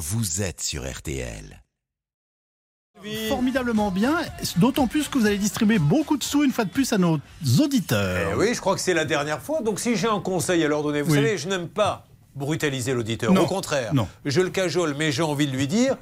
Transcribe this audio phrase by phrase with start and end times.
[0.00, 1.62] vous êtes sur RTL.
[3.28, 4.18] Formidablement bien,
[4.56, 7.18] d'autant plus que vous allez distribuer beaucoup de sous une fois de plus à nos
[7.60, 8.30] auditeurs.
[8.32, 9.60] Eh oui, je crois que c'est la dernière fois.
[9.62, 11.16] Donc si j'ai un conseil à leur donner, vous Oui.
[11.16, 13.32] savez, je n'aime pas brutaliser l'auditeur.
[13.32, 13.42] Non.
[13.42, 14.08] Au contraire, Non.
[14.24, 15.96] je le cajole, mais j'ai envie de lui dire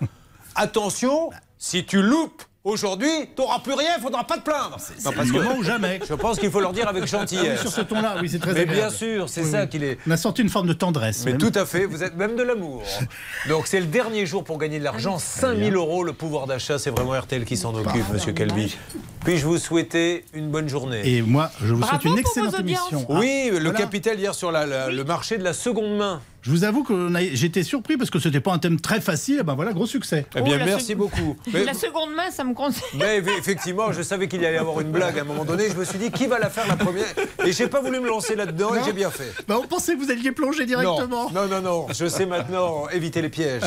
[0.55, 4.77] attention, si tu loupes aujourd'hui, tu n'auras plus rien, il ne faudra pas te plaindre.
[4.79, 6.01] C'est Non, le parce que moment ou jamais.
[6.09, 7.61] je pense qu'il faut leur dire avec Ah oui, gentillesse.
[7.61, 9.69] sur ce ton-là, oui, c'est très mais bien sûr, c'est Oui, ça oui.
[9.69, 9.99] qu'il est.
[10.07, 11.23] On a sorti une forme de tendresse.
[11.25, 11.41] Mais même.
[11.41, 12.83] tout à fait, vous êtes même de l'amour.
[13.49, 16.91] Donc c'est le dernier jour pour gagner de l'argent, 5000 euros le pouvoir d'achat, c'est
[16.91, 18.77] vraiment RTL qui s'en occupe, monsieur Calvi.
[19.25, 21.01] Puis-je vous souhaiter une bonne journée?
[21.05, 23.05] Et moi, je vous souhaite une excellente émission.
[23.09, 23.73] Oui, le voilà.
[23.79, 26.21] capital hier sur la- la- le marché de la seconde main.
[26.41, 29.41] Je vous avoue que j'étais surpris parce que c'était pas un thème très facile.
[29.41, 30.25] Et ben voilà, gros succès.
[30.37, 31.37] Eh bien, Oh, merci sec- beaucoup.
[31.53, 32.83] Mais, La seconde main, ça me conseille.
[32.95, 35.65] mais effectivement, je savais qu'il y allait y avoir une blague à un moment donné.
[35.69, 37.07] Je me suis dit, qui va la faire la première?
[37.45, 39.33] Et j'ai pas voulu me lancer là-dedans et j'ai bien fait.
[39.49, 41.31] Ben, on pensait que vous alliez plonger directement.
[41.31, 43.63] Non, non, non, non, je sais maintenant éviter les pièges.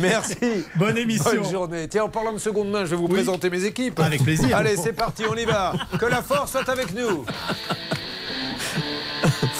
[0.00, 0.36] Merci.
[0.76, 1.30] Bonne émission.
[1.42, 1.88] Bonne journée.
[1.88, 3.14] Tiens, en parlant de seconde main, je vais vous Oui.
[3.14, 3.98] présenter mes équipes.
[4.00, 4.56] Avec plaisir.
[4.56, 5.72] Allez, c'est parti, on y va.
[5.98, 7.24] Que la force soit avec nous.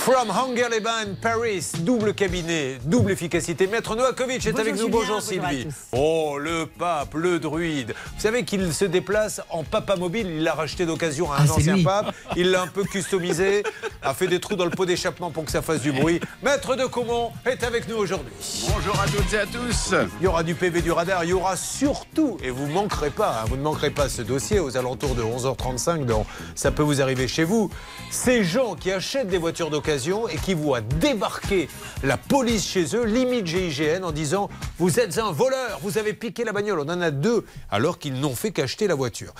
[0.04, 3.66] From Hungerleban, Paris, double cabinet, double efficacité.
[3.66, 4.80] Maître Noakovic est Bonjour avec nous.
[4.82, 5.68] Julien, Bonjour Sylvie.
[5.92, 7.94] Oh, le pape, le druide.
[8.14, 10.26] Vous savez qu'il se déplace en papa mobile.
[10.28, 12.14] Il l'a racheté d'occasion à un Ah, c'est ancien pape.
[12.36, 13.62] Il l'a un peu customisé,
[14.02, 16.20] a fait des trous dans le pot d'échappement pour que ça fasse du bruit.
[16.42, 18.34] Maître de Caumont est avec nous aujourd'hui.
[18.74, 19.94] Bonjour à toutes et à tous.
[20.20, 23.08] Il y aura du PV du radar, il y aura surtout, et vous ne manquerez
[23.08, 26.82] pas, hein, vous ne manquerez pas ce dossier aux alentours de 11h35, dans Ça peut
[26.82, 27.70] vous arriver chez vous,
[28.10, 31.68] ces gens qui achètent des voitures d'occasion et qui voient débarquer
[32.02, 36.42] la police chez eux, limite GIGN, en disant Vous êtes un voleur, vous avez piqué
[36.44, 36.80] la bagnole.
[36.80, 39.32] On en a deux, alors qu'ils n'ont fait qu'acheter la voiture.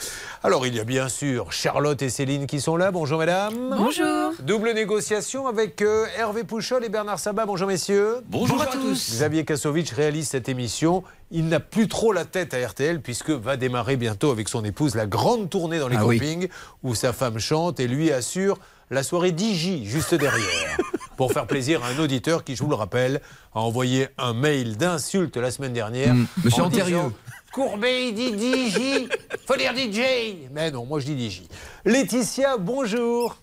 [0.44, 2.92] Alors il y a bien sûr Charlotte et Céline qui sont là.
[2.92, 3.74] Bonjour mesdames.
[3.77, 4.33] Bonjour.
[4.42, 7.46] Double négociation avec euh, Hervé Pouchol et Bernard Sabat.
[7.46, 8.18] Bonjour messieurs.
[8.28, 9.11] Bonjour à tous.
[9.11, 11.02] Xavier Kasovic réalise cette émission.
[11.33, 14.94] Il n'a plus trop la tête à RTL puisque va démarrer bientôt avec son épouse
[14.94, 16.18] la grande tournée dans les Ah oui.
[16.20, 16.48] campings
[16.84, 18.58] où sa femme chante et lui assure
[18.90, 20.77] la soirée DJ juste derrière.
[21.17, 23.20] Pour faire plaisir à un auditeur qui, je vous le rappelle,
[23.55, 26.12] a envoyé un mail d'insulte la semaine dernière.
[26.12, 26.96] Mm, monsieur en Antérieux.
[26.96, 27.12] disant,
[27.52, 29.08] Courbet, il dit DJ.
[29.46, 30.48] Faut dire DJ.
[30.50, 31.42] Mais non, moi je dis DJ.
[31.84, 33.36] Laetitia, bonjour.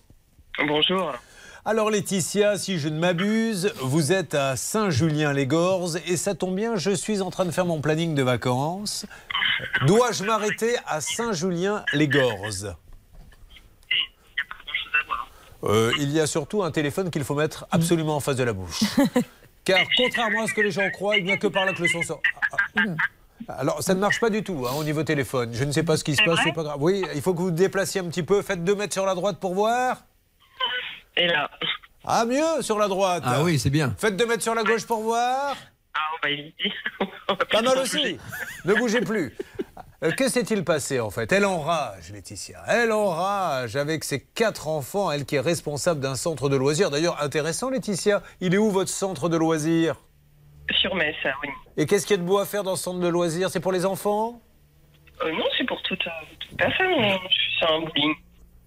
[0.66, 1.14] Bonjour.
[1.64, 6.90] Alors Laetitia, si je ne m'abuse, vous êtes à Saint-Julien-les-Gorges et ça tombe bien, je
[6.90, 9.06] suis en train de faire mon planning de vacances.
[9.86, 12.74] Dois-je m'arrêter à Saint-Julien-les-Gorges?
[15.64, 18.52] Euh, Il y a surtout un téléphone qu'il faut mettre absolument en face de la
[18.52, 18.80] bouche.
[19.64, 21.82] Car contrairement à ce que les gens croient, il n'y a que par là que
[21.82, 22.20] le son sort.
[22.52, 22.80] Ah, ah.
[23.58, 25.50] Alors, ça ne marche pas du tout hein, au niveau téléphone.
[25.52, 26.76] Je ne sais pas ce qui se passe, c'est pas grave.
[26.80, 28.42] Oui, il faut que vous vous déplaciez un petit peu.
[28.42, 29.98] Faites deux mètres sur la droite pour voir.
[31.16, 31.50] Et là
[32.04, 33.22] Ah, mieux sur la droite.
[33.26, 33.94] Ah oui, c'est bien.
[33.98, 35.56] Faites deux mètres sur la gauche pour voir.
[35.94, 36.72] Ah, on va éviter.
[37.28, 38.18] On va Pas mal aussi.
[38.64, 39.36] Ne bougez plus.
[40.02, 41.30] Euh, Que s'est-il passé en fait?
[41.32, 42.60] Elle enrage, Laetitia.
[42.66, 46.90] Elle enrage avec ses quatre enfants, elle qui est responsable d'un centre de loisirs.
[46.90, 48.22] D'ailleurs, intéressant, Laetitia.
[48.40, 49.96] Il est où votre centre de loisirs?
[50.80, 51.48] Sur Metz, oui.
[51.76, 53.50] Et qu'est-ce qu'il y a de beau à faire dans ce centre de loisirs?
[53.50, 54.40] C'est pour les enfants?
[55.22, 56.88] Euh, non, c'est pour toute, euh, toute personne.
[57.60, 58.14] C'est un bowling.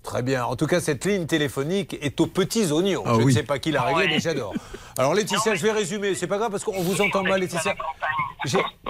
[0.05, 0.45] Très bien.
[0.45, 3.01] En tout cas, cette ligne téléphonique est aux petits oignons.
[3.05, 3.25] Ah je oui.
[3.25, 4.09] ne sais pas qui l'a réglé, Ouais.
[4.11, 4.53] mais j'adore.
[4.97, 6.13] Alors, Laetitia, je vais résumer.
[6.13, 7.73] C'est pas grave parce qu'on vous entend mal, Laetitia.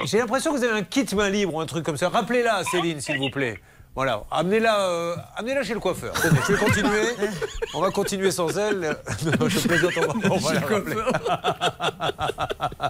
[0.04, 2.10] J'ai l'impression que vous avez un kit main libre ou un truc comme ça.
[2.10, 3.58] Rappelez-la, Céline, s'il vous plaît.
[3.96, 6.12] Voilà, amenez-la euh, amenez chez le coiffeur.
[6.22, 7.04] Tenez, je vais continuer.
[7.74, 8.98] On va continuer sans elle.
[9.40, 10.96] Non, je plaisante, on va, on va la rappeler.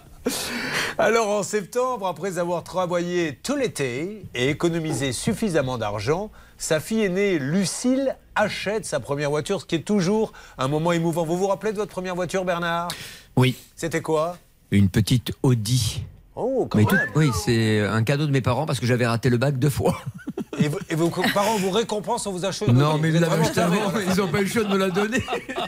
[0.97, 7.39] Alors en septembre, après avoir travaillé tout l'été et économisé suffisamment d'argent, sa fille aînée
[7.39, 11.25] Lucille achète sa première voiture, ce qui est toujours un moment émouvant.
[11.25, 12.89] Vous vous rappelez de votre première voiture, Bernard?
[13.35, 14.37] Oui, C'était quoi?
[14.71, 16.03] Une petite Audi.
[16.35, 19.07] Oh, quand Mais tout- même oui, c'est un cadeau de mes parents parce que j'avais
[19.07, 20.01] raté le bac deux fois.
[20.57, 23.91] Et, vos- et vos parents vous récompensent en vous achetant Non, mais Vous acheté avant,
[23.99, 25.21] ils n'ont pas eu le choix de me la donner.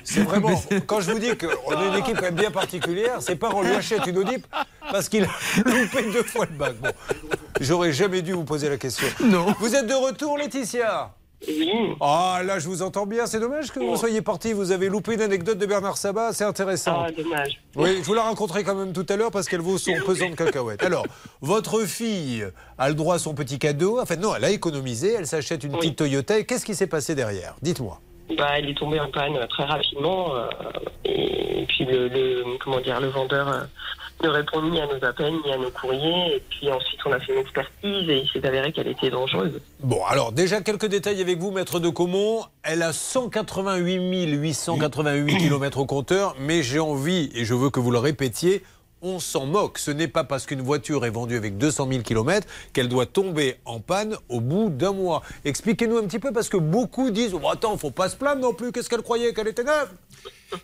[0.05, 0.61] C'est vraiment.
[0.88, 3.72] Quand je vous dis qu'on a une équipe quand même bien particulière, ses parents lui
[3.75, 4.38] achètent une Audi
[4.89, 5.28] parce qu'il a
[5.66, 6.75] loupé deux fois le bac.
[6.81, 6.90] Bon,
[7.59, 9.08] j'aurais jamais dû vous poser la question.
[9.25, 9.53] Non.
[9.59, 11.11] Vous êtes de retour, Laetitia
[11.47, 11.72] Oui.
[12.01, 13.25] Ah, là, je vous entends bien.
[13.28, 14.53] C'est dommage que vous soyez parti.
[14.53, 16.34] Vous avez loupé une anecdote de Bernard Sabat.
[16.34, 17.03] C'est intéressant.
[17.05, 17.61] Ah, dommage.
[17.75, 20.29] Oui, je vous la rencontrerai quand même tout à l'heure parce qu'elle vaut son pesant
[20.31, 20.81] de cacahuètes.
[20.84, 21.05] Alors,
[21.41, 22.43] votre fille
[22.79, 23.99] a le droit à son petit cadeau.
[24.01, 25.13] Enfin, non, elle a économisé.
[25.13, 25.79] Elle s'achète une Oui.
[25.79, 26.39] petite Toyota.
[26.39, 27.55] Et qu'est-ce qui s'est passé derrière?
[27.61, 27.99] Dites-moi.
[28.37, 30.35] Bah, elle est tombée en panne très rapidement.
[30.35, 30.47] euh,
[31.05, 33.61] et puis, le, le- comment dire, le vendeur euh,
[34.23, 36.35] ne répond ni à nos appels, ni à nos courriers.
[36.35, 39.59] Et puis ensuite, on a fait une expertise et il s'est avéré qu'elle était dangereuse.
[39.81, 42.46] Bon, alors déjà quelques détails avec vous, maître de Caumont.
[42.64, 47.91] Elle a 188 888 km au compteur, mais j'ai envie, et je veux que vous
[47.91, 48.64] le répétiez,
[49.02, 49.78] on s'en moque.
[49.78, 53.58] Ce n'est pas parce qu'une voiture est vendue avec 200 000 km qu'elle doit tomber
[53.66, 55.22] en panne au bout d'un mois.
[55.46, 58.53] Expliquez-nous un petit peu parce que beaucoup disent oh, attends, faut pas se plaindre non
[58.53, 58.72] plus.
[58.72, 59.90] Qu'est-ce qu'elle croyait qu'elle était neuve?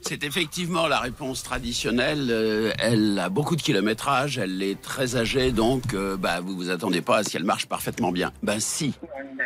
[0.02, 2.28] C'est effectivement la réponse traditionnelle.
[2.32, 6.70] Euh, elle a beaucoup de kilométrage, elle est très âgée, donc euh, bah, vous vous
[6.70, 8.32] attendez pas à ce qu'elle marche parfaitement bien.
[8.44, 8.94] Ben si,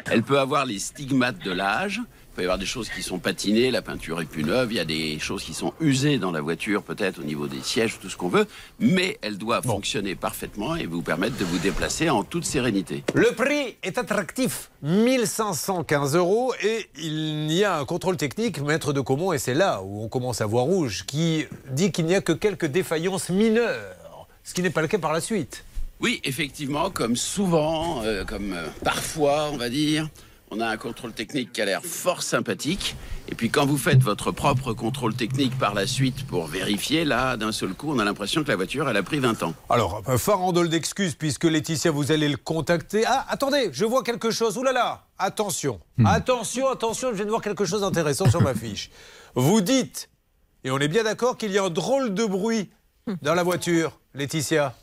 [0.05, 2.01] elle peut avoir les stigmates de l'âge.
[2.37, 4.75] Il peut y avoir des choses qui sont patinées, la peinture est plus neuve, il
[4.75, 7.97] y a des choses qui sont usées dans la voiture, peut-être au niveau des sièges,
[7.99, 8.45] tout ce qu'on veut,
[8.79, 13.03] mais elle doit fonctionner parfaitement et vous permettre de vous déplacer en toute sérénité.
[13.15, 19.01] Le prix est attractif, 1515 euros, et il y a un contrôle technique, maître de
[19.01, 22.21] Comont, et c'est là où on commence à voir rouge, qui dit qu'il n'y a
[22.21, 23.95] que quelques défaillances mineures,
[24.43, 25.63] ce qui n'est pas le cas par la suite.
[25.99, 30.07] Oui, effectivement, comme souvent, euh, comme euh, parfois, on va dire,
[30.51, 32.95] on a un contrôle technique qui a l'air fort sympathique.
[33.29, 37.35] Et puis quand vous faites votre propre contrôle technique par la suite pour vérifier, là,
[37.35, 39.53] d'un seul coup, on a l'impression que la voiture, elle a pris 20 ans.
[39.69, 43.03] Alors, un farandole d'excuses, puisque Laetitia, vous allez le contacter.
[43.05, 44.57] Ah, attendez, je vois quelque chose.
[44.57, 48.53] Ouh là là, attention, attention, attention, je viens de voir quelque chose d'intéressant sur ma
[48.55, 48.89] fiche.
[49.35, 50.09] Vous dites,
[50.63, 52.69] et on est bien d'accord, qu'il y a un drôle de bruit
[53.21, 54.73] dans la voiture, Laetitia.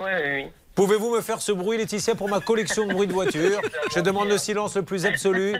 [0.00, 0.46] Oui, oui, oui.
[0.76, 3.60] Pouvez-vous me faire ce bruit, Laetitia, pour ma collection de bruits de voiture?
[3.94, 5.56] Je demande le silence le plus absolu.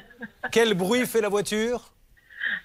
[0.52, 1.90] Quel bruit fait la voiture?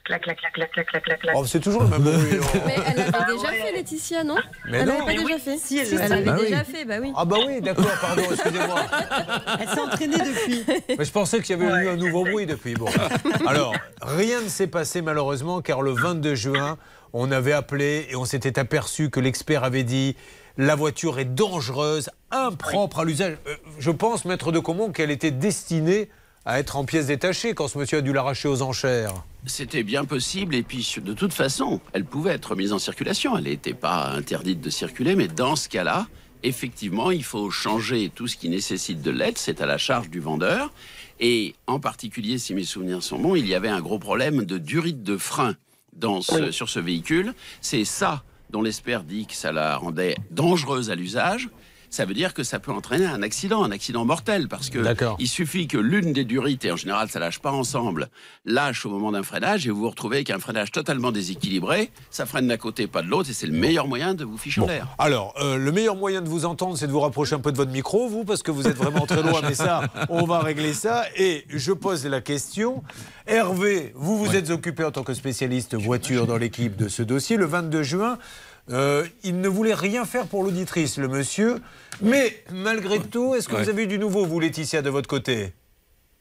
[0.03, 1.35] Clac, clac, clac, clac, clac, clac, clac, clac.
[1.37, 2.39] Oh, C'est toujours le même bruit.
[2.41, 2.57] oh.
[2.65, 3.55] Mais elle avait Ah déjà ouais.
[3.61, 4.35] fait, Laetitia, non?
[4.69, 4.93] Mais Elle non.
[4.99, 6.45] n'avait pas déjà oui, fait si, elle elle l'a l'avait Bah oui.
[6.49, 7.13] déjà fait, bah oui.
[7.15, 8.81] Ah bah oui, d'accord, pardon, excusez-moi.
[9.59, 10.65] Elle s'est entraînée depuis.
[10.97, 12.73] Mais je pensais qu'il y avait eu un nouveau bruit depuis.
[12.73, 12.87] Bon.
[13.47, 16.77] Alors, rien ne s'est passé malheureusement car le 22 juin,
[17.13, 20.15] on avait appelé et on s'était aperçu que l'expert avait dit
[20.57, 23.37] la voiture est dangereuse, impropre à l'usage.
[23.47, 26.09] Euh, je pense, maître de Comont, qu'elle était destinée
[26.45, 29.13] à être en pièces détachées quand ce monsieur a dû l'arracher aux enchères.
[29.45, 33.37] C'était bien possible, et puis de toute façon, elle pouvait être mise en circulation.
[33.37, 36.07] Elle n'était pas interdite de circuler, mais dans ce cas-là,
[36.43, 39.37] effectivement, il faut changer tout ce qui nécessite de l'aide.
[39.37, 40.71] C'est à la charge du vendeur.
[41.19, 44.57] Et en particulier, si mes souvenirs sont bons, il y avait un gros problème de
[44.57, 45.55] durite de frein
[45.93, 47.35] dans ce- sur ce véhicule.
[47.61, 51.49] C'est ça dont l'expert dit que ça la rendait dangereuse à l'usage.
[51.91, 54.79] Ça veut dire que ça peut entraîner un accident, un accident mortel, parce que
[55.19, 58.07] il suffit que l'une des durites, et en général ça lâche pas ensemble,
[58.45, 61.91] lâche au moment d'un freinage, et vous vous retrouvez avec un freinage totalement déséquilibré.
[62.09, 64.61] Ça freine d'un côté, pas de l'autre, et c'est le meilleur moyen de vous ficher
[64.61, 64.69] en Bon.
[64.71, 64.87] l'air.
[64.99, 67.57] Alors, euh, le meilleur moyen de vous entendre, c'est de vous rapprocher un peu de
[67.57, 70.73] votre micro, vous, parce que vous êtes vraiment très loin, mais ça, on va régler
[70.73, 71.03] ça.
[71.17, 72.83] Et je pose la question.
[73.27, 77.35] Hervé, vous vous êtes occupé en tant que spécialiste voiture dans l'équipe de ce dossier.
[77.37, 78.17] Le 22 juin,
[78.71, 81.57] euh, il ne voulait rien faire pour l'auditrice, le monsieur.
[82.01, 85.53] Mais malgré tout, est-ce que vous avez eu du nouveau, vous, Laetitia, de votre côté?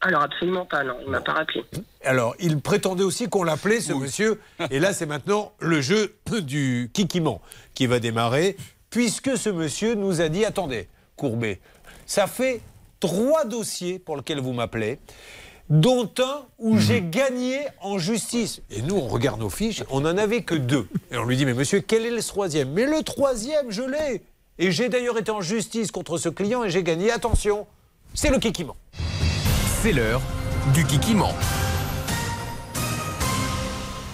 [0.02, 0.94] Alors, absolument pas, non.
[1.04, 1.62] Il m'a pas rappelé.
[2.04, 4.40] alors, il prétendait aussi qu'on l'appelait, ce monsieur.
[4.70, 7.42] Et là, c'est maintenant le jeu du kikiment
[7.74, 8.56] qui va démarrer,
[8.88, 11.60] puisque ce monsieur nous a dit attendez, Courbet,
[12.06, 12.62] ça fait
[12.98, 14.98] trois dossiers pour lesquels vous m'appelez,
[15.68, 18.62] dont un où j'ai gagné en justice.
[18.70, 20.88] Et nous, on regarde nos fiches, on n'en avait que deux.
[21.12, 22.72] Et on lui dit mais monsieur, quel est le troisième?
[22.72, 24.22] Mais le troisième, je l'ai.
[24.62, 27.10] Et j'ai d'ailleurs été en justice contre ce client et j'ai gagné.
[27.10, 27.66] Attention,
[28.12, 28.76] c'est le kikiment.
[29.80, 30.20] C'est l'heure
[30.74, 31.32] du kikiment.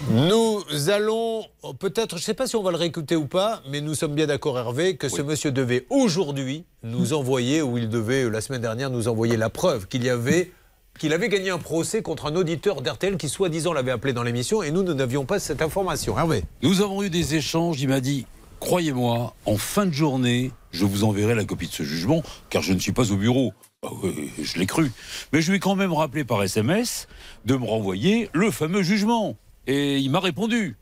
[0.09, 1.45] Nous allons
[1.81, 4.15] peut-être, je ne sais pas si on va le réécouter ou pas, mais nous sommes
[4.15, 8.41] bien d'accord Hervé que ce monsieur devait aujourd'hui nous envoyer, ou il devait euh, la
[8.41, 10.53] semaine dernière nous envoyer la preuve qu'il y avait
[11.01, 14.63] qu'il avait gagné un procès contre un auditeur d'RTL qui soi-disant l'avait appelé dans l'émission
[14.63, 16.17] et nous, nous n'avions pas cette information.
[16.17, 17.83] Hervé Nous avons eu des échanges.
[17.83, 18.27] Il m'a dit
[18.61, 22.73] Croyez-moi, en fin de journée, je vous enverrai la copie de ce jugement, car je
[22.73, 23.53] ne suis pas au bureau.
[23.85, 24.91] Ah oui, je l'ai cru.
[25.33, 27.07] Mais je lui ai quand même rappelé par SMS
[27.45, 29.37] de me renvoyer le fameux jugement.
[29.67, 30.77] Et il m'a répondu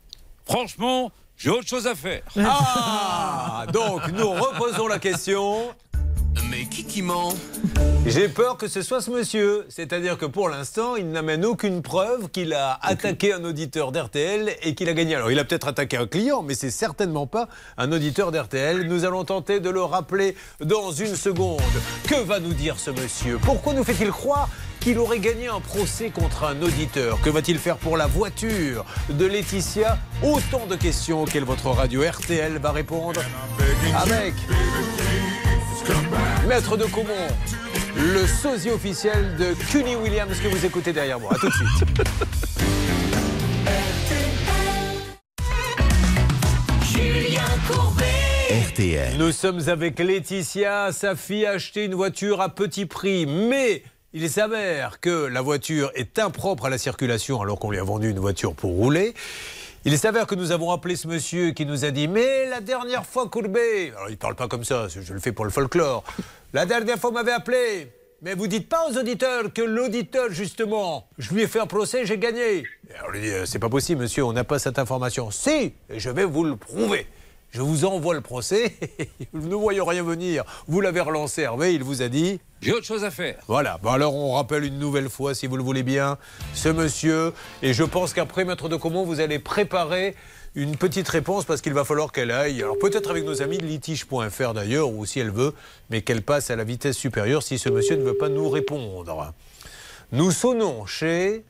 [0.45, 2.21] Franchement, j'ai autre chose à faire.
[2.37, 5.73] Ah Donc nous reposons la question.
[6.55, 7.33] Mais kikiment
[8.05, 9.65] J'ai peur que ce soit ce monsieur.
[9.67, 14.73] C'est-à-dire que pour l'instant, il n'amène aucune preuve qu'il a attaqué un auditeur d'RTL et
[14.73, 15.15] qu'il a gagné.
[15.15, 18.87] Alors, il a peut-être attaqué un client, mais c'est certainement pas un auditeur d'RTL.
[18.87, 21.59] Nous allons tenter de le rappeler dans une seconde.
[22.07, 23.37] Que va nous dire ce monsieur?
[23.41, 24.47] Pourquoi nous fait-il croire
[24.79, 27.19] qu'il aurait gagné un procès contre un auditeur?
[27.21, 29.97] Que va-t-il faire pour la voiture de Laetitia?
[30.23, 33.21] Autant de questions auxquelles votre radio RTL va répondre
[33.93, 34.33] avec
[36.47, 37.27] Maître de Comont,
[37.97, 41.33] le sosie officiel de Cuny Williams que vous écoutez derrière moi.
[41.33, 41.83] A tout de suite.
[48.69, 49.17] RTL.
[49.17, 50.91] Nous sommes avec Laetitia.
[50.91, 53.81] Sa fille a acheté une voiture à petit prix, mais
[54.13, 58.11] il s'avère que la voiture est impropre à la circulation alors qu'on lui a vendu
[58.11, 59.15] une voiture pour rouler.
[59.87, 63.05] Il s'avère que nous avons appelé ce monsieur qui nous a dit Mais la dernière
[63.05, 63.91] fois, Courbet.
[63.95, 66.03] Alors, il parle pas comme ça, je le fais pour le folklore.
[66.53, 67.91] La dernière fois, vous m'avez appelé.
[68.23, 72.03] Mais vous dites pas aux auditeurs que l'auditeur, justement, je lui ai fait un procès,
[72.03, 72.63] j'ai gagné.
[72.97, 75.29] Alors, lui dit euh, C'est pas possible, monsieur, on n'a pas cette information.
[75.29, 77.05] Si, et je vais vous le prouver.
[77.55, 78.75] Je vous envoie le procès,
[79.33, 80.43] nous ne voyons rien venir.
[80.67, 83.37] Vous l'avez relancé, Hervé, il vous a dit J'ai autre chose à faire.
[83.47, 86.17] voilà, bon alors on rappelle une nouvelle fois, si vous le voulez bien,
[86.53, 87.31] ce monsieur.
[87.61, 90.17] Et je pense qu'après, Maître de Comont, vous allez préparer
[90.53, 92.61] une petite réponse parce qu'il va falloir qu'elle aille.
[92.61, 95.53] Alors peut-être avec nos amis de litige.fr d'ailleurs, ou si elle veut,
[95.89, 99.33] mais qu'elle passe à la vitesse supérieure si ce monsieur ne veut pas nous répondre.
[100.11, 101.45] Nous sonnons chez.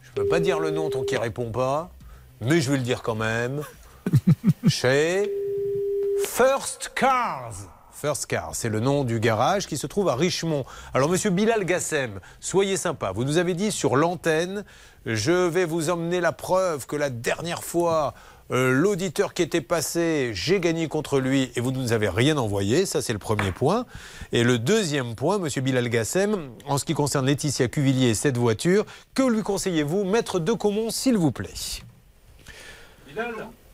[0.00, 1.90] Je ne peux pas dire le nom tant qu'il ne répond pas,
[2.40, 3.60] mais je vais le dire quand même.
[4.68, 5.30] chez
[6.26, 7.54] First Cars.
[7.92, 10.66] First Cars, c'est le nom du garage qui se trouve à Richemont.
[10.92, 13.10] Alors, monsieur Bilal Gassem, soyez sympa.
[13.10, 14.64] Vous nous avez dit sur l'antenne,
[15.06, 18.12] je vais vous emmener la preuve que la dernière fois,
[18.50, 22.36] euh, l'auditeur qui était passé, j'ai gagné contre lui et vous ne nous avez rien
[22.36, 22.84] envoyé.
[22.84, 23.86] Ça, c'est le premier point.
[24.30, 28.36] Et le deuxième point, monsieur Bilal Gassem, en ce qui concerne Laetitia Cuvillier et cette
[28.36, 31.54] voiture, que lui conseillez-vous, maître de Comont, s'il vous plaît?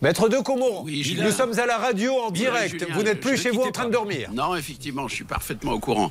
[0.02, 0.36] Maître de
[0.84, 1.26] Oui, Julien.
[1.26, 2.72] nous sommes à la radio en Oui, direct.
[2.80, 4.30] Julien, vous n'êtes plus chez vous en train de dormir.
[4.34, 6.10] Non, effectivement, je suis parfaitement au courant.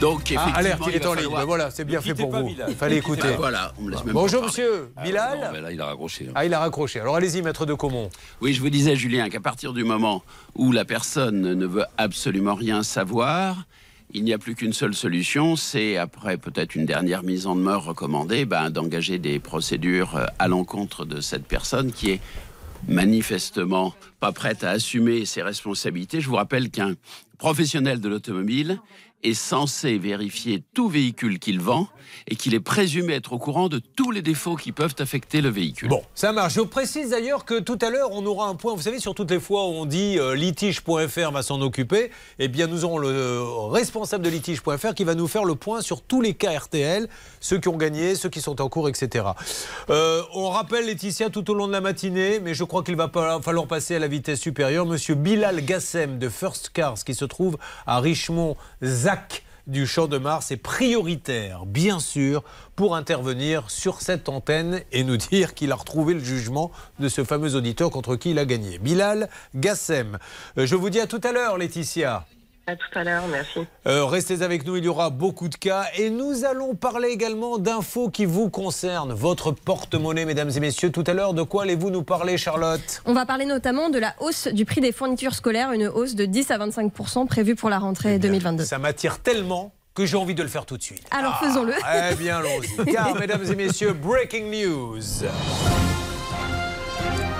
[0.00, 1.22] Donc, Ah, effectivement, alerte, il est en ligne.
[1.24, 2.48] falloir- Ben voilà, c'est bien fait pour pas vous.
[2.48, 2.66] Bilal.
[2.70, 3.28] Il fallait écouter.
[3.34, 5.50] Ah, voilà, on me laisse même Bonjour monsieur, Bilal.
[5.52, 6.24] Non, là, il a raccroché.
[6.28, 6.32] hein.
[6.36, 7.00] Ah, il a raccroché.
[7.00, 8.08] Alors allez-y, maître de Comont.
[8.40, 10.22] Oui, je vous disais, Julien, qu'à partir du moment
[10.54, 13.64] où la personne ne veut absolument rien savoir,
[14.14, 17.84] il n'y a plus qu'une seule solution, c'est après peut-être une dernière mise en demeure
[17.84, 22.20] recommandée, ben, d'engager des procédures euh, à l'encontre de cette personne qui est
[22.86, 26.20] manifestement pas prête à assumer ses responsabilités.
[26.20, 26.94] Je vous rappelle qu'un
[27.38, 28.80] professionnel de l'automobile
[29.22, 31.88] est censé vérifier tout véhicule qu'il vend
[32.26, 35.48] et qu'il est présumé être au courant de tous les défauts qui peuvent affecter le
[35.48, 35.88] véhicule.
[35.88, 36.54] Bon, ça marche.
[36.54, 38.74] Je précise d'ailleurs que tout à l'heure, on aura un point.
[38.74, 42.48] Vous savez, sur toutes les fois où on dit euh, litige.fr va s'en occuper, eh
[42.48, 46.02] bien, nous aurons le euh, responsable de litige.fr qui va nous faire le point sur
[46.02, 47.08] tous les cas RTL,
[47.40, 49.26] ceux qui ont gagné, ceux qui sont en cours, etc.
[49.90, 53.10] Euh, on rappelle Laetitia tout au long de la matinée, mais je crois qu'il va
[53.42, 54.86] falloir passer à la vitesse supérieure.
[54.86, 58.56] Monsieur Bilal Gassem de First Cars, qui se trouve à Richemont,
[59.08, 62.44] ZAC du Champ de Mars est prioritaire, bien sûr,
[62.76, 67.24] pour intervenir sur cette antenne et nous dire qu'il a retrouvé le jugement de ce
[67.24, 68.78] fameux auditeur contre qui il a gagné.
[68.78, 70.18] Bilal Gassem.
[70.58, 72.26] Euh, je vous dis à tout à l'heure, Laetitia.
[72.68, 73.60] À tout à l'heure, merci.
[73.86, 77.56] Euh, restez avec nous, il y aura beaucoup de cas et nous allons parler également
[77.56, 79.14] d'infos qui vous concernent.
[79.14, 80.92] Votre porte-monnaie, mesdames et messieurs.
[80.92, 83.00] Tout à l'heure, de quoi allez-vous nous parler, Charlotte?
[83.06, 86.26] On va parler notamment de la hausse du prix des fournitures scolaires, une hausse de
[86.26, 88.66] 10 à 25% prévue pour la rentrée 2022.
[88.66, 91.06] Ça m'attire tellement que j'ai envie de le faire tout de suite.
[91.10, 91.72] Alors faisons-le.
[91.72, 92.92] Eh bien, allons-y.
[92.92, 95.24] Car, mesdames et messieurs, breaking news.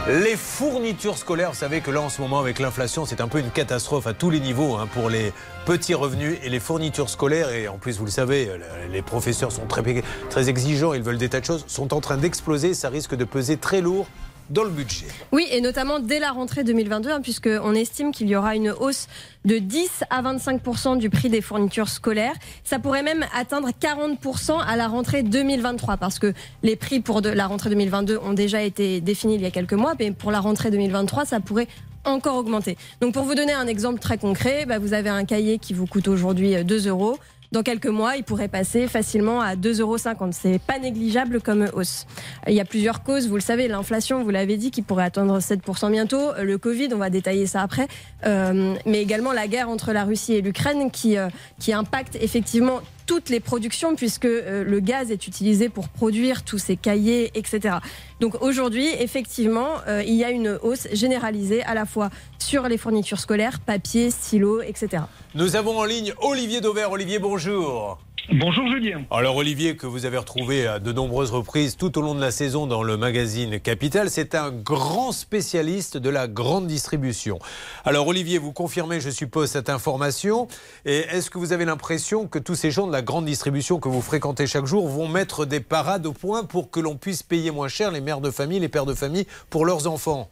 [0.09, 3.41] Les fournitures scolaires, vous savez que là en ce moment avec l'inflation c'est un peu
[3.41, 5.35] une catastrophe à tous les niveaux hein, pour les
[5.67, 7.51] petits revenus et les fournitures scolaires.
[7.51, 8.51] Et en plus vous le savez
[8.91, 9.83] les professeurs sont très,
[10.31, 13.25] très exigeants, ils veulent des tas de choses, sont en train d'exploser, ça risque de
[13.25, 14.07] peser très lourd
[14.51, 15.07] dans le budget.
[15.33, 19.07] Oui, et notamment dès la rentrée 2022, hein, puisqu'on estime qu'il y aura une hausse
[19.45, 22.35] de 10 à 25% du prix des fournitures scolaires.
[22.65, 27.47] Ça pourrait même atteindre 40% à la rentrée 2023, parce que les prix pour la
[27.47, 30.71] rentrée 2022 ont déjà été définis il y a quelques mois, mais pour la rentrée
[30.71, 31.69] 2023, ça pourrait
[32.05, 32.77] encore augmenter.
[33.01, 35.87] Donc pour vous donner un exemple très concret, bah, vous avez un cahier qui vous
[35.87, 37.19] coûte aujourd'hui 2 euros.
[37.51, 39.97] Dans quelques mois, il pourrait passer facilement à 2,50 euros.
[40.33, 42.07] C'est pas négligeable comme hausse.
[42.47, 45.39] Il y a plusieurs causes, vous le savez, l'inflation, vous l'avez dit, qui pourrait atteindre
[45.39, 47.89] 7% bientôt, le Covid, on va détailler ça après,
[48.27, 51.29] euh, mais également la guerre entre la Russie et l'Ukraine qui, euh,
[51.59, 56.59] qui impacte effectivement toutes les productions puisque euh, le gaz est utilisé pour produire tous
[56.59, 57.77] ces cahiers, etc.
[58.21, 62.77] Donc aujourd'hui, effectivement, euh, il y a une hausse généralisée à la fois sur les
[62.77, 65.05] fournitures scolaires, papier, stylo, etc.
[65.35, 66.93] Nous avons en ligne Olivier Dauvert.
[66.93, 67.99] Olivier, bonjour.
[68.31, 69.05] Bonjour Julien.
[69.11, 72.31] Alors Olivier, que vous avez retrouvé à de nombreuses reprises tout au long de la
[72.31, 77.39] saison dans le magazine Capital, c'est un grand spécialiste de la grande distribution.
[77.85, 80.47] Alors Olivier, vous confirmez, je suppose, cette information.
[80.85, 83.89] Et est-ce que vous avez l'impression que tous ces gens de la grande distribution que
[83.89, 87.51] vous fréquentez chaque jour vont mettre des parades au point pour que l'on puisse payer
[87.51, 90.29] moins cher les mères de famille, les pères de famille pour leurs enfants?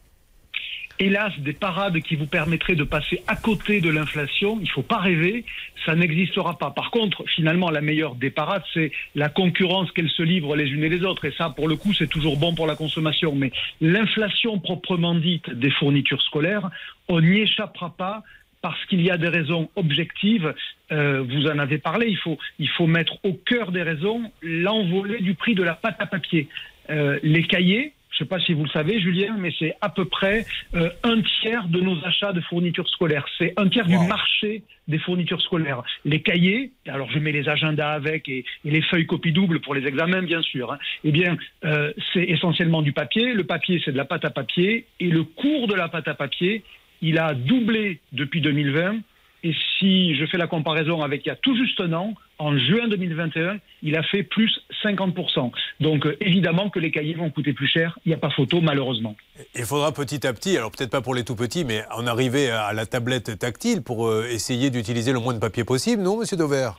[0.99, 4.83] Hélas, des parades qui vous permettraient de passer à côté de l'inflation, il ne faut
[4.83, 5.45] pas rêver,
[5.85, 6.71] ça n'existera pas.
[6.71, 10.85] Par contre, finalement, la meilleure des parades, c'est la concurrence qu'elles se livrent les unes
[10.85, 11.25] et les autres.
[11.25, 13.35] Et ça, pour le coup, c'est toujours bon pour la consommation.
[13.35, 16.71] Mais l'inflation proprement dite des fournitures scolaires,
[17.09, 18.23] on n'y échappera pas
[18.63, 20.55] parce qu'il y a des raisons objectives.
[20.91, 25.21] Euh, vous en avez parlé, il faut, il faut mettre au cœur des raisons l'envolée
[25.21, 26.49] du prix de la pâte à papier.
[26.91, 29.91] Euh, les cahiers je ne sais pas si vous le savez, Julien, mais c'est à
[29.91, 33.27] peu près euh, un tiers de nos achats de fournitures scolaires.
[33.37, 35.83] C'est un tiers du marché des fournitures scolaires.
[36.07, 39.75] Les cahiers, alors je mets les agendas avec et, et les feuilles copie double pour
[39.75, 40.73] les examens, bien sûr.
[40.73, 40.79] hein.
[41.05, 43.35] Eh bien, euh, c'est essentiellement du papier.
[43.35, 44.87] Le papier, c'est de la pâte à papier.
[44.99, 46.63] Et le cours de la pâte à papier,
[47.03, 49.01] il a doublé depuis 2020.
[49.47, 52.59] Et si je fais la comparaison avec il y a tout juste un an, en
[52.59, 54.51] juin 2021, il a fait plus
[54.83, 55.53] 50%.
[55.79, 58.61] Donc euh, évidemment que les cahiers vont coûter plus cher, il n'y a pas photo
[58.61, 59.15] malheureusement.
[59.55, 62.51] Il faudra petit à petit, alors peut-être pas pour les tout petits, mais en arriver
[62.51, 66.37] à la tablette tactile pour euh, essayer d'utiliser le moins de papier possible, non, monsieur
[66.37, 66.71] Dover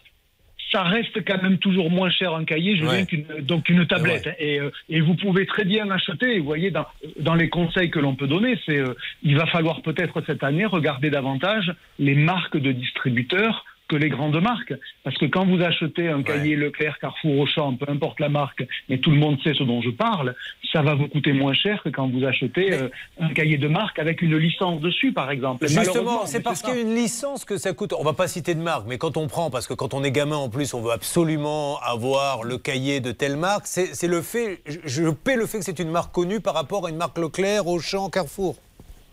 [0.72, 3.06] ça reste quand même toujours moins cher un cahier, je Ouais.
[3.06, 4.30] qu'une donc une tablette.
[4.40, 6.40] Et, euh, et vous pouvez très bien acheter.
[6.40, 6.86] Vous voyez, dans,
[7.20, 8.94] dans les conseils que l'on peut donner, c'est euh,
[9.24, 14.40] il va falloir peut-être cette année regarder davantage les marques de distributeurs que les grandes
[14.42, 14.74] marques.
[15.04, 18.98] Parce que quand vous achetez un cahier Leclerc, Carrefour, Auchan, peu importe la marque, mais
[18.98, 20.36] tout le monde sait ce dont je parle,
[20.72, 22.90] ça va vous coûter moins cher que quand vous achetez euh,
[23.20, 25.68] un cahier de marque avec une licence dessus, par exemple.
[25.68, 27.94] Justement, c'est parce qu'il y a une licence que ça coûte.
[27.98, 30.12] On va pas citer de marque, mais quand on prend, parce que quand on est
[30.12, 33.68] gamin en plus, on veut absolument avoir le cahier de telle marque.
[33.68, 36.54] C'est c'est le fait, je, je paie le fait que c'est une marque connue par
[36.54, 38.58] rapport à une marque Leclerc, Auchan, Carrefour.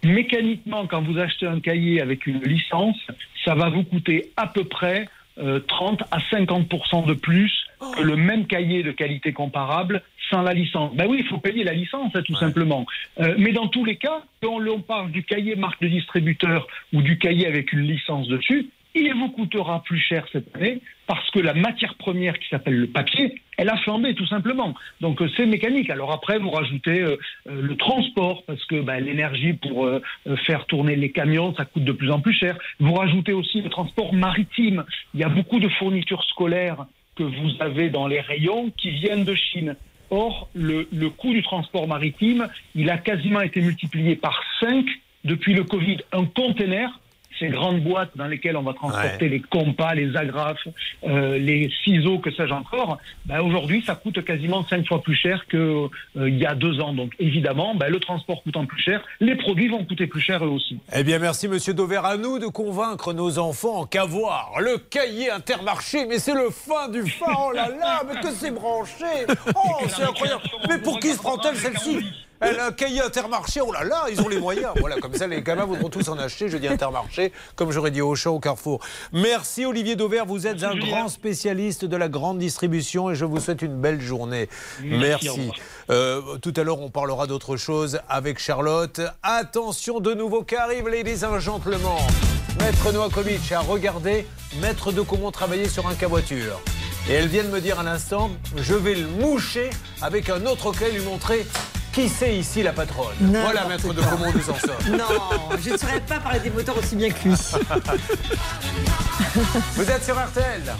[0.02, 2.96] mécaniquement, quand vous achetez un cahier avec une licence,
[3.44, 5.08] ça va vous coûter à peu près
[5.38, 7.52] euh, 30 à 50 de plus
[7.96, 10.94] que le même cahier de qualité comparable sans la licence.
[10.94, 12.86] Ben oui, il faut payer la licence, hein, tout simplement.
[13.20, 17.02] Euh, mais dans tous les cas, quand l'on parle du cahier marque de distributeur ou
[17.02, 21.38] du cahier avec une licence dessus, il vous coûtera plus cher cette année parce que
[21.38, 24.74] la matière première qui s'appelle le papier, elle a flambé tout simplement.
[25.00, 25.90] Donc euh, c'est mécanique.
[25.90, 27.16] Alors après, vous rajoutez euh,
[27.48, 31.64] euh, le transport parce que bah, l'énergie pour euh, euh, faire tourner les camions, ça
[31.64, 32.58] coûte de plus en plus cher.
[32.80, 34.84] Vous rajoutez aussi le transport maritime.
[35.14, 39.24] Il y a beaucoup de fournitures scolaires que vous avez dans les rayons qui viennent
[39.24, 39.76] de Chine.
[40.10, 44.84] Or, le, le coût du transport maritime, il a quasiment été multiplié par 5
[45.24, 45.98] depuis le Covid.
[46.12, 47.00] Un container,
[47.38, 50.66] ces grandes boîtes dans lesquelles on va transporter les compas, les agrafes,
[51.06, 55.46] euh, les ciseaux, que sais-je encore, ben aujourd'hui, ça coûte quasiment cinq fois plus cher
[55.48, 56.92] qu'il il y a deux ans.
[56.92, 60.48] Donc évidemment, ben, le transport coûtant plus cher, les produits vont coûter plus cher eux
[60.48, 60.78] aussi.
[60.94, 62.00] Eh bien, merci, monsieur Dover.
[62.04, 66.88] À nous de convaincre nos enfants qu'à voir le cahier intermarché, mais c'est le fin
[66.88, 67.26] du fin.
[67.38, 69.04] Oh là là, mais que c'est branché.
[69.56, 70.42] Oh, c'est incroyable.
[70.68, 72.04] Mais pour qui se prend-elle celle-ci?
[72.44, 74.72] Elle a un cahier intermarché, oh là là, ils ont les moyens.
[74.84, 76.48] Voilà, comme ça, les gamins voudront tous en acheter.
[76.48, 78.80] Je dis intermarché, comme j'aurais dit au champ au Carrefour.
[79.12, 83.40] Merci Olivier Dauvert, vous êtes un grand spécialiste de la grande distribution et je vous
[83.40, 84.48] souhaite une belle journée.
[84.82, 85.50] Merci.
[85.90, 89.00] Euh, tout à l'heure, on parlera d'autre chose avec Charlotte.
[89.22, 91.80] Attention, de nouveaux cas arrivent, ladies and gentlemen.
[92.58, 94.26] Maître Noakovic a regardé
[94.60, 96.60] Maître de Comont travailler sur un cas voiture.
[97.08, 100.72] Et elle vient de me dire à l'instant, je vais le moucher avec un autre
[100.72, 101.46] cas, lui montrer
[101.94, 103.14] qui c'est ici la patronne.
[103.20, 104.02] Voilà, Maître de.
[104.02, 104.78] Comont nous en sort.
[104.90, 107.34] Non, je ne saurais pas parler des moteurs aussi bien que lui.
[109.74, 110.74] Vous êtes sur RTL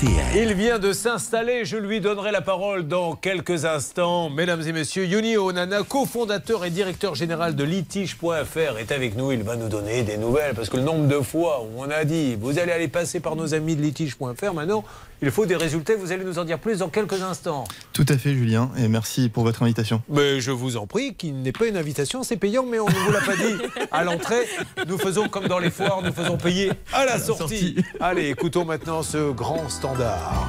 [0.00, 0.30] RTL.
[0.34, 4.30] Il vient de s'installer, je lui donnerai la parole dans quelques instants.
[4.30, 9.32] Mesdames et messieurs, Yuni Onana, cofondateur et directeur général de litige.fr, est avec nous.
[9.32, 12.04] Il va nous donner des nouvelles parce que le nombre de fois où on a
[12.04, 14.84] dit vous allez aller passer par nos amis de litige.fr, maintenant
[15.22, 15.96] il faut des résultats.
[15.96, 17.64] Vous allez nous en dire plus dans quelques instants.
[17.92, 20.02] Tout à fait, Julien, et merci pour votre invitation.
[20.08, 22.94] Mais je vous en prie, qu'il n'est pas une invitation, c'est payant, mais on ne
[22.94, 24.46] vous l'a pas dit à l'entrée.
[24.86, 27.76] Nous faisons comme dans les foires, nous faisons payer à la sortie.
[28.00, 30.48] Allez, écoutons maintenant ce grand standard.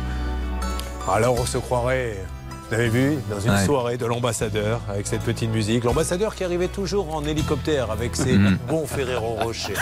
[1.12, 2.18] Alors on se croirait,
[2.70, 3.66] vous avez vu, dans une Ouais.
[3.66, 5.84] soirée de l'ambassadeur, avec cette petite musique.
[5.84, 8.58] L'ambassadeur qui arrivait toujours en hélicoptère avec ses Mhm.
[8.68, 9.74] bons Ferrero Rocher.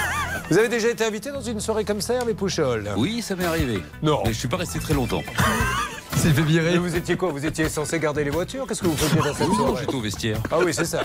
[0.50, 2.90] Vous avez déjà été invité dans une soirée comme ça, Hervé Pouchol?
[2.98, 3.84] Oui, ça m'est arrivé.
[4.02, 4.22] Non.
[4.26, 5.22] Mais je suis pas resté très longtemps.
[6.22, 6.78] C'est fait Mais virer.
[6.78, 9.48] vous étiez quoi Vous étiez censé garder les voitures Qu'est-ce que vous faisiez dans cette
[9.48, 10.38] Oui, soirée j'étais au vestiaire.
[10.52, 11.02] Ah oui, c'est ça.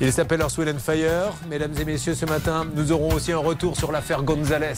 [0.00, 1.32] Il s'appelle Earthwind and Fire.
[1.50, 4.74] Mesdames et messieurs, ce matin, nous aurons aussi un retour sur l'affaire Gonzalez.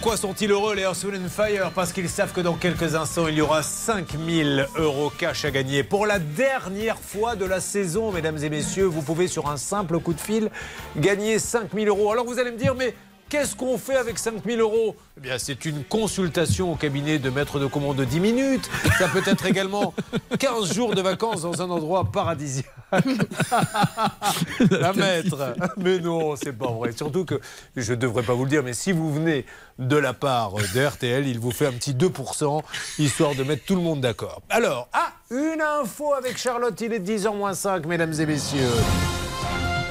[0.09, 1.71] pourquoi sont-ils heureux les Earth, Wind Fire?
[1.75, 5.83] Parce qu'ils savent que dans quelques instants, il y aura 5000 euros cash à gagner.
[5.83, 9.99] Pour la dernière fois de la saison, mesdames et messieurs, vous pouvez sur un simple
[9.99, 10.51] coup de fil
[10.97, 12.11] gagner 5000 euros.
[12.11, 12.95] Alors vous allez me dire, mais
[13.29, 14.97] Qu'est-ce qu'on fait avec 5000 euros?
[15.19, 18.71] Eh bien, c'est une consultation au cabinet de maître de commande de 10 minutes.
[18.97, 19.93] Ça peut être également
[20.39, 22.78] 15 jours de vacances dans un endroit paradisiaque.
[24.71, 25.55] La maître.
[25.77, 26.93] Mais non, c'est pas vrai.
[26.93, 27.41] Surtout que,
[27.77, 29.45] je ne devrais pas vous le dire, mais si vous venez
[29.79, 32.63] de la part de RTL, il vous fait un petit 2%,
[32.99, 34.43] histoire de mettre tout le monde d'accord.
[34.49, 38.71] Alors, ah, une info avec Charlotte, il est 10h moins 5, mesdames et messieurs.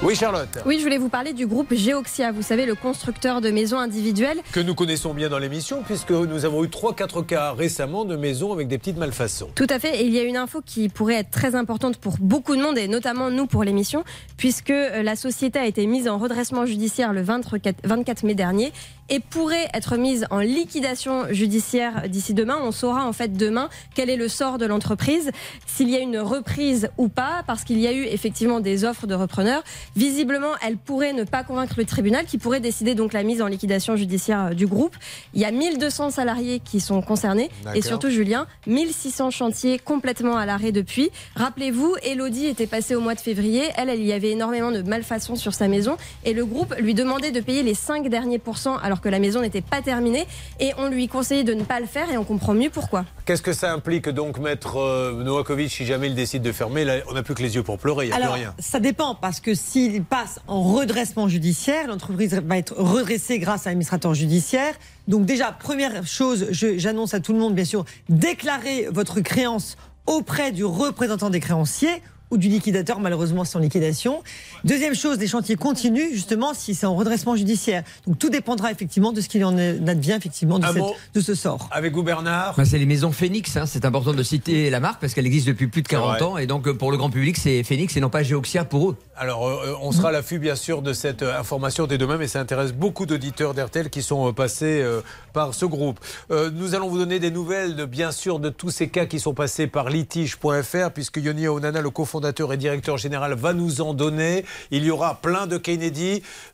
[0.03, 0.59] Oui, Charlotte.
[0.67, 4.41] Oui, je voulais vous parler du groupe Geoxia, vous savez, le constructeur de maisons individuelles.
[4.51, 8.53] Que nous connaissons bien dans l'émission, puisque nous avons eu 3-4 cas récemment de maisons
[8.53, 9.49] avec des petites malfaçons.
[9.55, 12.17] Tout à fait, et il y a une info qui pourrait être très importante pour
[12.19, 14.03] beaucoup de monde, et notamment nous pour l'émission,
[14.37, 18.73] puisque euh, la société a été mise en redressement judiciaire le 24 24 mai dernier
[19.09, 22.57] et pourrait être mise en liquidation judiciaire d'ici demain.
[22.61, 25.31] On saura en fait demain quel est le sort de l'entreprise,
[25.65, 29.07] s'il y a une reprise ou pas, parce qu'il y a eu effectivement des offres
[29.07, 29.63] de repreneurs.
[29.95, 33.47] Visiblement, elle pourrait ne pas convaincre le tribunal, qui pourrait décider donc la mise en
[33.47, 34.95] liquidation judiciaire du groupe.
[35.33, 40.45] Il y a 1200 salariés qui sont concernés, et surtout Julien, 1600 chantiers complètement à
[40.45, 41.09] l'arrêt depuis.
[41.35, 43.63] Rappelez-vous, Elodie était passée au mois de février.
[43.77, 47.31] Elle, elle y avait énormément de malfaçons sur sa maison, et le groupe lui demandait
[47.31, 50.27] de payer les 5 derniers pourcents alors que la maison n'était pas terminée.
[50.59, 53.05] Et on lui conseillait de ne pas le faire et on comprend mieux pourquoi.
[53.25, 56.95] Qu'est-ce que ça implique donc, maître euh, Novakovic, si jamais il décide de fermer là,
[57.09, 58.53] On n'a plus que les yeux pour pleurer, il n'y a Alors, plus rien.
[58.59, 63.71] ça dépend, parce que s'il passe en redressement judiciaire, l'entreprise va être redressée grâce à
[63.71, 64.73] l'administrateur judiciaire.
[65.07, 70.51] Donc déjà, première chose, j'annonce à tout le monde, bien sûr, déclarez votre créance auprès
[70.51, 72.01] du représentant des créanciers
[72.31, 74.21] ou du liquidateur, malheureusement en liquidation.
[74.63, 77.83] Deuxième chose, les chantiers continuent, justement, si c'est en redressement judiciaire.
[78.05, 80.65] Donc tout dépendra effectivement de ce qu'il en advient, effectivement, de,
[81.13, 81.69] cette- ce sort.
[81.71, 83.65] Avec vous, Bernard Bah, c'est les maisons Phoenix, hein.
[83.65, 86.21] c'est important de citer la marque parce qu'elle existe depuis plus de 40 vrai.
[86.23, 88.89] ans et donc euh, pour le grand public c'est Phoenix et non pas Geoxia pour
[88.91, 88.97] eux.
[89.19, 92.27] Alors, euh, on sera à l'affût, bien sûr, de cette euh, information dès demain, mais
[92.27, 95.01] ça intéresse beaucoup d'auditeurs d'RTL qui sont euh, passés euh,
[95.33, 95.99] par ce groupe.
[96.31, 99.19] Euh, nous allons vous donner des nouvelles, de, bien sûr, de tous ces cas qui
[99.19, 103.93] sont passés par litige.fr, puisque Yoni Onana, le cofondateur et directeur général, va nous en
[103.93, 104.45] donner.
[104.71, 105.57] Il y aura plein de.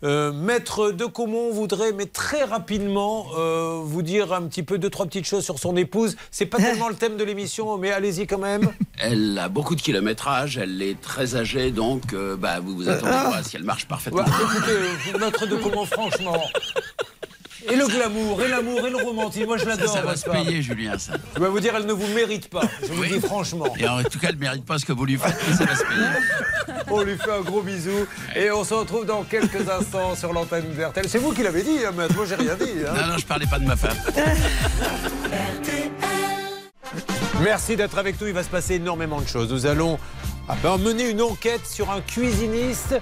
[0.03, 4.89] Euh, Maître de Comont voudrait, mais très rapidement, euh, vous dire un petit peu deux,
[4.89, 6.15] trois petites choses sur son épouse.
[6.31, 8.71] C'est pas tellement le thème de l'émission, mais allez-y quand même.
[8.99, 13.11] Elle a beaucoup de kilométrage, elle est très âgée, donc euh, bah, vous vous attendez
[13.11, 14.21] pas à ce qu'elle marche parfaitement.
[14.21, 16.43] Ouais, écoutez, Maître de Comont, franchement.
[17.71, 19.93] Et le glamour, et l'amour, et le romantisme, moi je Ça, l'adore.
[19.93, 21.13] ça va n'est-ce se pas payer, Julien, ça.
[21.33, 22.63] Je vais vous dire, elle ne vous mérite pas.
[22.81, 23.73] Je vous le dis franchement.
[23.79, 25.63] Et en tout cas, elle ne mérite pas ce que vous lui faites, mais ça
[25.63, 26.83] va se payer.
[26.89, 28.05] On lui fait un gros bisou.
[28.35, 31.07] Et on se retrouve dans quelques instants sur l'antenne d'RTL.
[31.07, 32.13] C'est vous qui l'avez dit, hein, maître.
[32.15, 32.69] Moi, j'ai rien dit.
[32.85, 32.93] hein.
[33.01, 33.95] Non, non, je parlais pas de ma femme.
[37.41, 38.27] Merci d'être avec nous.
[38.27, 39.51] Il va se passer énormément de choses.
[39.51, 39.97] Nous allons
[40.49, 42.95] ah ben, mener une enquête sur un cuisiniste.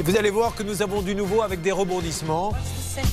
[0.00, 2.52] Et vous allez voir que nous avons du nouveau avec des rebondissements.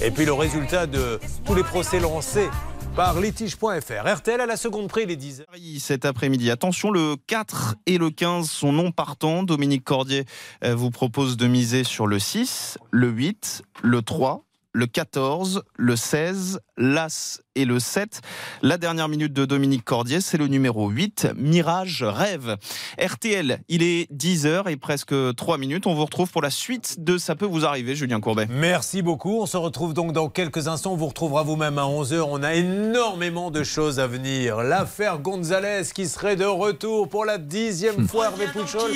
[0.02, 2.50] Et puis le résultat de tous les procès lancés
[2.96, 4.08] par litige.fr.
[4.08, 6.50] RTL à la seconde près, les 10 Paris cet après-midi.
[6.50, 9.44] Attention, le 4 et le 15 sont non partants.
[9.44, 10.26] Dominique Cordier
[10.64, 15.96] euh, vous propose de miser sur le 6, le 8, le 3, le 14, le
[15.96, 18.22] 16, l'As et le 7.
[18.62, 22.58] La dernière minute de Dominique Cordier, c'est le numéro 8, Mirage Rêve.
[23.00, 25.88] RTL, il est 10h et presque 3 minutes.
[25.88, 28.46] On vous retrouve pour la suite de Ça peut vous arriver, Julien Courbet.
[28.50, 29.40] Merci beaucoup.
[29.42, 30.94] On se retrouve donc dans quelques instants.
[30.94, 32.26] On vous retrouvera vous-même à 11h.
[32.28, 34.58] On a énormément de choses à venir.
[34.58, 38.26] L'affaire Gonzalez qui serait de retour pour la dixième fois.
[38.26, 38.92] Hervé Pouchol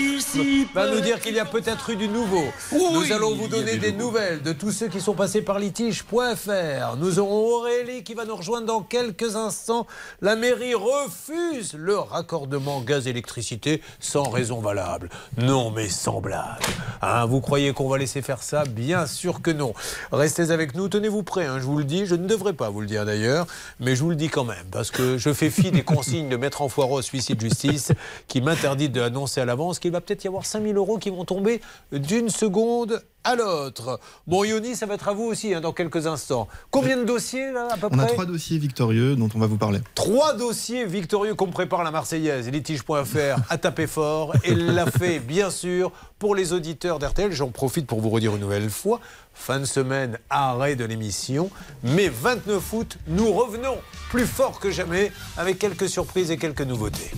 [0.74, 2.44] va nous dire qu'il y a peut-être eu du nouveau.
[2.74, 6.98] Nous allons vous donner des nouvelles de tous ceux qui sont passés par litige.fr.
[6.98, 7.69] Nous aurons
[8.04, 9.86] Qui va nous rejoindre dans quelques instants.
[10.22, 15.10] La mairie refuse le raccordement gaz-électricité sans raison valable.
[15.38, 16.64] Non, mais sans blague.
[17.04, 18.64] Hein, vous croyez qu'on va laisser faire ça?
[18.64, 19.76] Bien sûr que non.
[20.12, 22.08] Restez avec nous, tenez-vous prêts, hein, je vous le dis.
[22.08, 23.46] Je ne devrais pas vous le dire d'ailleurs,
[23.80, 26.38] mais je vous le dis quand même, parce que je fais fi des consignes de
[26.38, 27.92] Maître Enfoirot Huissier de justice
[28.28, 31.62] qui m'interdit d'annoncer à l'avance qu'il va peut-être y avoir 5000 euros qui vont tomber
[31.92, 34.00] d'une seconde à l'autre.
[34.28, 36.48] Bon, Yoni, ça va être à vous aussi hein, dans quelques instants.
[36.72, 39.48] Combien de dossiers là, à peu On près a trois dossiers victorieux dont on va
[39.48, 39.80] vous parler.
[39.96, 42.50] Trois dossiers victorieux qu'on prépare la Marseillaise.
[42.50, 47.32] Litige.fr a tapé fort et l'a fait, bien sûr, pour les auditeurs d'RTL.
[47.32, 49.00] J'en profite pour vous redire une nouvelle fois.
[49.34, 51.50] Fin de semaine, arrêt de l'émission.
[51.84, 53.78] Mais 29 août, nous revenons
[54.10, 57.12] plus fort que jamais avec quelques surprises et quelques nouveautés.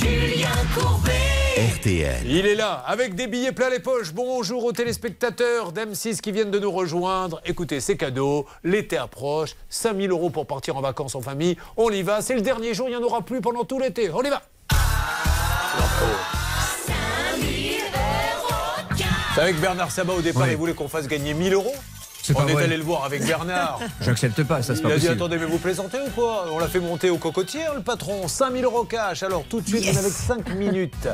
[0.00, 1.19] Julien Courbet.
[1.60, 2.22] RTL.
[2.24, 4.14] Il est là, avec des billets plein les poches.
[4.14, 7.42] Bonjour aux téléspectateurs d'M6 qui viennent de nous rejoindre.
[7.44, 11.58] Écoutez, c'est cadeau, l'été approche, 5000 euros pour partir en vacances en famille.
[11.76, 14.10] On y va, c'est le dernier jour, il n'y en aura plus pendant tout l'été.
[14.10, 14.40] On y va
[19.34, 20.48] C'est avec Bernard Sabat au départ, Oui.
[20.52, 21.74] il voulait qu'on fasse gagner 1000 euros
[22.22, 22.64] C'est On pas est vrai.
[22.64, 23.80] allé le voir avec Bernard.
[24.00, 25.12] J'accepte pas, ça c'est Il pas a dit possible.
[25.14, 28.28] attendez mais vous plaisantez ou quoi On l'a fait monter au cocotier le patron.
[28.28, 29.22] 5000 euros cash.
[29.22, 31.08] Alors tout de suite vous n'avez que 5 minutes.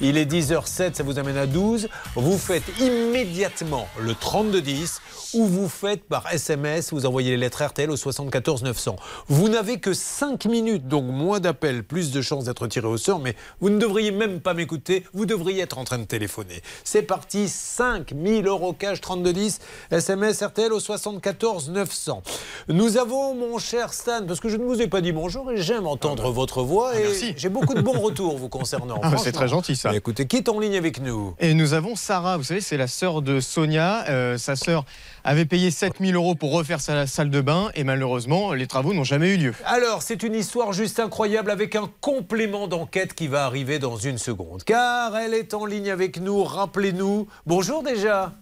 [0.00, 5.00] Il est 10h07 ça vous amène à 12 Vous faites immédiatement le 3210
[5.34, 8.96] ou vous faites par SMS vous envoyez les lettres RTL au 74 900
[9.28, 13.18] Vous n'avez que 5 minutes donc moins d'appels plus de chances d'être tiré au sort
[13.18, 15.04] mais vous ne devriez même pas m'écouter.
[15.12, 16.62] Vous devriez être en train de téléphoner.
[16.84, 17.48] C'est parti.
[17.48, 19.58] 5000 euros cash 3210
[19.90, 22.22] SMS RTL au 74 900
[22.68, 25.56] Nous avons mon cher Stan parce que je ne vous ai pas dit bonjour et
[25.56, 27.34] j'aime entendre votre voix et merci.
[27.36, 29.32] j'ai beaucoup de bons retours vous concernant Ah, c'est franchement.
[29.32, 29.90] très gentil, ça.
[29.90, 31.34] Mais écoutez qui est en ligne avec nous?
[31.40, 34.04] Et nous avons Sarah, vous savez, c'est la sœur de Sonia.
[34.08, 34.84] Euh, sa sœur
[35.24, 39.04] avait payé 7000 euros pour refaire sa salle de bain et malheureusement, les travaux n'ont
[39.04, 39.54] jamais eu lieu.
[39.64, 44.18] Alors, c'est une histoire juste incroyable avec un complément d'enquête qui va arriver dans une
[44.18, 44.64] seconde.
[44.64, 47.26] Car elle est en ligne avec nous, rappelez-nous.
[47.46, 48.32] Bonjour déjà.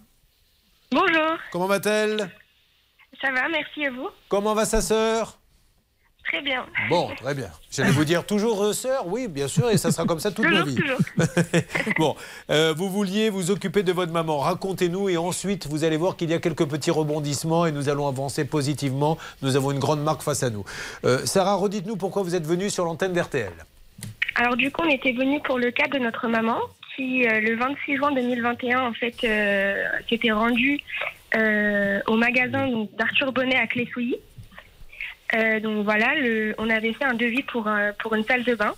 [0.93, 2.29] Bonjour, Comment va-t-elle?
[3.21, 4.09] Ça va, merci à vous.
[4.27, 5.37] Comment va sa sœur?
[6.25, 6.65] Très bien.
[6.89, 7.49] Bon, très bien.
[7.71, 10.45] J'allais vous dire toujours euh, sœur, oui, bien sûr, et ça sera comme ça toute
[10.45, 10.75] ma Toujours, vie.
[10.75, 10.97] toujours.
[11.97, 12.15] bon,
[12.49, 14.39] euh, vous vouliez vous occuper de votre maman.
[14.39, 18.07] Racontez-nous et ensuite vous allez voir qu'il y a quelques petits rebondissements et nous allons
[18.07, 19.17] avancer positivement.
[19.41, 20.63] Nous avons une grande marque face à nous.
[21.05, 23.53] Euh, Sarah, redites-nous pourquoi vous êtes venue sur l'antenne d'RTL.
[24.35, 26.57] Alors du coup, on était venu pour le cas de notre maman
[26.95, 30.79] qui, euh, le 26 juin 2021, en fait, euh, s'était rendue
[31.35, 34.17] euh, au magasin d'Arthur Bonnet à Clé-Souilly.
[35.33, 36.13] Euh, donc voilà,
[36.57, 38.73] on avait fait un devis pour, pour une salle de bain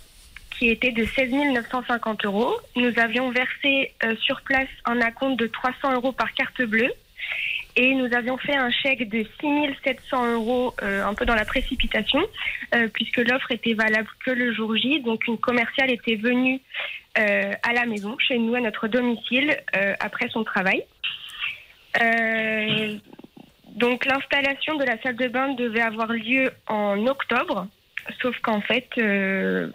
[0.58, 2.54] qui était de 16 950 euros.
[2.76, 6.92] Nous avions versé euh, sur place un acompte de 300 euros par carte bleue.
[7.76, 11.44] Et nous avions fait un chèque de 6 700 euros, euh, un peu dans la
[11.44, 12.20] précipitation,
[12.74, 15.00] euh, puisque l'offre était valable que le jour J.
[15.00, 16.60] Donc une commerciale était venue
[17.18, 20.84] euh, à la maison, chez nous, à notre domicile, euh, après son travail.
[22.02, 22.96] Euh,
[23.76, 27.68] donc l'installation de la salle de bain devait avoir lieu en octobre,
[28.20, 28.88] sauf qu'en fait,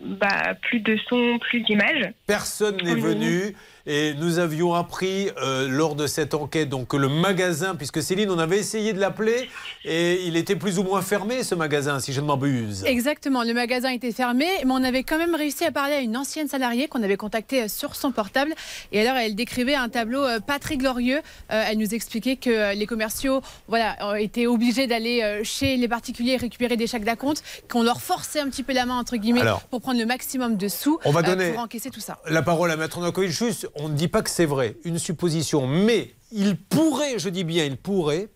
[0.02, 2.12] bah, plus de son, plus d'images.
[2.28, 7.10] Personne n'est venu et nous avions appris euh, lors de cette enquête donc que le
[7.10, 9.50] magasin, puisque Céline, on avait essayé de l'appeler
[9.86, 12.84] et il était plus ou moins fermé ce magasin, si je ne m'abuse.
[12.86, 16.18] Exactement, le magasin était fermé, mais on avait quand même réussi à parler à une
[16.18, 18.54] ancienne salariée qu'on avait contactée euh, sur son portable.
[18.92, 21.20] Et alors, elle décrivait un tableau euh, pas très glorieux.
[21.52, 26.78] Euh, Elle nous expliquait que les commerciaux voilà, étaient obligés d'aller chez les particuliers récupérer
[26.78, 29.82] des chèques d'acompte, qu'on leur forçait un petit peu la main, entre guillemets, Alors, pour
[29.82, 32.18] prendre le maximum de sous on va euh, donner- pour encaisser tout ça.
[32.28, 35.68] La parole à Maître Nokovic, juste, on ne dit pas que c'est vrai, une supposition,
[35.68, 38.30] mais il pourrait, je dis bien, il pourrait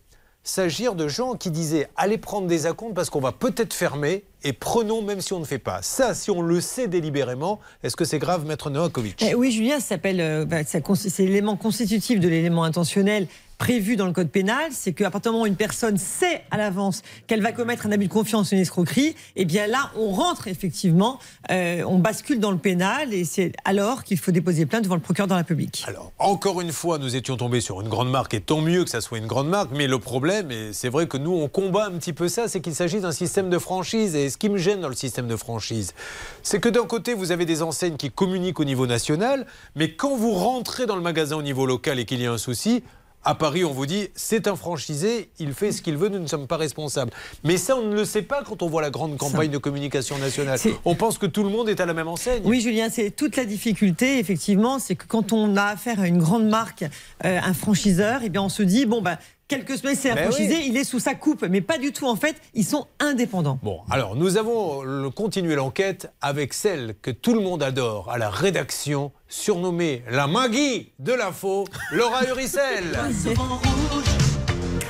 [0.43, 4.51] s'agir de gens qui disaient allez prendre des acomptes parce qu'on va peut-être fermer et
[4.51, 5.81] prenons même si on ne fait pas.
[5.81, 9.23] Ça, si on le sait délibérément, est-ce que c'est grave, Maître Novakovic?
[9.25, 14.07] Eh oui, Julien, ça s'appelle, euh, bah, c'est l'élément constitutif de l'élément intentionnel prévu dans
[14.07, 17.41] le code pénal, c'est qu'à partir du moment où une personne sait à l'avance qu'elle
[17.41, 21.19] va commettre un abus de confiance, une escroquerie, eh bien là, on rentre effectivement,
[21.51, 25.01] euh, on bascule dans le pénal et c'est alors qu'il faut déposer plainte devant le
[25.01, 25.83] procureur de la République.
[25.87, 28.89] Alors, encore une fois, nous étions tombés sur une grande marque, et tant mieux que
[28.89, 31.85] ça soit une grande marque, mais le problème, et c'est vrai que nous, on combat
[31.85, 34.15] un petit peu ça, c'est qu'il s'agit d'un système de franchise.
[34.15, 35.93] Et ce qui me gêne dans le système de franchise,
[36.41, 40.15] c'est que d'un côté, vous avez des enseignes qui communiquent au niveau national, mais quand
[40.15, 42.83] vous rentrez dans le magasin au niveau local et qu'il y a un souci,
[43.25, 46.27] à Paris, on vous dit c'est un franchisé, il fait ce qu'il veut, nous ne
[46.27, 47.11] sommes pas responsables.
[47.43, 50.17] Mais ça, on ne le sait pas quand on voit la grande campagne de communication
[50.17, 50.59] nationale.
[50.85, 52.41] On pense que tout le monde est à la même enseigne.
[52.45, 56.19] Oui, Julien, c'est toute la difficulté, effectivement, c'est que quand on a affaire à une
[56.19, 56.83] grande marque,
[57.25, 59.17] euh, un franchiseur, eh bien, on se dit, bon, bah,
[59.55, 60.65] quelques semaines, c'est un Ben franchisé, oui.
[60.69, 61.43] il est sous sa coupe.
[61.49, 63.59] Mais pas du tout, en fait, ils sont indépendants.
[63.63, 68.17] Bon, alors nous avons le- continué l'enquête avec celle que tout le monde adore à
[68.17, 72.83] la rédaction, surnommée la Maggie de l'info, Laura Uricel.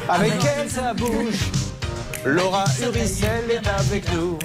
[0.10, 1.40] Avec elle, ça bouge.
[2.26, 4.38] Laura Uricel est avec nous.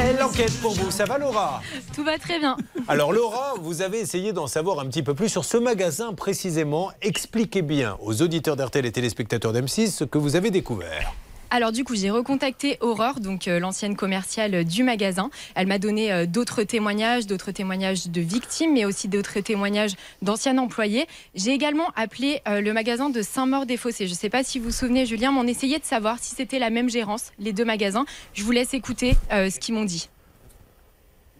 [0.00, 0.90] Elle enquête pour vous.
[0.92, 1.60] Ça va, Laura
[1.94, 2.56] Tout va très bien.
[2.86, 6.92] Alors, Laura, vous avez essayé d'en savoir un petit peu plus sur ce magasin précisément.
[7.02, 11.12] Expliquez bien aux auditeurs d'RTL et téléspectateurs d'M6 ce que vous avez découvert.
[11.50, 15.30] Alors du coup, j'ai recontacté Aurore, donc euh, l'ancienne commerciale du magasin.
[15.54, 20.58] Elle m'a donné euh, d'autres témoignages, d'autres témoignages de victimes, mais aussi d'autres témoignages d'anciens
[20.58, 21.06] employés.
[21.34, 24.06] J'ai également appelé euh, le magasin de Saint-Maur-des-Fossés.
[24.06, 26.34] Je ne sais pas si vous vous souvenez, Julien, mais on essayait de savoir si
[26.34, 28.04] c'était la même gérance, les deux magasins.
[28.34, 30.08] Je vous laisse écouter euh, ce qu'ils m'ont dit.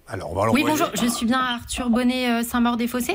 [0.09, 3.15] Alors, on va Oui, bonjour, je suis bien Arthur Bonnet, euh, Saint-Maur-des-Fossés.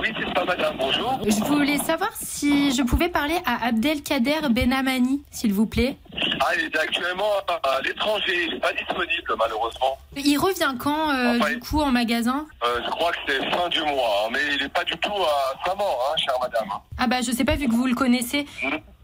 [0.00, 0.74] Oui, c'est ça, madame.
[0.78, 1.20] Bonjour.
[1.26, 5.96] Je voulais savoir si je pouvais parler à Abdelkader Benamani, s'il vous plaît.
[6.40, 8.46] Ah, il est actuellement à l'étranger.
[8.46, 9.98] Il n'est pas disponible, malheureusement.
[10.16, 12.46] Il revient quand, euh, Enfin, du coup, en magasin?
[12.64, 15.12] Euh, je crois que c'est fin du mois, hein, mais il n'est pas du tout
[15.12, 16.68] à sa mort, hein, chère madame.
[16.98, 18.46] Ah bah, je sais pas, vu que vous le connaissez.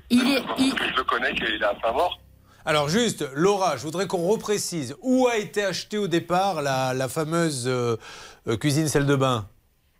[0.09, 0.43] Il est...
[0.59, 2.19] il- Je le connais qu'il est à sa mort.
[2.67, 7.09] Alors juste, Laura, je voudrais qu'on reprécise où a été achetée au départ la, la
[7.09, 7.97] fameuse euh,
[8.61, 9.47] cuisine salle de bain?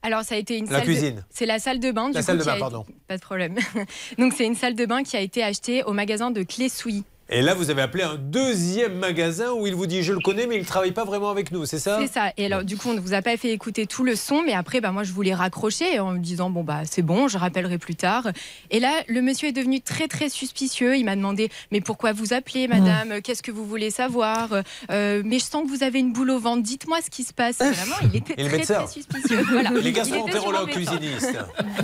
[0.03, 0.81] Alors, ça a été une La salle.
[0.81, 1.25] de- cuisine.
[1.31, 2.11] C'est la salle de bain.
[2.13, 2.87] La du salle coup, de bain, a pardon.
[3.07, 3.57] Pas de problème.
[4.19, 7.05] Donc, c'est une salle de bain qui a été achetée au magasin de Clé-Souilly.
[7.33, 10.49] Et là, vous avez appelé un deuxième magasin où il vous dit je le connais,
[10.49, 11.99] mais il ne travaille pas vraiment avec nous, c'est ça?
[12.01, 12.33] C'est ça.
[12.37, 14.53] Et alors, du coup, on ne vous a pas fait écouter tout le son, mais
[14.53, 17.79] après, bah, moi, je voulais raccrocher en me disant, bon, bah, c'est bon, je rappellerai
[17.79, 18.27] plus tard.
[18.73, 20.97] Et là, le monsieur est devenu très, très suspicieux.
[20.97, 23.23] Il m'a demandé, mais pourquoi vous appelez, madame?
[23.23, 24.49] Qu'est-ce que vous voulez savoir?
[24.91, 26.65] Euh, Mais je sens que vous avez une boule au ventre.
[26.65, 27.59] Dites-moi ce qui se passe.
[27.59, 29.45] Vraiment, il était Et le très, médecin très suspicieux.
[29.51, 29.71] Voilà.
[29.71, 31.39] Les gastro-entérologues cuisinistes.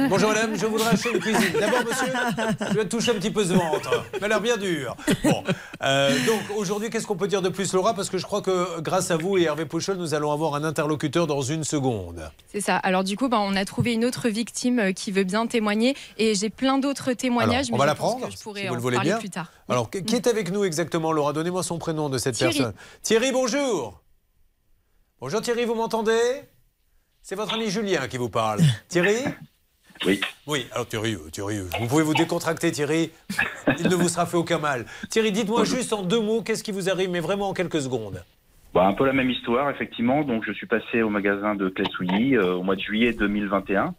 [0.08, 1.52] Bonjour madame, je voudrais acheter une cuisine.
[1.60, 2.12] D'abord monsieur,
[2.70, 4.04] je vais toucher un petit peu ce ventre.
[4.18, 4.96] Il a l'air bien dur.
[5.24, 5.35] Bon,
[5.82, 7.94] euh, donc aujourd'hui, qu'est-ce qu'on peut dire de plus Laura?
[7.94, 10.64] Parce que je crois que grâce à vous et Hervé Pouchol, nous allons avoir un
[10.64, 12.30] interlocuteur dans une seconde.
[12.52, 12.76] C'est ça.
[12.76, 15.96] Alors du coup, bah, on a trouvé une autre victime euh, qui veut bien témoigner
[16.18, 17.68] et j'ai plein d'autres témoignages.
[17.68, 19.10] Alors, on mais va je la prendre, je pourrais si vous en le voulez parler
[19.10, 19.18] bien.
[19.18, 19.50] plus tard.
[19.68, 21.32] Alors, qui qui est avec nous exactement, Laura?
[21.32, 22.54] Donnez-moi son prénom de cette Thierry.
[22.58, 22.74] personne.
[23.02, 24.00] Thierry, bonjour.
[25.20, 26.20] Bonjour Thierry, vous m'entendez?
[27.22, 28.60] C'est votre ami Julien qui vous parle.
[28.88, 29.16] Thierry?
[30.04, 30.20] Oui.
[30.46, 33.10] Oui, alors Thierry, euh, Thierry, euh, vous pouvez vous décontracter Thierry,
[33.78, 34.84] il ne vous sera fait aucun mal.
[35.08, 38.22] Thierry, dites-moi juste en deux mots, qu'est-ce qui vous arrive, mais vraiment en quelques secondes
[38.74, 40.22] Bah, un peu la même histoire, effectivement.
[40.22, 43.94] Donc, je suis passé au magasin de Clé-Souilly euh, au mois de juillet 2021.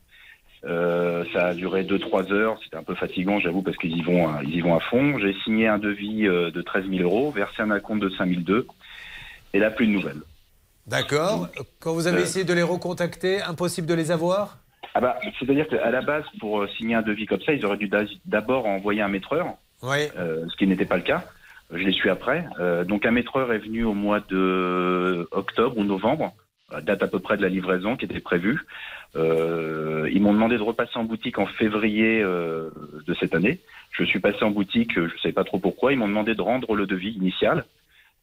[0.65, 2.59] Euh, ça a duré 2-3 heures.
[2.63, 5.17] C'était un peu fatigant, j'avoue, parce qu'ils y vont, à- ils y vont à fond.
[5.19, 8.67] J'ai signé un devis euh, de 13 000 euros, versé un acompte de 5 002.
[9.53, 10.21] Et là, plus de nouvelles.
[10.87, 11.49] D'accord.
[11.79, 14.57] Quand vous avez essayé de les recontacter, impossible de les avoir
[14.93, 17.77] Ah bah, c'est-à-dire qu'à la base, pour euh, signer un devis comme ça, ils auraient
[17.77, 20.07] dû d'a- d'abord envoyer un maîtreur, Oui.
[20.17, 21.25] euh, ce qui n'était pas le cas.
[21.71, 22.45] Je les suis après.
[22.59, 26.33] Euh, donc un maîtreur est venu au mois de octobre ou novembre,
[26.73, 28.59] à date à peu près de la livraison qui était prévue.
[29.15, 32.69] Euh, ils m'ont demandé de repasser en boutique en février euh,
[33.05, 33.59] de cette année.
[33.91, 35.91] Je suis passé en boutique, euh, je ne sais pas trop pourquoi.
[35.91, 37.65] Ils m'ont demandé de rendre le devis initial.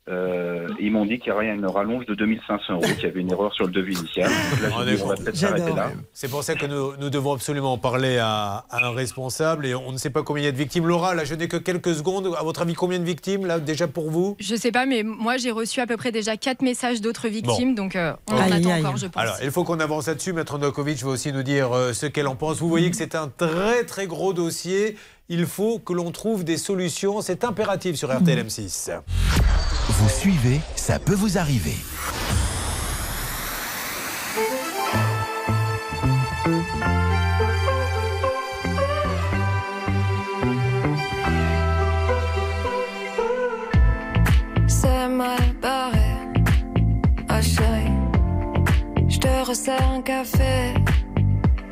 [0.07, 3.21] Euh, ils m'ont dit qu'il y aurait une rallonge de 2500 euros, qu'il y avait
[3.21, 4.29] une erreur sur le devis initial.
[4.29, 5.93] Donc là, je me dis, on va peut-être s'arrêter là.
[6.13, 9.93] C'est pour ça que nous, nous devons absolument parler à, à un responsable et on
[9.93, 10.87] ne sait pas combien il y a de victimes.
[10.87, 12.35] Laura, là je n'ai que quelques secondes.
[12.39, 14.37] À votre avis, combien de victimes là déjà pour vous?
[14.41, 17.75] Je sais pas, mais moi j'ai reçu à peu près déjà quatre messages d'autres victimes,
[17.75, 18.81] donc euh, on en attend aïe.
[18.81, 19.23] encore, je pense.
[19.23, 20.35] Alors, il faut qu'on avance là-dessus.
[20.35, 22.59] Maître Novakovic va aussi nous dire euh, ce qu'elle en pense.
[22.59, 24.97] Vous voyez que c'est un très très gros dossier.
[25.31, 27.23] Il faut que l'on trouve des solutions.
[27.23, 29.01] C'est impératif sur RTL M6.
[29.89, 31.77] Vous suivez, ça peut vous arriver.
[44.67, 45.99] C'est mal barré.
[47.31, 47.93] Ah chérie,
[49.09, 50.75] je te resserre un café.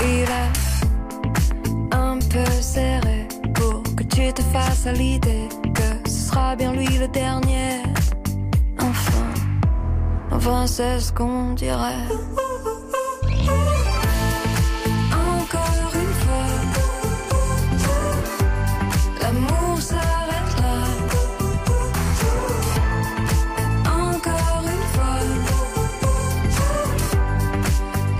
[0.00, 3.28] Il est un peu serré
[4.14, 7.82] tu te fasses à l'idée que ce sera bien lui le dernier.
[8.78, 9.24] Enfin,
[10.30, 12.06] enfin c'est ce qu'on dirait.
[15.12, 16.48] Encore une fois,
[19.20, 20.76] l'amour s'arrête là.
[23.86, 25.18] Encore une fois,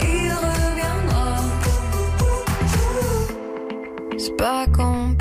[0.01, 1.30] il reviendra.
[4.18, 4.66] C'est pas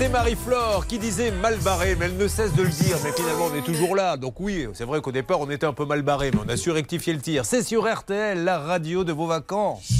[0.00, 2.96] C'était Marie-Flore qui disait mal barré, mais elle ne cesse de le dire.
[3.04, 4.16] Mais finalement, on est toujours là.
[4.16, 6.56] Donc oui, c'est vrai qu'au départ, on était un peu mal barré, mais on a
[6.56, 7.44] su rectifier le tir.
[7.44, 9.90] C'est sur RTL, la radio de vos vacances.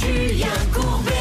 [0.00, 1.12] Julien Courbet.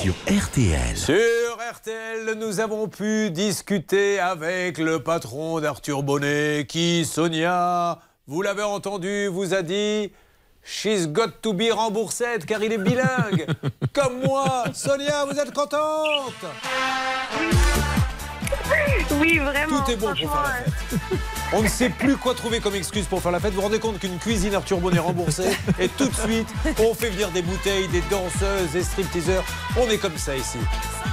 [0.00, 0.96] Sur RTL.
[0.96, 8.62] Sur RTL, nous avons pu discuter avec le patron d'Arthur Bonnet qui, Sonia, vous l'avez
[8.62, 10.10] entendu, vous a dit
[10.64, 13.46] She's got to be remboursée car il est bilingue.
[13.92, 14.64] Comme moi.
[14.72, 16.32] Sonia, vous êtes contente
[19.20, 19.80] Oui, vraiment.
[19.82, 21.10] Tout est bon pour faire la fête.
[21.52, 23.50] On ne sait plus quoi trouver comme excuse pour faire la fête.
[23.50, 26.48] Vous vous rendez compte qu'une cuisine Arthur Bonnet remboursée et tout de suite,
[26.78, 29.44] on fait venir des bouteilles, des danseuses, des stripteaseurs.
[29.76, 30.58] On est comme ça ici.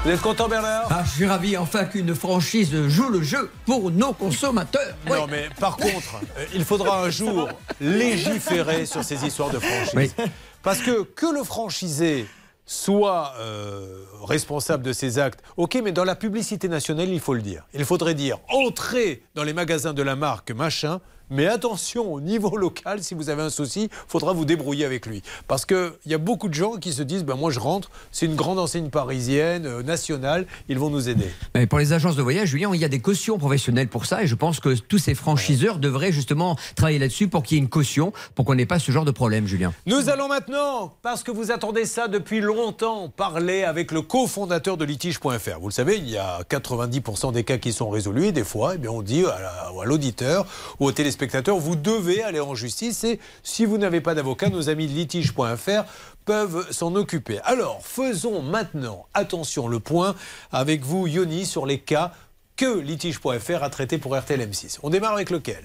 [0.04, 0.88] Vous êtes content Bernard?
[0.90, 4.96] Ah, je suis ravi enfin qu'une franchise joue le jeu pour nos consommateurs.
[5.08, 7.50] Non, mais par contre, euh, il faudra un jour
[7.80, 10.16] légiférer sur ces histoires de franchise.
[10.64, 12.26] Parce que que le franchisé
[12.72, 17.42] soit euh, responsable de ses actes, ok, mais dans la publicité nationale, il faut le
[17.42, 17.66] dire.
[17.74, 21.02] Il faudrait dire entrez dans les magasins de la marque machin.
[21.32, 25.06] Mais attention, au niveau local, si vous avez un souci, il faudra vous débrouiller avec
[25.06, 25.24] lui.
[25.48, 28.26] Parce qu'il y a beaucoup de gens qui se disent, ben moi je rentre, c'est
[28.26, 31.32] une grande enseigne parisienne, euh, nationale, ils vont nous aider.
[31.56, 34.24] Mais pour les agences de voyage, Julien, il y a des cautions professionnelles pour ça
[34.24, 37.64] et je pense que tous ces franchiseurs devraient justement travailler là-dessus pour qu'il y ait
[37.64, 39.74] une caution, pour qu'on n'ait pas ce genre de problème, Julien.
[39.86, 44.84] Nous allons maintenant, parce que vous attendez ça depuis longtemps, parler avec le cofondateur de
[44.84, 45.60] litige.fr.
[45.62, 48.74] Vous le savez, il y a 90% des cas qui sont résolus et des fois,
[48.76, 50.46] eh bien, on dit à la- à l'auditeur
[50.82, 51.21] ou au téléspectateur,
[51.60, 55.84] vous devez aller en justice et si vous n'avez pas d'avocat, nos amis de litige.fr
[56.26, 57.40] peuvent s'en occuper.
[57.44, 60.16] Alors, faisons maintenant, attention, le point
[60.52, 62.12] avec vous, Yoni, sur les cas
[62.56, 64.80] que litige.fr a traités pour RTL M6.
[64.84, 65.64] On démarre avec lequel?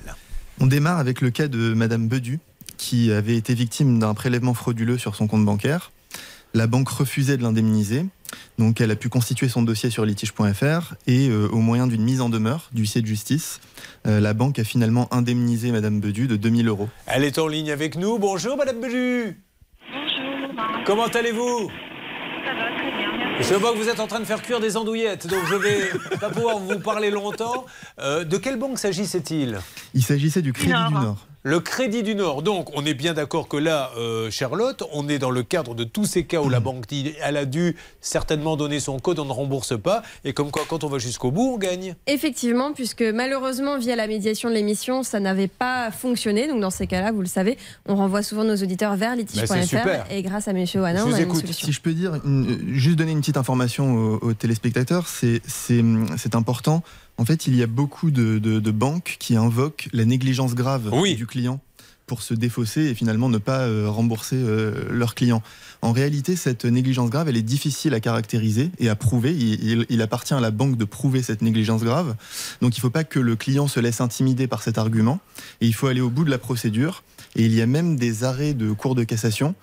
[0.61, 2.41] On démarre avec le cas de Madame Bedu,
[2.77, 5.93] qui avait été victime d'un prélèvement frauduleux sur son compte bancaire.
[6.55, 8.07] La banque refusait de l'indemniser,
[8.59, 12.21] donc elle a pu constituer son dossier sur litige.fr et euh, au moyen d'une mise
[12.21, 13.61] en demeure d'huissier de justice,
[14.07, 16.89] euh, la banque a finalement indemnisé Madame Bedu de 2000 euros.
[17.07, 18.19] Elle est en ligne avec nous.
[18.19, 19.37] Bonjour, Madame Beju.
[20.87, 21.69] Comment allez-vous?
[22.45, 23.49] Ça va très bien, merci.
[23.51, 26.17] Je vois que vous êtes en train de faire cuire des andouillettes, donc je vais
[26.21, 27.67] pas pouvoir vous parler longtemps.
[27.99, 29.59] Euh, de quelle banque s'agissait-il?
[29.95, 31.27] Il s'agissait du Crédit du Nord.
[31.49, 32.43] Le Crédit du Nord.
[32.43, 35.85] Donc, on est bien d'accord que là, euh, Charlotte, on est dans le cadre de
[35.85, 39.25] tous ces cas où la banque dit elle a dû certainement donner son code, on
[39.27, 40.03] ne rembourse pas.
[40.25, 41.95] Et comme quoi, quand on va jusqu'au bout, on gagne.
[42.09, 46.49] Effectivement, puisque malheureusement, via la médiation de l'émission, ça n'avait pas fonctionné.
[46.49, 49.63] Donc, dans ces cas-là, vous le savez, on renvoie souvent nos auditeurs vers c'est litige.fr.
[49.63, 50.05] super.
[50.11, 50.65] et grâce à M.
[50.75, 51.67] Wannin, on a une solution.
[51.69, 56.83] Si je peux dire, une- juste donner une petite information aux, aux téléspectateurs, c'est important.
[57.19, 60.91] En fait, il y a beaucoup de, de- de banques qui invoquent la négligence grave
[61.15, 61.61] du client
[62.07, 65.43] pour se défausser et finalement ne pas euh, rembourser euh, leurs clients.
[65.83, 69.33] En réalité, cette négligence grave, elle est difficile à caractériser et à prouver.
[69.35, 72.15] Il, il- appartient à la banque de prouver cette négligence grave.
[72.61, 75.19] Donc il ne faut pas que le client se laisse intimider par cet argument
[75.61, 77.03] et il faut aller au bout de la procédure.
[77.35, 79.55] Et il y a même des arrêts de cour de cassation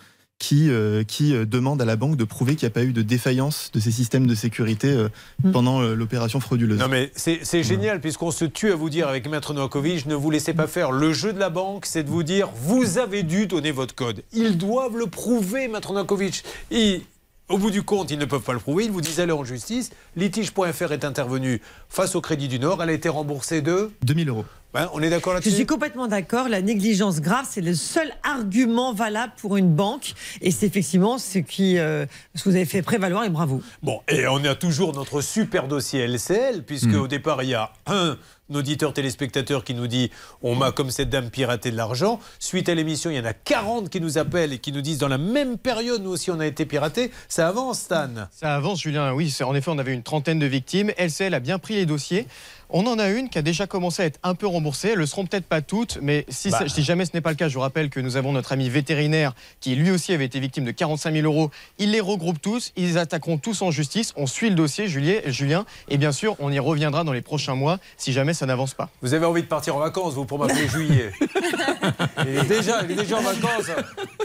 [0.43, 2.91] qui, euh, qui euh, demandent à la banque de prouver qu'il n'y a pas eu
[2.91, 5.07] de défaillance de ces systèmes de sécurité euh,
[5.53, 6.79] pendant euh, l'opération frauduleuse.
[6.79, 10.15] Non mais c'est c'est génial puisqu'on se tue à vous dire avec Maître Novakovic, ne
[10.15, 10.91] vous laissez pas faire.
[10.91, 14.21] Le jeu de la banque, c'est de vous dire, vous avez dû donner votre code.
[14.33, 16.43] Ils doivent le prouver, Maître Novakovic.
[16.71, 17.03] Et
[17.47, 18.83] au bout du compte, ils ne peuvent pas le prouver.
[18.83, 19.91] Ils vous disent allez en justice.
[20.17, 22.83] Litige.fr est intervenu face au Crédit du Nord.
[22.83, 24.45] Elle a été remboursée de 2000 euros.
[24.73, 26.49] Ben, on est d'accord Je là-dessus suis complètement d'accord.
[26.49, 30.13] La négligence grave, c'est le seul argument valable pour une banque.
[30.41, 33.61] Et c'est effectivement ce, qui, euh, ce que vous avez fait prévaloir et bravo.
[33.83, 37.01] Bon, et on a toujours notre super dossier LCL, puisque Mm.
[37.01, 38.17] au départ, il y a un
[38.53, 40.11] auditeur téléspectateur qui nous dit
[40.41, 42.19] on m'a comme cette dame piraté de l'argent.
[42.39, 44.97] Suite à l'émission, il y en a 40 qui nous appellent et qui nous disent
[44.97, 47.11] dans la même période, nous aussi, on a été piraté.
[47.29, 48.09] Ça avance, Stan?
[48.31, 49.13] Ça avance, Julien.
[49.13, 50.91] Oui, en effet, on avait une trentaine de victimes.
[50.97, 52.27] LCL a bien pris les dossiers.
[52.75, 54.87] On en a une qui a déjà commencé à être un peu remboursée.
[54.89, 56.57] Elles ne le seront peut-être pas toutes, mais si, Bah.
[56.59, 58.51] ça- si jamais ce n'est pas le cas, je vous rappelle que nous avons notre
[58.51, 61.51] ami vétérinaire qui lui aussi avait été victime de 45 000 euros.
[61.77, 64.11] Il les regroupe tous, ils attaqueront tous en justice.
[64.17, 67.53] On suit le dossier, Juliet- Julien, et bien sûr, on y reviendra dans les prochains
[67.55, 68.89] mois si jamais ça n'avance pas.
[69.03, 71.11] Vous avez envie de partir en vacances, vous, pour m'appeler juillet.
[72.27, 73.69] il, est déjà, il est déjà en vacances.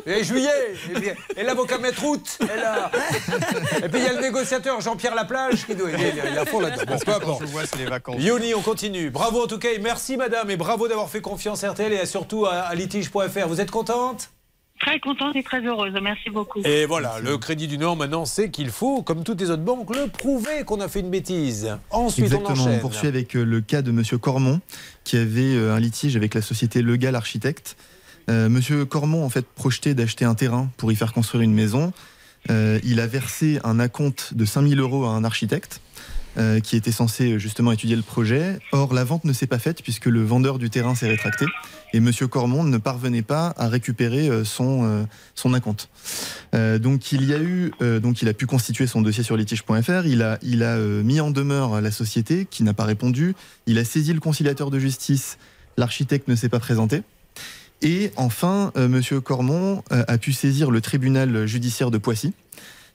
[0.07, 0.49] Et juillet
[0.97, 2.91] Et, bien- et l'avocat maître août est là.
[3.85, 5.91] Et puis il y a le négociateur Jean-Pierre Laplage qui doit.
[5.91, 6.85] Il est, il est à fond là-dedans.
[6.87, 7.41] Bon, peu importe.
[7.43, 8.17] Je vois, c'est les vacances.
[8.39, 9.11] Yoni, on continue.
[9.11, 11.99] Bravo en tout cas et merci madame et bravo d'avoir fait confiance à RTL et
[12.01, 13.49] à- surtout à, à litige.fr.
[13.49, 14.31] Vous êtes contente?
[14.81, 15.93] Très contente et très heureuse.
[16.01, 16.61] Merci beaucoup.
[16.65, 19.93] Et voilà, le Crédit du Nord maintenant c'est qu'il faut, comme toutes les autres banques,
[19.95, 21.77] le prouver qu'on a fait une bêtise.
[21.91, 22.81] Ensuite Exactement, on on, enchaîne.
[22.81, 24.61] poursuit avec euh, le cas de Monsieur Cormon,
[25.03, 27.77] qui avait euh, un litige avec la société Legal Architecte.
[28.31, 31.93] Euh, Monsieur Cormon, en fait, projetait d'acheter un terrain pour y faire construire une maison.
[32.51, 35.81] Euh, il a versé un acompte de 5000 euros à un architecte.
[36.39, 38.61] Euh, qui était censé euh, justement étudier le projet.
[38.71, 41.47] Or, la vente ne s'est pas faite puisque le vendeur du terrain s'est rétracté
[41.93, 45.89] et Monsieur Cormon ne parvenait pas à récupérer euh, son, euh, son acompte.
[46.53, 50.07] Donc il y a eu, donc il a pu constituer son dossier sur litige.fr.
[50.07, 53.35] Il a, il a mis en demeure la société qui n'a pas répondu.
[53.67, 55.39] Il a saisi le conciliateur de justice.
[55.77, 57.03] L'architecte ne s'est pas présenté.
[57.83, 62.33] Et enfin, Monsieur Cormon a pu saisir le tribunal judiciaire de Poissy.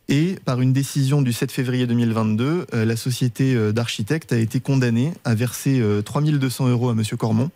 [0.09, 4.59] Et par une décision du 7 février 2022, euh, la société euh, d'architectes a été
[4.59, 7.49] condamnée à verser euh, 3200 euros à Monsieur Cormon.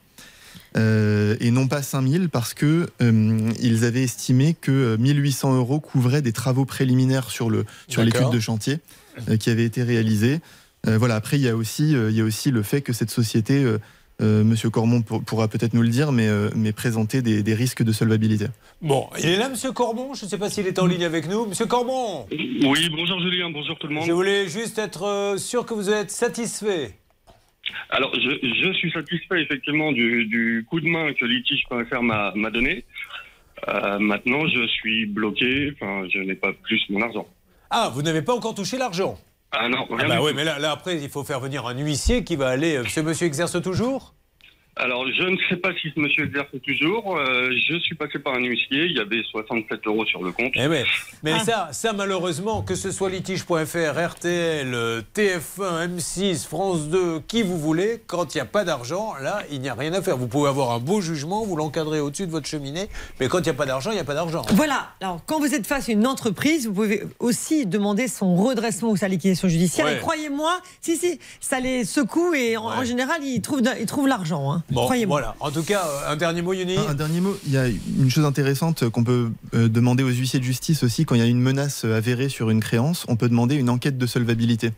[0.76, 5.80] Euh, et non pas 5000 parce que euh, ils avaient estimé que euh, 1800 euros
[5.80, 8.80] couvraient des travaux préliminaires sur le sur l'étude de chantier
[9.30, 10.40] euh, qui avait été réalisée.
[10.88, 11.16] Euh, voilà.
[11.16, 13.66] Après, il y a aussi euh, il y a aussi le fait que cette société,
[14.22, 17.54] euh, Monsieur Cormon pour- pourra peut-être nous le dire, mais euh, mais présenter des, des
[17.54, 18.48] risques de solvabilité.
[18.82, 20.14] Bon, il est là, Monsieur Cormon?
[20.14, 21.46] Je ne sais pas s'il est en ligne avec nous.
[21.46, 24.06] Monsieur Cormon Oui, bonjour Julien, bonjour tout le monde.
[24.06, 26.96] Je voulais juste être euh, sûr que vous êtes satisfait.
[27.90, 32.50] Alors, je, je suis satisfait effectivement du, du coup de main que litige.fr m'a m'a
[32.50, 32.86] donné.
[33.68, 37.28] Euh, maintenant, je suis bloqué, enfin, je n'ai pas plus mon argent.
[37.70, 39.20] Ah, vous n'avez pas encore touché l'argent?
[39.52, 41.74] Ah non, Ah rien bah oui, mais là, là, après, il faut faire venir un
[41.78, 42.76] huissier qui va aller.
[42.78, 44.14] euh, Ce monsieur exerce toujours?
[44.80, 47.18] Alors, je ne sais pas si ce monsieur exerce toujours.
[47.18, 50.52] Euh, je suis passé par un huissier, il y avait 67 euros sur le compte.
[50.56, 50.84] Eh ouais.
[51.24, 51.40] Mais Ah.
[51.40, 53.56] ça, ça malheureusement, que ce soit litige.fr,
[53.98, 59.14] RTL, euh, TF1, M6, France 2, qui vous voulez, quand il n'y a pas d'argent,
[59.22, 60.18] là, il n'y a rien à faire.
[60.18, 62.88] Vous pouvez avoir un beau jugement, vous l'encadrez au-dessus de votre cheminée,
[63.20, 64.44] mais quand il n'y a pas d'argent, il n'y a pas d'argent.
[64.52, 64.90] Voilà.
[65.02, 68.98] Alors, quand vous êtes face à une entreprise, vous pouvez aussi demander son redressement ou
[68.98, 69.86] sa liquidation judiciaire.
[69.88, 69.96] Ouais.
[69.98, 73.86] Et croyez-moi, si, si, ça les secoue et en, en général, ils trouvent, de- ils
[73.86, 74.52] trouvent l'argent.
[74.54, 74.64] hein.
[74.70, 75.22] Bon, croyez-moi.
[75.22, 75.36] voilà.
[75.40, 77.68] En tout cas, euh, un dernier mot, Yoni Un, un dernier mot, il y a
[77.68, 81.06] une chose intéressante qu'on peut euh, demander aux huissiers de justice aussi.
[81.06, 83.70] Quand il y a une menace euh, avérée sur une créance, on peut demander une
[83.70, 84.74] enquête de solvabilité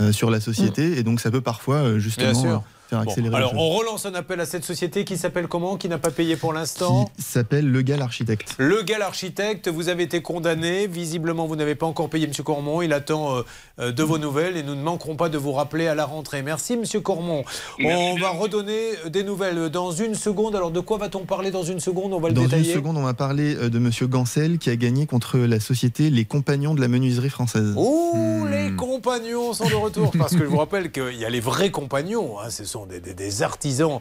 [0.00, 0.98] euh, sur la société.
[0.98, 4.64] Et donc ça peut parfois euh, justement Bon, alors, on relance un appel à cette
[4.64, 8.54] société qui s'appelle comment Qui n'a pas payé pour l'instant Qui s'appelle Legal Architecte.
[8.58, 10.86] Le gal architecte, vous avez été condamné.
[10.86, 12.32] Visiblement, vous n'avez pas encore payé M.
[12.44, 12.80] Cormon.
[12.80, 13.42] Il attend euh,
[13.78, 16.42] euh, de vos nouvelles et nous ne manquerons pas de vous rappeler à la rentrée.
[16.42, 17.02] Merci, M.
[17.02, 17.44] Cormon.
[17.84, 20.56] On va redonner euh, des nouvelles dans une seconde.
[20.56, 22.12] Alors, de quoi va-t-on parler dans une seconde?
[22.14, 22.72] On va le Dans une détailler.
[22.74, 26.74] seconde, on va parler de Monsieur Gancel qui a gagné contre la société Les Compagnons
[26.74, 27.74] de la menuiserie française.
[27.76, 30.10] Ouh, les compagnons sont de retour.
[30.18, 32.40] Parce que je vous rappelle qu'il y a les vrais compagnons.
[32.40, 34.00] hein, ce sont des, artisans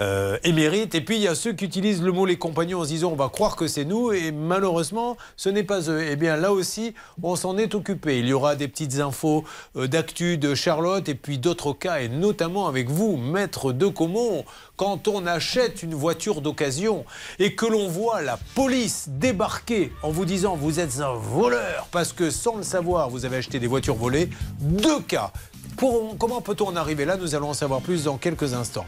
[0.00, 0.94] euh, émérites.
[0.94, 3.10] Et puis, il y a ceux qui utilisent le mot les compagnons en se disant
[3.12, 4.12] on va croire que c'est nous.
[4.12, 6.02] Et malheureusement, ce n'est pas eux.
[6.08, 8.18] Eh bien, là aussi, on s'en est occupé.
[8.18, 9.44] Il y aura des petites infos
[9.76, 14.44] euh, d'actu de Charlotte et puis d'autres cas, et notamment avec vous, maître de Comont.
[14.76, 17.04] Quand on achète une voiture d'occasion
[17.40, 22.12] et que l'on voit la police débarquer en vous disant vous êtes un voleur parce
[22.12, 25.32] que sans le savoir vous avez acheté des voitures volées, deux cas.
[25.78, 27.16] Pour- comment peut-on en arriver là?
[27.16, 28.86] Nous allons en savoir plus dans quelques instants.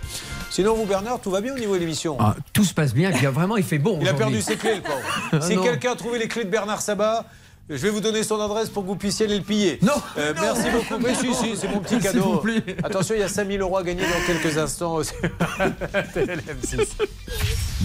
[0.51, 2.17] Sinon, vous, Bernard, tout va bien au niveau de l'émission?
[2.21, 3.99] Ah, tout se passe bien, et puis vraiment, il fait bon.
[4.01, 4.99] Il a perdu ses clés, le pauvre.
[5.33, 5.63] Ah si non.
[5.63, 7.25] quelqu'un a trouvé les clés de Bernard Sabat,
[7.69, 9.79] je vais vous donner son adresse pour que vous puissiez aller le piller.
[9.83, 11.01] Non, Euh, Merci beaucoup.
[11.01, 12.39] Mais si, si, c'est mon petit cadeau.
[12.39, 12.65] plaît.
[12.83, 14.95] Attention, il y a 5000 euros à gagner dans quelques instants.
[14.97, 15.13] aussi.
[16.15, 16.87] TLM6.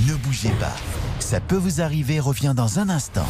[0.07, 0.73] Ne bougez pas.
[1.19, 3.27] Ça peut vous arriver, revient dans un instant.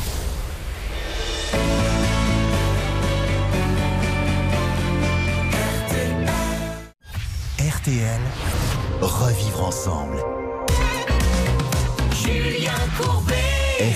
[7.86, 8.20] RTL,
[9.00, 10.18] revivre ensemble.
[12.16, 13.36] Julien Courbet.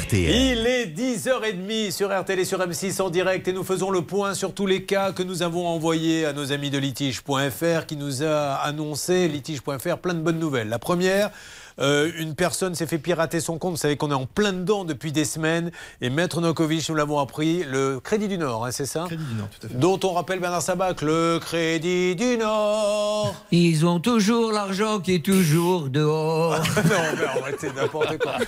[0.03, 0.29] RTL.
[0.29, 4.35] Il est 10h30 sur RTL et sur M6 en direct et nous faisons le point
[4.35, 8.21] sur tous les cas que nous avons envoyés à nos amis de litige.fr qui nous
[8.21, 10.69] a annoncé, litige.fr, plein de bonnes nouvelles.
[10.69, 11.31] La première,
[11.79, 13.71] euh, une personne s'est fait pirater son compte.
[13.71, 15.71] Vous savez qu'on est en plein dedans depuis des semaines.
[16.01, 19.35] Et Maître Nokovic, nous l'avons appris, le Crédit du Nord, hein, c'est ça Crédit du
[19.35, 19.77] Nord, tout à fait.
[19.77, 23.35] Dont on rappelle Bernard Sabac, le Crédit du Nord.
[23.51, 26.57] Ils ont toujours l'argent qui est toujours dehors.
[26.75, 26.83] non,
[27.17, 28.33] mais arrêtez n'importe quoi.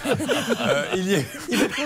[0.62, 1.20] Euh, il y a...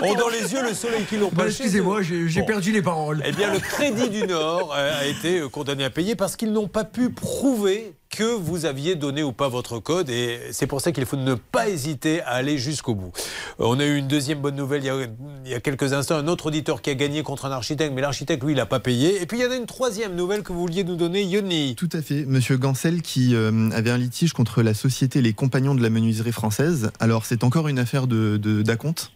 [0.02, 3.22] On dans les yeux le soleil qui l'ont Bah, pas Excusez-moi, j'ai perdu les paroles.
[3.24, 6.68] Eh bien, le Crédit du Nord euh, a été condamné à payer parce qu'ils n'ont
[6.68, 10.08] pas pu prouver que vous aviez donné ou pas votre code.
[10.08, 13.12] Et c'est pour ça qu'il faut ne pas hésiter à aller jusqu'au bout.
[13.60, 16.16] Euh, on a eu une deuxième bonne nouvelle il y, a, quelques instants.
[16.16, 18.80] Un autre auditeur qui a gagné contre un architecte, mais l'architecte, lui, il n'a pas
[18.80, 19.20] payé.
[19.20, 21.74] Et puis il y en a une troisième nouvelle que vous vouliez nous donner, Yoni.
[21.76, 22.24] Tout à fait.
[22.24, 26.32] Monsieur Gancel qui euh, avait un litige contre la société Les Compagnons de la Menuiserie
[26.32, 26.90] Française.
[27.00, 29.12] Alors c'est encore une affaire de, d'acompte.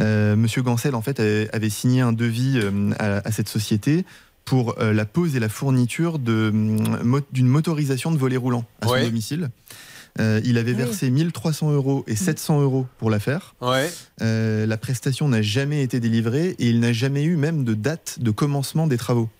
[0.00, 2.58] Euh, Monsieur Gancel, en fait, avait, signé un devis
[2.98, 4.06] à cette société
[4.44, 8.86] pour euh, la pose et la fourniture de, mo- d'une motorisation de volet roulant à
[8.86, 9.04] son Ouais.
[9.04, 9.50] domicile.
[10.20, 13.54] Euh, il avait versé 1300 euros et 700 euros pour la faire.
[13.62, 13.90] Ouais.
[14.20, 18.18] Euh, la prestation n'a jamais été délivrée et il n'a jamais eu même de date
[18.20, 19.30] de commencement des travaux.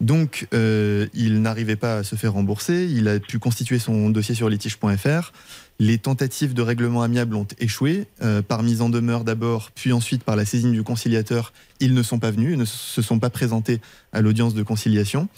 [0.00, 2.86] Donc, euh, il n'arrivait pas à se faire rembourser.
[2.90, 5.32] Il a pu constituer son dossier sur litige.fr.
[5.80, 10.22] Les tentatives de règlement amiable ont échoué, euh, par mise en demeure d'abord, puis ensuite
[10.22, 11.52] par la saisine du conciliateur.
[11.80, 13.80] Ils ne sont pas venus, ils ne se sont pas présentés
[14.12, 15.28] à l'audience de conciliation.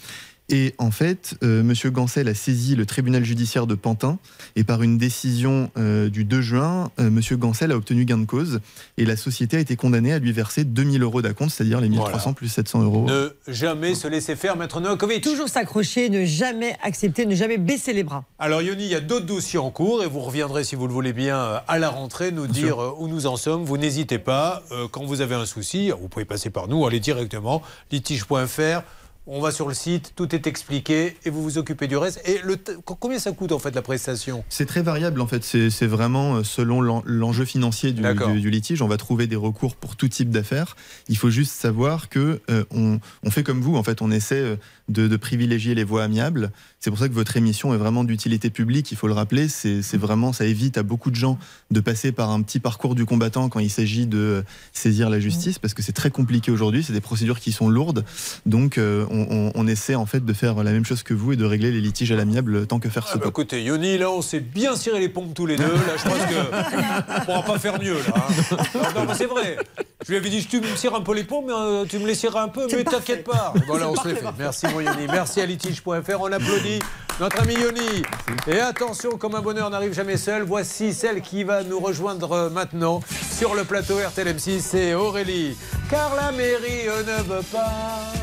[0.49, 4.17] Et en fait, euh, Monsieur Gancel a saisi le tribunal judiciaire de Pantin
[4.55, 8.25] et par une décision euh, du 2 juin, euh, Monsieur Gancel a obtenu gain de
[8.25, 8.61] cause
[8.97, 12.17] et la société a été condamnée à lui verser 2000 euros d'acompte, c'est-à-dire les 1300
[12.17, 12.33] Voilà.
[12.33, 13.05] plus 700 euros.
[13.09, 15.21] Ne jamais se laisser faire, Maître Novakovic.
[15.21, 18.23] Toujours s'accrocher, ne jamais accepter, ne jamais baisser les bras.
[18.39, 20.93] Alors Yoni, il y a d'autres dossiers en cours et vous reviendrez, si vous le
[20.93, 23.65] voulez bien, à la rentrée, nous dire où nous en sommes.
[23.65, 27.01] Vous n'hésitez pas, euh, quand vous avez un souci, vous pouvez passer par nous, allez
[27.01, 28.81] directement, litige.fr.
[29.29, 32.21] On va sur le site, tout est expliqué et vous vous occupez du reste.
[32.25, 32.55] Et le
[32.85, 34.45] combien ça coûte en fait la prestation?
[34.47, 38.31] C'est très variable en fait, c'est vraiment euh, selon l'en- l'enjeu financier du, D'accord.
[38.31, 38.81] du- du litige.
[38.81, 40.77] On va trouver des recours pour tout type d'affaires.
[41.09, 44.35] Il faut juste savoir que euh, on, on fait comme vous, en fait, on essaie
[44.39, 44.55] euh,
[44.87, 46.51] de, de privilégier les voies amiables.
[46.79, 48.91] C'est pour ça que votre émission est vraiment d'utilité publique.
[48.91, 51.39] Il faut le rappeler, c'est vraiment ça évite à beaucoup de gens
[51.71, 54.41] de passer par un petit parcours du combattant quand il s'agit de euh,
[54.73, 56.83] saisir la justice, parce que c'est très compliqué aujourd'hui.
[56.83, 58.05] C'est des procédures qui sont lourdes,
[58.45, 61.31] donc euh, on, on- on essaie en fait de faire la même chose que vous
[61.33, 63.29] et de régler les litiges à l'amiable tant que faire se Ah bah, peut.
[63.29, 65.63] Écoutez, Yoni, là, on s'est bien ciré les pompes tous les deux.
[65.63, 67.95] Là, je pense qu'on ne pourra pas faire mieux.
[67.95, 68.55] Là, hein.
[68.75, 69.57] Non, non, mais c'est vrai.
[70.05, 72.05] Je lui avais dit, tu me cires un peu les pompes, mais euh, tu me
[72.05, 73.51] les cireras un peu, mais t'inquiète pas.
[73.65, 74.23] Voilà, on se fait.
[74.37, 75.07] Merci, mon Yoni.
[75.11, 75.89] Merci à litige.fr.
[76.21, 76.66] On applaudit
[77.19, 78.03] notre ami Yoni.
[78.47, 82.49] Et attention, comme un bonheur n'arrive jamais seul, voici celle qui va nous rejoindre euh,
[82.49, 83.01] maintenant
[83.37, 85.57] sur le plateau RTL M6, c'est Aurélie.
[85.89, 88.13] Car la mairie euh, ne veut pas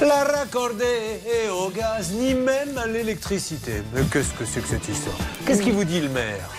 [0.00, 1.20] la raccorder
[1.50, 3.82] au gaz, ni même à l'électricité.
[3.94, 5.16] Mais qu'est-ce que c'est que cette histoire?
[5.46, 6.50] Qu'est-ce qu'il vous dit le maire?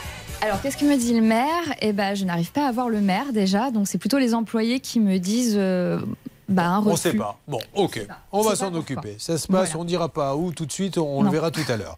[0.41, 1.73] Alors, qu'est-ce que me dit le maire?
[1.81, 4.79] Eh ben, je n'arrive pas à voir le maire déjà, donc c'est plutôt les employés
[4.79, 5.99] qui me disent euh,
[6.47, 7.37] bah, un On ne sait pas.
[7.47, 8.05] Bon, ok.
[8.31, 9.15] On va s'en occuper.
[9.19, 11.61] Ça se passe, on ne dira pas où tout de suite, on le verra tout
[11.67, 11.97] à l'heure.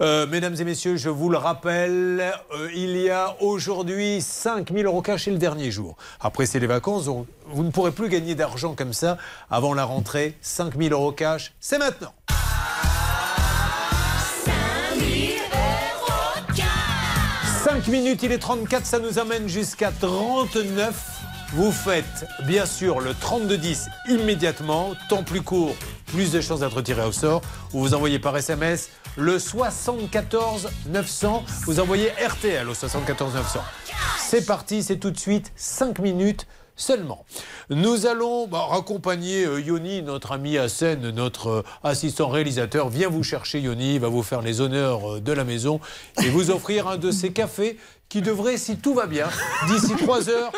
[0.00, 5.02] Euh, mesdames et messieurs, je vous le rappelle, euh, il y a aujourd'hui 5000 euros
[5.02, 5.96] cash et le dernier jour.
[6.20, 9.16] Après, c'est les vacances, vous ne pourrez plus gagner d'argent comme ça
[9.50, 10.36] avant la rentrée.
[10.42, 12.12] 5000 euros cash, c'est maintenant.
[17.64, 21.25] 5 minutes, il est 34, ça nous amène jusqu'à 39.
[21.56, 27.02] Vous faites bien sûr le 32-10 immédiatement, temps plus court, plus de chances d'être tiré
[27.02, 27.40] au sort.
[27.72, 31.44] Ou vous envoyez par SMS le 74 900.
[31.64, 33.60] Vous envoyez RTL au 74 900.
[34.18, 36.46] C'est parti, c'est tout de suite 5 minutes
[36.76, 37.24] seulement.
[37.70, 43.08] Nous allons bah, raccompagner euh, Yoni, notre ami à scène, notre euh, assistant réalisateur, vient
[43.08, 45.80] vous chercher Yoni, il va vous faire les honneurs euh, de la maison
[46.22, 49.26] et vous offrir un de ces cafés qui devrait, si tout va bien,
[49.66, 50.52] d'ici 3 heures,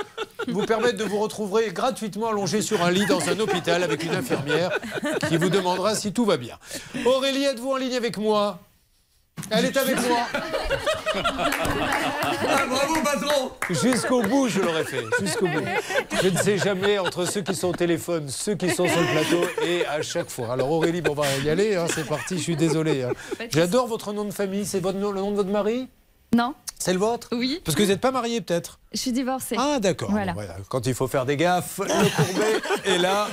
[0.49, 4.15] vous permettre de vous retrouver gratuitement allongé sur un lit dans un hôpital avec une
[4.15, 4.71] infirmière
[5.29, 6.59] qui vous demandera si tout va bien.
[7.07, 8.61] Aurélie, êtes-vous en ligne avec moi?
[9.51, 10.19] Elle est avec moi.
[12.69, 15.05] bravo, patron Jusqu'au bout, je l'aurais fait.
[15.21, 15.63] Jusqu'au bout.
[16.23, 19.07] Je ne sais jamais entre ceux qui sont au téléphone, ceux qui sont sur le
[19.07, 20.53] plateau, et à chaque fois.
[20.53, 21.77] Alors Aurélie, bon, on va y aller.
[21.77, 22.37] hein, c'est parti.
[22.39, 23.03] Je suis désolé.
[23.05, 23.13] hein.
[23.51, 24.67] J'adore votre nom de famille.
[24.67, 25.89] C'est votre nom- le nom de votre mari?
[26.35, 27.61] Non, C'est le vôtre Oui.
[27.65, 29.55] Parce que vous n'êtes pas marié, peut-être je suis divorcée.
[29.59, 30.11] Ah, d'accord.
[30.11, 30.33] Voilà.
[30.33, 30.57] Bon, voilà.
[30.71, 31.85] Quand il faut faire des gaffes, le
[32.17, 33.29] courbet est là.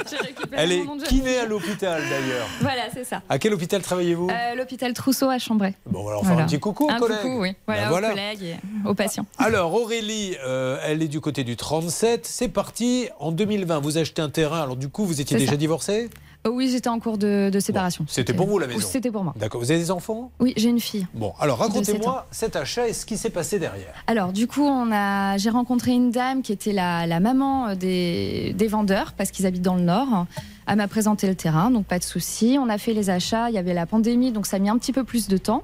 [0.51, 2.45] Elle est kiné à l'hôpital, d'ailleurs.
[2.59, 3.21] Voilà, c'est ça.
[3.29, 5.73] À quel hôpital travaillez-vous Euh, L'hôpital Trousseau à Chambray.
[5.85, 7.19] Bon, alors, faire un petit coucou aux un collègues.
[7.21, 7.55] coucou, oui.
[7.67, 8.09] Voilà, Ben aux voilà.
[8.09, 9.25] collègues et aux patients.
[9.37, 12.25] Alors Aurélie, euh, elle est du côté du 37.
[12.25, 13.79] C'est parti en 2020.
[13.79, 14.61] Vous achetez un terrain.
[14.61, 15.57] Alors du coup, vous étiez déjà ça.
[15.57, 16.09] divorcée?
[16.49, 18.05] Oui, j'étais en cours de, de séparation.
[18.07, 19.33] C'était pour vous la maison C'était pour moi.
[19.37, 19.61] D'accord.
[19.61, 21.07] Vous avez des enfants Oui, j'ai une fille.
[21.13, 23.93] Bon, alors racontez-moi cet achat et ce qui s'est passé derrière.
[24.07, 27.75] Alors, du coup, on a, j'ai rencontré une dame qui était la, la maman euh,
[27.75, 30.27] des, des vendeurs, parce qu'ils habitent dans le Nord.
[30.67, 32.57] Elle m'a présenté le terrain, donc pas de souci.
[32.59, 33.49] On a fait les achats.
[33.49, 35.63] Il y avait la pandémie, donc ça a mis un petit peu plus de temps.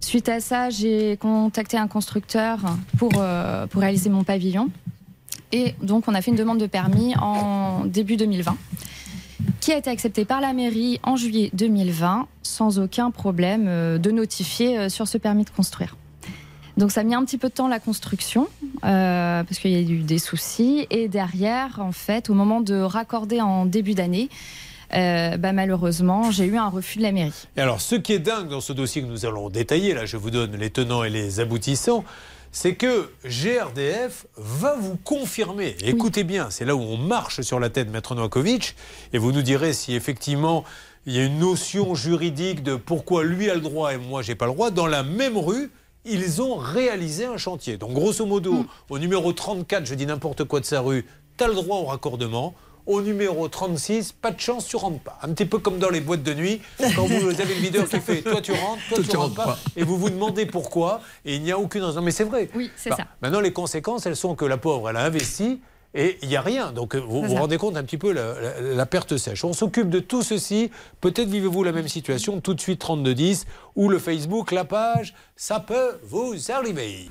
[0.00, 2.58] Suite à ça, j'ai contacté un constructeur
[2.98, 4.68] pour, euh, pour réaliser mon pavillon.
[5.52, 8.56] Et donc, on a fait une demande de permis en début 2020.
[9.60, 14.10] Qui a été accepté par la mairie en juillet 2020 sans aucun problème euh, de
[14.10, 15.96] notifier euh, sur ce permis de construire.
[16.76, 18.48] Donc ça a mis un petit peu de temps la construction
[18.84, 22.74] euh, parce qu'il y a eu des soucis et derrière en fait au moment de
[22.74, 24.28] raccorder en début d'année,
[24.90, 27.48] bah, malheureusement j'ai eu un refus de la mairie.
[27.56, 30.16] Et alors, ce qui est dingue dans ce dossier que nous allons détailler, là, je
[30.16, 32.04] vous donne les tenants et les aboutissants,
[32.54, 35.76] c'est que GRDF va vous confirmer.
[35.82, 38.76] Écoutez bien, c'est là où on marche sur la tête, Maître Novakovic,
[39.12, 40.64] et vous nous direz si effectivement
[41.04, 44.36] il y a une notion juridique de pourquoi lui a le droit et moi j'ai
[44.36, 44.70] pas le droit.
[44.70, 45.68] Dans la même rue,
[46.04, 47.76] ils ont réalisé un chantier.
[47.76, 51.04] Donc, grosso modo, au numéro 34, je dis n'importe quoi de sa rue,
[51.36, 52.54] tu as le droit au raccordement.
[52.86, 55.18] Au numéro 36, pas de chance, tu rentres pas.
[55.22, 56.60] Un petit peu comme dans les boîtes de nuit,
[56.94, 59.84] quand vous avez le videur qui fait toi tu rentres, toi, tu rentres pas, et
[59.84, 62.02] vous vous demandez pourquoi, et il n'y a aucune raison.
[62.02, 62.50] Mais c'est vrai.
[62.54, 63.04] Oui, c'est Bah, ça.
[63.22, 65.60] Maintenant, les conséquences, elles sont que la pauvre, elle a investi.
[65.96, 66.72] Et il n'y a rien.
[66.72, 69.44] Donc, euh, vous vous rendez compte un petit peu la, la- la perte sèche.
[69.44, 70.72] On s'occupe de tout ceci.
[71.00, 72.40] Peut-être vivez-vous la même situation.
[72.40, 75.14] Tout de suite, 3210 ou le Facebook, la page.
[75.36, 77.08] Ça peut vous arriver.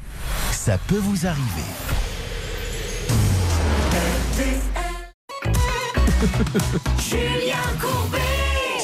[0.52, 1.64] Ça peut vous arriver.
[7.00, 8.18] Julien Courbet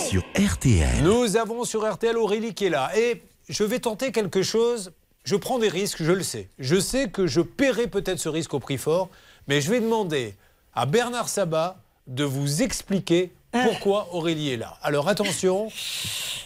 [0.10, 1.04] Sur RTL.
[1.04, 2.92] Nous avons sur RTL Aurélie qui est là.
[2.98, 4.92] Et je vais tenter quelque chose.
[5.24, 6.50] Je prends des risques, je le sais.
[6.60, 9.10] Je sais que je paierai peut-être ce risque au prix fort,
[9.48, 10.36] mais je vais demander
[10.74, 11.78] à Bernard Sabat
[12.08, 14.78] de vous expliquer pourquoi Aurélie est là.
[14.82, 15.70] Alors attention,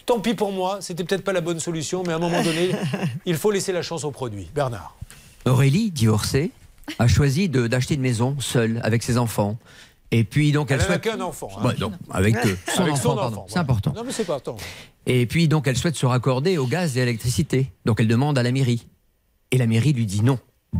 [0.05, 2.71] tant pis pour moi, c'était peut-être pas la bonne solution, mais à un moment donné,
[3.25, 4.47] il faut laisser la chance au produit.
[4.53, 4.95] Bernard.
[5.45, 6.51] Aurélie, divorcée,
[6.99, 9.57] a choisi d'acheter une maison seule avec ses enfants.
[10.15, 11.01] Et puis donc elle, souhaite.
[11.01, 11.49] qu'un enfant.
[11.57, 11.65] hein.
[11.65, 12.35] Ouais, non, avec.
[12.73, 13.37] Son Avec enfant, son pardon.
[13.37, 13.93] enfant, C'est important.
[13.95, 14.57] Non, mais c'est pas attends.
[15.07, 17.71] Et puis donc elle souhaite se raccorder au gaz et à l'électricité.
[17.85, 18.87] Donc elle demande à la mairie.
[19.51, 20.37] Et la mairie lui dit non.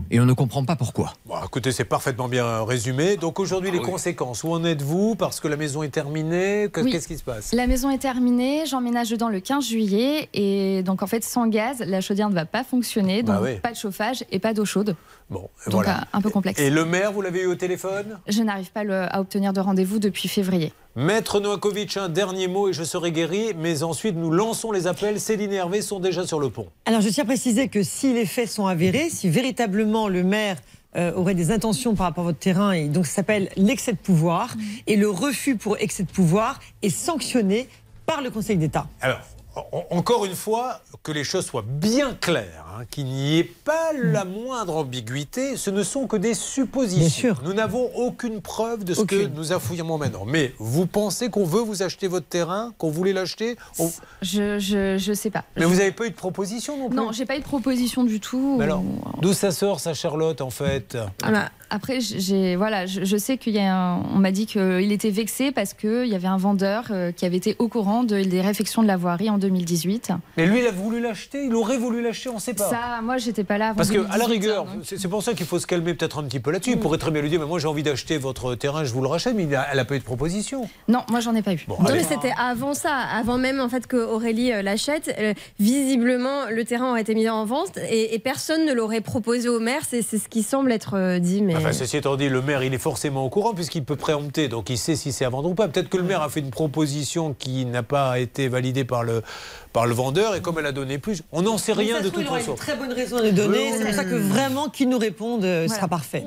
[0.09, 1.13] Et on ne comprend pas pourquoi.
[1.27, 3.15] Bon, écoutez, c'est parfaitement bien résumé.
[3.15, 4.43] Donc aujourd'hui, Ah les conséquences.
[4.43, 5.13] Où en êtes-vous?
[5.15, 6.67] Parce que la maison est terminée.
[6.77, 6.91] Oui.
[6.91, 7.53] Qu'est-ce qui se passe?
[7.53, 11.79] La maison est terminée, j'emménage dedans le 15 juillet et donc en fait sans gaz,
[11.85, 13.59] la chaudière ne va pas fonctionner, Bah donc oui.
[13.59, 14.95] pas de chauffage et pas d'eau chaude.
[15.29, 16.01] Bon, Donc voilà.
[16.01, 16.59] euh, un peu complexe.
[16.59, 18.19] Et le maire, vous l'avez eu au téléphone?
[18.27, 20.73] Je n'arrive pas le- à obtenir de rendez-vous depuis février.
[20.95, 23.53] Maître Noakovic, un dernier mot et je serai guéri.
[23.57, 25.19] Mais ensuite, nous lançons les appels.
[25.19, 26.67] Céline et Hervé sont déjà sur le pont.
[26.85, 30.57] Alors, je tiens à préciser que si les faits sont avérés, si véritablement le maire
[30.95, 33.97] euh, aurait des intentions par rapport à votre terrain, et donc ça s'appelle l'excès de
[33.97, 34.53] pouvoir,
[34.85, 37.67] et le refus pour excès de pouvoir est sanctionné
[38.05, 38.85] par le Conseil d'État.
[39.01, 39.21] Alors,
[39.55, 43.91] en- encore une fois, que les choses soient bien claires, hein, qu'il n'y ait pas
[43.93, 47.35] la moindre ambiguïté, ce ne sont que des suppositions.
[47.43, 50.25] Nous n'avons aucune preuve de ce que nous affirmons maintenant.
[50.25, 53.89] Mais vous pensez qu'on veut vous acheter votre terrain, qu'on voulait l'acheter On-
[54.21, 55.43] Je, je, je sais pas.
[55.57, 58.03] Mais vous n'avez pas eu de proposition non plus Non, j'ai pas eu de proposition
[58.03, 58.55] du tout.
[58.57, 58.83] Mais alors,
[59.21, 60.97] d'où ça sort, ça, Charlotte, en fait?
[61.69, 65.09] Après, j'ai voilà, je, je sais qu'il y a, un- on m'a dit qu'il était
[65.09, 68.41] vexé parce qu'il y avait un vendeur euh, qui avait été au courant de- des
[68.41, 70.11] réfections de la voirie en 2018.
[70.37, 72.62] Mais lui, il a voulu l'acheter, il aurait voulu l'acheter, on ne sait pas.
[72.69, 73.67] Ça, moi, j'étais pas là.
[73.67, 74.83] Avant Parce qu'à la 2018, rigueur, hein, donc.
[74.85, 76.71] c'est pour ça qu'il faut se calmer peut-être un petit peu là-dessus.
[76.71, 79.01] Il pourrait très bien lui dire Mais moi j'ai envie d'acheter votre terrain, je vous
[79.01, 80.67] le rachète, mais elle n'a pas eu de proposition.
[80.87, 81.63] Non, moi, j'en ai pas eu.
[81.67, 85.13] Bon, Non, mais c'était avant ça, avant même en fait que Aurélie euh, l'achète.
[85.19, 89.49] Euh, visiblement, le terrain aurait été mis en vente et, et personne ne l'aurait proposé
[89.49, 89.81] au maire.
[89.87, 92.73] C'est ce qui semble être euh, dit, mais Enfin, ceci étant dit, le maire, il
[92.73, 95.55] est forcément au courant puisqu'il peut préempter, donc il sait si c'est à vendre ou
[95.55, 95.67] pas.
[95.67, 99.21] Peut-être que le maire a fait une proposition qui n'a pas été validée par le,
[99.71, 102.27] par le vendeur et comme elle a donné plus, on n'en sait rien de toute
[102.27, 102.52] façon.
[102.53, 103.71] Une très bonne raison de les donner.
[103.71, 106.23] Mais C'est pour ça que vraiment qu'ils nous répondent euh, sera parfait.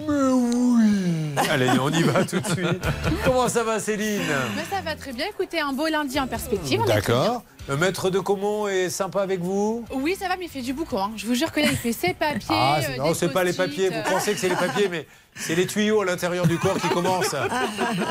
[1.50, 2.82] Allez, on y va tout de suite.
[3.24, 4.20] Comment ça va, Céline?
[4.56, 5.26] Mais ça va très bien.
[5.28, 6.80] Écoutez, un beau lundi en perspective.
[6.80, 7.42] on est très D'accord.
[7.68, 9.84] Le maître de Comont est sympa avec vous.
[9.92, 11.06] Oui, ça va, mais il fait du boucan.
[11.06, 11.10] hein.
[11.16, 12.46] Je vous jure que là, il fait ses papiers.
[12.48, 13.88] Ah, euh, non, c'est pas les papiers.
[13.88, 14.02] Vous euh.
[14.08, 15.04] pensez que c'est les papiers, mais
[15.34, 17.34] c'est les tuyaux à l'intérieur du corps qui commencent,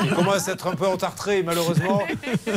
[0.02, 2.02] qui commencent à être un peu entartrés, malheureusement.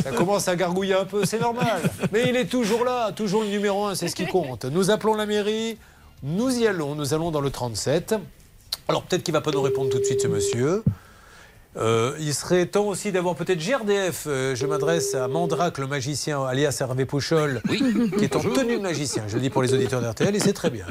[0.02, 1.80] Ça commence à gargouiller un peu, c'est normal.
[2.12, 4.66] Mais il est toujours là, toujours le numéro un, c'est ce qui compte.
[4.66, 5.78] Nous appelons la mairie,
[6.22, 8.14] nous y allons, nous allons dans le 37.
[8.88, 10.82] Alors peut-être qu'il ne va pas nous répondre tout de suite, ce monsieur.
[11.76, 14.24] Euh, il serait temps aussi d'avoir peut-être GRDF.
[14.26, 18.82] Euh, je m'adresse à Mandrake, le magicien, alias Hervé Pouchol, qui est en tenue de
[18.82, 19.24] magicien.
[19.28, 20.86] Je le dis pour les auditeurs d'RTL et c'est très bien.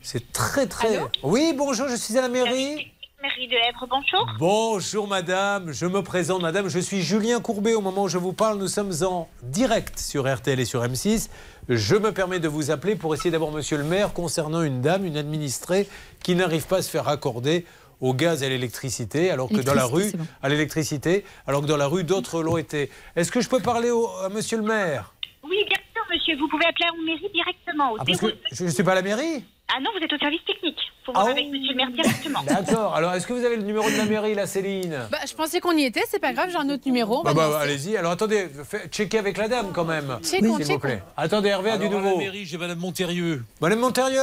[0.00, 1.00] C'est très très.
[1.22, 2.90] oui, bonjour, je suis à la mairie.
[3.22, 4.26] Mairie de Èvre, bonjour.
[4.38, 7.72] Bonjour madame, je me présente madame, je suis Julien Courbet.
[7.72, 11.30] Au moment où je vous parle, nous sommes en direct sur RTL et sur M6.
[11.70, 15.06] Je me permets de vous appeler pour essayer d'avoir monsieur le maire concernant une dame,
[15.06, 15.88] une administrée
[16.22, 17.64] qui n'arrive pas à se faire accorder
[18.04, 20.26] au gaz et à l'électricité, alors que dans la rue, bon.
[20.42, 22.90] à l'électricité, alors que dans la rue, d'autres l'ont été.
[23.16, 25.14] Est-ce que je peux parler au- à monsieur le maire?
[25.42, 26.36] Oui, bien sûr, monsieur.
[26.38, 28.30] Vous pouvez appeler à la mairie directement au Ah, parce 02.
[28.30, 29.44] que je ne suis pas à la mairie?
[29.74, 30.76] Ah non, vous êtes au service technique.
[31.04, 32.42] pour voir Ah avec monsieur le maire directement.
[32.44, 32.94] D'accord.
[32.94, 35.06] Alors, est-ce que vous avez le numéro de la mairie, là, Céline?
[35.10, 37.22] Bah, je pensais qu'on y était, c'est pas grave, j'ai un autre numéro.
[37.22, 37.94] Bah, bah, allez-y.
[37.96, 40.18] Alors, attendez, fait- checkez avec la dame quand même.
[40.22, 41.02] Checkons, S'il vous plaît.
[41.16, 42.12] Attendez, Hervé a du nouveau.
[42.12, 43.42] la mairie, j'ai Madame Montérieux.
[43.60, 44.20] Madame Montérieux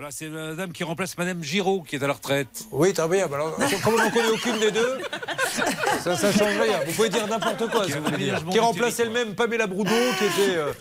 [0.00, 2.64] Voilà, c'est la dame qui remplace Madame Giraud, qui est à la retraite.
[2.72, 3.26] Oui, très bien.
[3.26, 4.98] Bah, Alors, comme on n'en connaît aucune des deux,
[6.00, 6.80] ça, ça change rien.
[6.86, 8.42] Vous pouvez dire n'importe quoi, si vous voulez dire.
[8.50, 10.72] Qui remplace elle-même Pamela Broudon, qui était euh,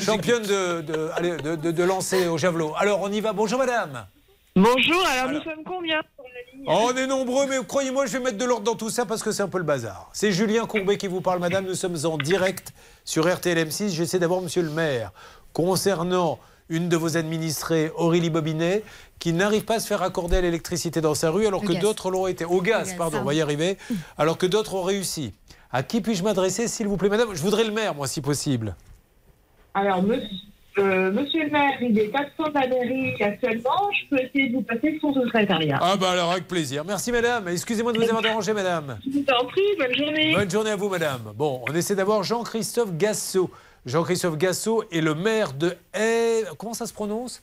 [0.00, 2.72] championne de, de, allez, de, de- de lancer au javelot.
[2.76, 3.32] Alors, on y va.
[3.32, 4.06] Bonjour, madame.
[4.56, 6.64] Bonjour, alors, nous sommes combien sur la ligne?
[6.66, 9.22] Oh, on est nombreux, mais croyez-moi, je vais mettre de l'ordre dans tout ça parce
[9.22, 10.10] que c'est un peu le bazar.
[10.12, 11.64] C'est Julien Courbet qui vous parle, madame.
[11.64, 12.72] Nous sommes en direct
[13.04, 13.90] sur RTL M6.
[13.90, 15.12] J'essaie d'avoir monsieur le maire
[15.52, 18.82] concernant une de vos administrées, Aurélie Bobinet,
[19.18, 21.82] qui n'arrive pas à se faire accorder à l'électricité dans sa rue alors que gaz.
[21.82, 22.44] d'autres l'ont été.
[22.44, 23.26] Au gaz, gaz, pardon, on pardon.
[23.26, 23.76] va y arriver.
[24.18, 25.32] Alors que d'autres ont réussi.
[25.72, 27.28] À qui puis-je m'adresser, s'il vous plaît, madame?
[27.34, 28.76] Je voudrais le maire, moi, si possible.
[29.74, 30.28] Alors, monsieur,
[30.78, 33.90] euh, monsieur le maire, il est absent de la mairie actuellement.
[33.92, 35.78] Je peux essayer de vous passer son secrétariat.
[35.82, 36.84] Ah, bah alors, avec plaisir.
[36.84, 37.48] Merci, madame.
[37.48, 38.98] Excusez-moi de vous avoir dérangé, madame.
[39.04, 40.34] Je vous en prie, bonne journée.
[40.34, 41.32] Bonne journée à vous, madame.
[41.34, 43.50] Bon, on essaie d'avoir Jean-Christophe Gassot.
[43.86, 46.54] Jean-Christophe Gassot est le maire de Èvre.
[46.56, 47.42] Comment ça se prononce?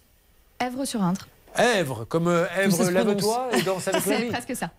[0.60, 1.28] Èvre-sur-Indre.
[1.58, 4.30] Èvre, comme euh, Èvre, ça lave-toi et danse avec la C'est vie.
[4.30, 4.70] presque ça.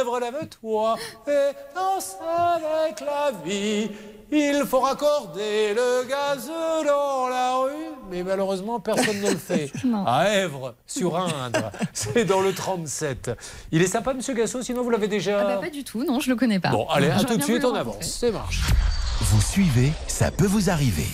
[0.00, 0.96] Èvre, lave-toi
[1.28, 2.16] et danse
[2.56, 3.88] avec la vie.
[4.30, 6.48] Il faut raccorder le gaz
[6.84, 7.94] dans la rue.
[8.10, 9.70] Mais malheureusement, personne ne le fait.
[9.84, 10.04] Non.
[10.06, 11.70] À Èvre, sur Indre.
[11.94, 13.30] C'est dans le 37.
[13.70, 15.40] Il est sympa, monsieur Gassot, sinon vous l'avez déjà.
[15.40, 16.70] Ah bah, pas du tout, non, je le connais pas.
[16.70, 17.96] Bon, allez, à tout de suite, on avance.
[18.20, 18.60] C'est marche.
[19.20, 21.06] Vous suivez, ça peut vous arriver.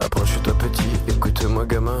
[0.00, 2.00] Approche-toi petit, écoute-moi gamin.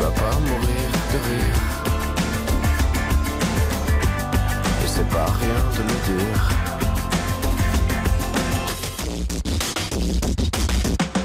[0.00, 1.60] Vas pas mourir de rire.
[4.82, 6.59] Et c'est pas rien de le dire.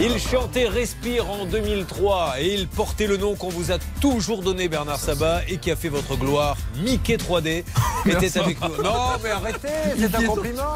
[0.00, 4.68] Il chantait Respire en 2003 et il portait le nom qu'on vous a toujours donné,
[4.68, 7.62] Bernard Sabat, et qui a fait votre gloire, Mickey 3D.
[8.06, 8.82] était avec nous.
[8.82, 8.92] Non,
[9.22, 10.74] mais arrêtez, c'est un compliment.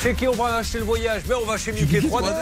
[0.00, 2.32] C'est qui on va acheter le voyage Mais on va chez Mickey 3D.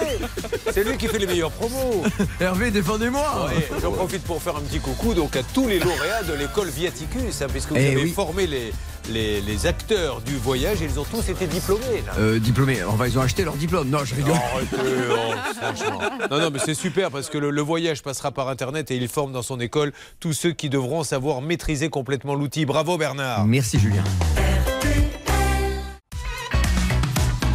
[0.72, 2.02] C'est lui qui fait les meilleures promos.
[2.40, 3.46] Hervé, défendez-moi.
[3.48, 6.68] Ouais, J'en profite pour faire un petit coucou donc à tous les lauréats de l'école
[6.68, 8.12] Viaticus, hein, puisque vous Eh avez oui.
[8.12, 8.72] formé les,
[9.10, 12.02] les, les acteurs du voyage ils ont tous été diplômés.
[12.06, 12.12] Là.
[12.18, 12.82] Euh, diplômés.
[12.84, 13.88] Enfin, ils ont acheté leur diplôme.
[13.90, 14.34] Non, je rigole.
[14.34, 14.76] Arrêtez,
[15.10, 16.00] oh, franchement.
[16.30, 19.08] Non, non, mais c'est super parce que le, le voyage passera par Internet et il
[19.08, 22.64] forme dans son école tous ceux qui devront savoir maîtriser complètement l'outil.
[22.64, 23.46] Bravo Bernard.
[23.46, 24.04] Merci Julien.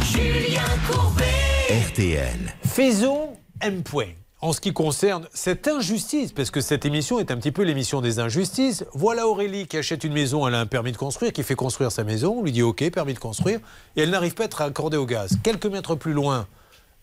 [0.04, 1.24] Julien Courbet.
[1.88, 2.54] RTL.
[2.64, 4.12] Faisons un point.
[4.42, 8.02] En ce qui concerne cette injustice, parce que cette émission est un petit peu l'émission
[8.02, 11.42] des injustices, voilà Aurélie qui achète une maison, elle a un permis de construire, qui
[11.42, 13.60] fait construire sa maison, on lui dit OK, permis de construire,
[13.96, 15.38] et elle n'arrive pas à être raccordée au gaz.
[15.42, 16.46] Quelques mètres plus loin,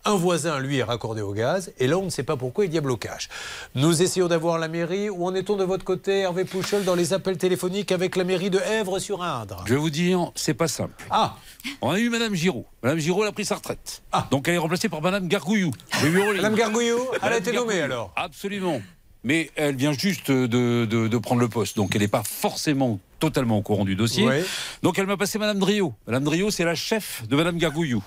[0.06, 2.74] un voisin, lui, est raccordé au gaz, et là, on ne sait pas pourquoi il
[2.74, 3.30] y a blocage.
[3.76, 5.10] Nous essayons d'avoir la mairie.
[5.10, 8.50] Où en est-on de votre côté, Hervé Pouchol, dans les appels téléphoniques avec la mairie
[8.50, 10.94] de Èvres-sur-Indre Je vais vous dire, c'est pas simple.
[11.10, 11.36] Ah
[11.82, 12.66] On a eu Madame Giraud.
[12.82, 14.04] Madame Giraud, elle a pris sa retraite.
[14.32, 15.72] Donc elle est remplacée par Madame Gargouillou.
[16.36, 18.82] Madame Gargouillou, elle a été nommée, alors Absolument.
[19.24, 20.46] Mais elle vient juste de,
[20.86, 24.28] de- de prendre le poste, donc elle n'est pas forcément totalement au courant du dossier.
[24.28, 24.36] Oui.
[24.82, 25.94] Donc elle m'a passé Madame Drio.
[26.08, 28.04] Madame Drio, c'est la chef de Madame Gargouillou,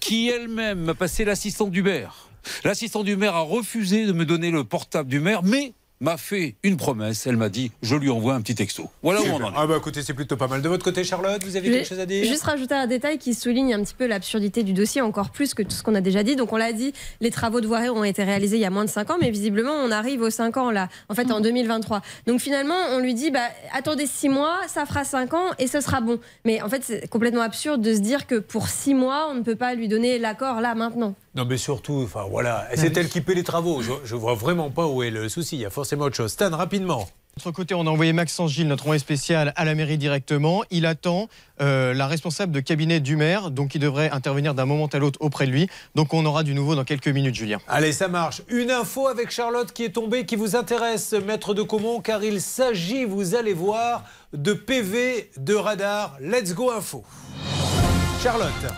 [0.00, 2.28] qui elle-même m'a passé l'assistant du maire.
[2.64, 6.56] L'assistant du maire a refusé de me donner le portable du maire, mais m'a fait
[6.62, 7.26] une promesse.
[7.26, 8.90] Elle m'a dit, je lui envoie un petit texto.
[9.02, 9.54] Voilà où on en est.
[9.56, 10.60] Ah bah écoutez, c'est plutôt pas mal.
[10.60, 12.24] De votre côté, Charlotte, vous avez Je quelque chose à dire?
[12.24, 15.62] Juste rajouter un détail qui souligne un petit peu l'absurdité du dossier, encore plus que
[15.62, 16.36] tout ce qu'on a déjà dit.
[16.36, 18.84] Donc, on l'a dit, les travaux de voirie ont été réalisés il y a moins
[18.84, 22.02] de 5 ans, mais visiblement, on arrive aux 5 ans là, en fait, en 2023.
[22.26, 25.80] Donc, finalement, on lui dit, bah, attendez 6 mois, ça fera 5 ans et ce
[25.80, 26.18] sera bon.
[26.44, 29.42] Mais en fait, c'est complètement absurde de se dire que pour 6 mois, on ne
[29.42, 31.14] peut pas lui donner l'accord là, maintenant.
[31.34, 33.82] Non, mais surtout, enfin voilà, c'est elle qui paie les travaux.
[33.82, 35.56] Je, je vois vraiment pas où est le souci.
[35.56, 36.30] Il y a forcément autre chose.
[36.30, 37.08] Stan, rapidement.
[37.36, 40.62] De notre côté, on a envoyé Maxence Gilles, notre envoyé spécial, à la mairie directement.
[40.70, 41.28] Il attend
[41.60, 45.18] euh, la responsable de cabinet du maire, donc il devrait intervenir d'un moment à l'autre
[45.20, 45.68] auprès de lui.
[45.96, 47.58] Donc on aura du nouveau dans quelques minutes, Julien.
[47.66, 48.42] Allez, ça marche.
[48.48, 52.40] Une info avec Charlotte qui est tombée, qui vous intéresse, maître de Comont, car il
[52.40, 56.16] s'agit, vous allez voir, de PV de radar.
[56.20, 57.02] Let's go info.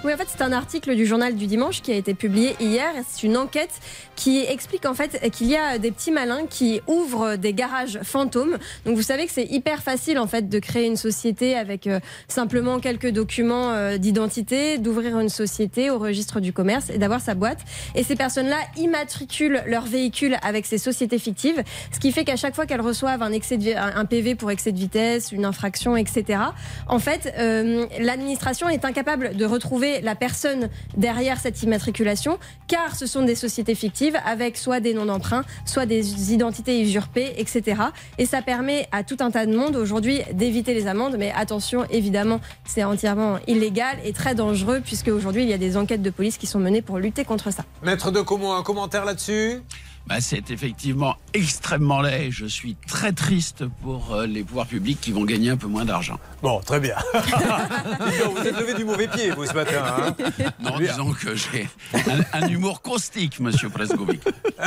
[0.02, 2.92] Oui, en fait, c'est un article du journal du dimanche qui a été publié hier.
[3.08, 3.70] C'est une enquête
[4.16, 8.58] qui explique en fait qu'il y a des petits malins qui ouvrent des garages fantômes.
[8.84, 12.00] Donc, vous savez que c'est hyper facile en fait de créer une société avec euh,
[12.26, 17.36] simplement quelques documents euh, d'identité, d'ouvrir une société au registre du commerce et d'avoir sa
[17.36, 17.60] boîte.
[17.94, 22.56] Et ces personnes-là immatriculent leur véhicule avec ces sociétés fictives, ce qui fait qu'à chaque
[22.56, 26.40] fois qu'elles reçoivent un, excès un PV pour excès de vitesse, une infraction, etc.,
[26.88, 33.06] en fait, euh, l'administration est incapable de retrouver la personne derrière cette immatriculation, car ce
[33.06, 37.82] sont des sociétés fictives avec soit des noms d'emprunt, soit des identités usurpées, etc.
[38.18, 41.84] Et ça permet à tout un tas de monde aujourd'hui d'éviter les amendes, mais attention,
[41.90, 46.10] évidemment, c'est entièrement illégal et très dangereux, puisque aujourd'hui il y a des enquêtes de
[46.10, 47.64] police qui sont menées pour lutter contre ça.
[47.82, 49.60] Maître de Comont, un commentaire là-dessus?
[50.06, 52.30] Bah, c'est effectivement extrêmement laid.
[52.30, 55.84] Je suis très triste pour euh, les pouvoirs publics qui vont gagner un peu moins
[55.84, 56.18] d'argent.
[56.42, 56.94] Bon, très bien.
[57.14, 59.82] Non, vous êtes levé du mauvais pied, vous, ce matin.
[59.84, 60.16] hein.
[60.60, 64.22] Non, disons que j'ai un, un humour caustique, monsieur Prescovic.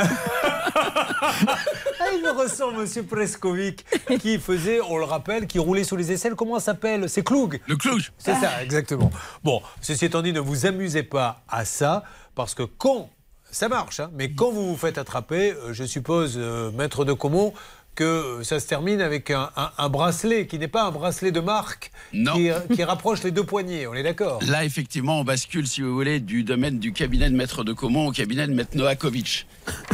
[1.22, 3.84] Ah, il me ressemble, monsieur Preskovic,
[4.20, 6.34] qui faisait, on le rappelle, qui roulait sur les aisselles.
[6.34, 7.08] Comment ça s'appelle?
[7.08, 7.60] C'est Cloug.
[7.66, 8.00] Le Cloug.
[8.18, 9.10] C'est ça, exactement.
[9.44, 13.10] Bon, ceci étant dit, ne vous amusez pas à ça, parce que quand.
[13.50, 17.12] Ça marche, hein, mais quand vous vous faites attraper, euh, je suppose, euh, maître de
[17.12, 17.52] Comont,
[17.96, 21.32] que euh, ça se termine avec un, un- un bracelet qui n'est pas un bracelet
[21.32, 22.32] de marque, Non.
[22.34, 24.40] Qui, qui rapproche les deux poignets, on est d'accord?
[24.46, 28.06] Là, effectivement, on bascule, si vous voulez, du domaine du cabinet de maître de Comont
[28.06, 29.46] au cabinet de maître Novakovic.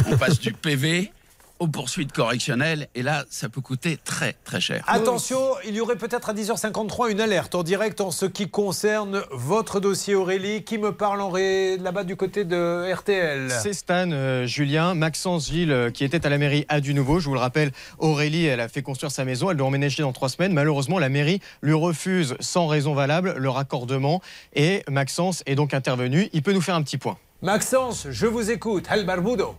[0.07, 1.11] On passe du PV
[1.59, 4.83] aux poursuites correctionnelles, et là, ça peut coûter très, très cher.
[4.87, 9.23] Attention, il y aurait peut-être à 10h53 une alerte en direct en ce qui concerne
[9.31, 10.63] votre dossier Aurélie.
[10.63, 11.77] Qui me parle en ré...
[11.77, 16.29] là-bas du côté de RTL C'est Stan, euh, Julien, Maxence Gilles, euh, qui était à
[16.29, 17.19] la mairie à du nouveau.
[17.19, 20.13] Je vous le rappelle, Aurélie, elle a fait construire sa maison, elle doit emménager dans
[20.13, 20.53] trois semaines.
[20.53, 24.21] Malheureusement, la mairie lui refuse sans raison valable le raccordement
[24.53, 26.29] et Maxence est donc intervenu.
[26.33, 27.17] Il peut nous faire un petit point.
[27.41, 28.85] Maxence, je vous écoute.
[28.89, 29.55] El Barbudo.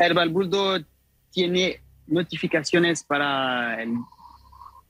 [0.00, 0.78] El Balbuldo
[1.30, 3.82] tiene notificaciones para.
[3.82, 3.94] el-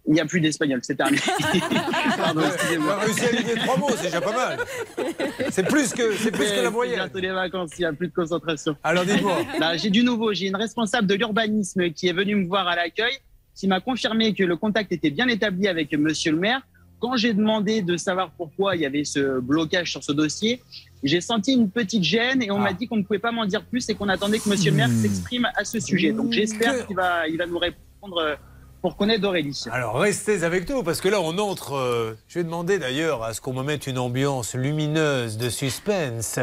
[0.07, 1.21] Il n'y a plus d'espagnol, c'est terminé.
[2.17, 2.95] Pardon, On excusez-moi.
[2.95, 4.59] a réussi à aligner trois mots, c'est déjà pas mal.
[5.51, 6.97] C'est plus que, c'est plus que la C'est moyenne.
[7.01, 8.75] bientôt les vacances, il n'y a plus de concentration.
[8.83, 9.37] Alors dites-moi.
[9.61, 10.33] Là, J'ai du nouveau.
[10.33, 13.19] J'ai une responsable de l'urbanisme qui est venue me voir à l'accueil,
[13.55, 16.63] qui m'a confirmé que le contact était bien établi avec monsieur le maire.
[16.99, 20.63] Quand j'ai demandé de savoir pourquoi il y avait ce blocage sur ce dossier,
[21.03, 23.65] j'ai senti une petite gêne et on m'a dit qu'on ne pouvait pas m'en dire
[23.65, 26.13] plus et qu'on attendait que monsieur le maire s'exprime à ce sujet.
[26.13, 28.35] Donc j'espère qu'il va, il va nous répondre euh,
[28.83, 29.65] pour connaître Aurélie.
[29.71, 31.75] Alors restez avec nous parce que là on entre.
[31.75, 36.39] euh, je vais demander d'ailleurs à ce qu'on me mette une ambiance lumineuse de suspense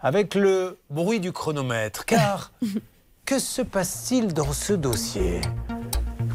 [0.00, 2.04] avec le bruit du chronomètre.
[2.04, 2.52] Car
[3.24, 5.40] que se passe-t-il dans ce dossier?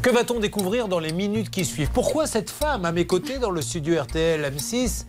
[0.02, 1.90] Que va-t-on découvrir dans les minutes qui suivent?
[1.92, 5.06] Pourquoi cette femme à mes côtés dans le studio RTL M6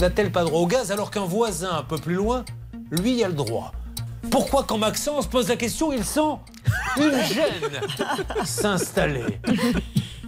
[0.00, 2.44] n'a-t-elle pas droit au gaz alors qu'un voisin un peu plus loin,
[2.90, 3.72] lui, a le droit?
[4.30, 6.20] Pourquoi quand Maxence pose la question, il sent
[6.98, 7.80] une gêne
[8.44, 9.40] s'installer?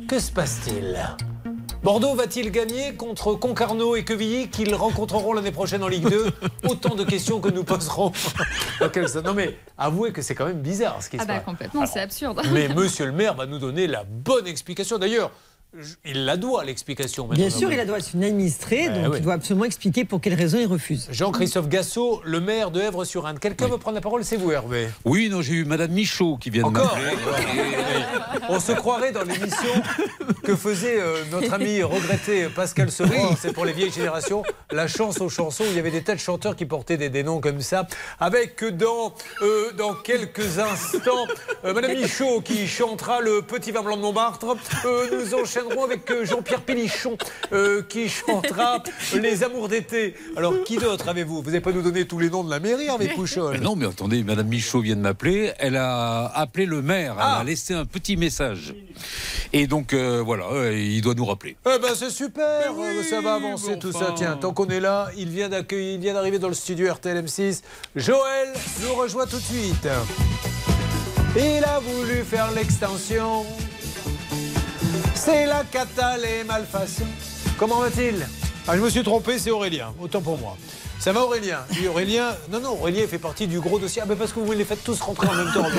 [0.08, 0.98] Que se passe-t-il?
[1.82, 6.30] Bordeaux va-t-il gagner contre Concarneau et Quevilly qu'ils rencontreront l'année prochaine en Ligue 2
[6.68, 8.12] Autant de questions que nous poserons
[9.24, 11.44] Non mais avouez que c'est quand même bizarre ce qui Ah se bah passe.
[11.44, 12.40] complètement, c'est absurde.
[12.52, 14.98] Mais monsieur le maire va nous donner la bonne explication.
[14.98, 15.32] D'ailleurs,
[16.04, 17.26] il la doit l'explication.
[17.28, 20.34] Bien sûr, il a doit être une administrée, donc il doit absolument expliquer pour quelles
[20.34, 21.08] raisons il refuse.
[21.10, 23.40] Jean-Christophe Gassot, le maire de Èvres-sur-Indre.
[23.40, 24.88] Quelqu'un veut prendre la parole C'est vous, Hervé.
[25.04, 28.04] Oui, non, j'ai eu Madame Michaud qui vient de Encore m'appeler.
[28.48, 29.70] On se croirait dans l'émission
[30.42, 35.20] que faisait euh, notre ami regretté Pascal Sevran, c'est pour les vieilles générations, la chance
[35.20, 35.64] aux chansons.
[35.64, 37.86] où Il y avait des tas de chanteurs qui portaient des, des noms comme ça.
[38.20, 41.26] Avec dans, euh, dans quelques instants
[41.64, 44.56] euh, Madame Michaud qui chantera le Petit vin blanc de Montmartre.
[44.84, 45.34] Euh, nous
[45.84, 47.16] avec euh, Jean-Pierre Pénichon
[47.52, 48.82] euh, qui chantera
[49.20, 50.14] Les amours d'été.
[50.36, 51.42] Alors qui d'autre avez-vous?
[51.42, 53.58] Vous n'avez pas nous donner tous les noms de la mairie, Hervé Pouchol?
[53.58, 55.52] Non, mais attendez, Madame Michaud vient de m'appeler.
[55.58, 57.14] Elle a appelé le maire.
[57.18, 58.74] Elle a laissé un petit message.
[59.52, 61.56] Et donc, euh, voilà, euh, il doit nous rappeler.
[61.66, 62.72] Eh ben c'est super,
[63.08, 64.14] ça va avancer tout ça.
[64.16, 67.22] Tiens, tant qu'on est là, il vient d'accueillir, il vient d'arriver dans le studio RTL
[67.24, 67.62] M6.
[67.96, 68.48] Joël
[68.82, 69.88] nous rejoint tout de suite.
[71.36, 73.44] Il a voulu faire l'extension.
[75.14, 77.04] C'est la cata, les malfaçons.
[77.58, 78.26] Comment va-t-il?
[78.66, 79.92] Ah, je me suis trompé, c'est Aurélien.
[80.00, 80.56] Autant pour moi.
[80.98, 81.58] Ça va Aurélien?
[81.72, 82.28] Oui, Aurélien.
[82.50, 84.02] Non, non, Aurélien fait partie du gros dossier.
[84.02, 85.62] Ah, ben parce que vous les faites tous rentrer en même temps.
[85.62, 85.72] donc.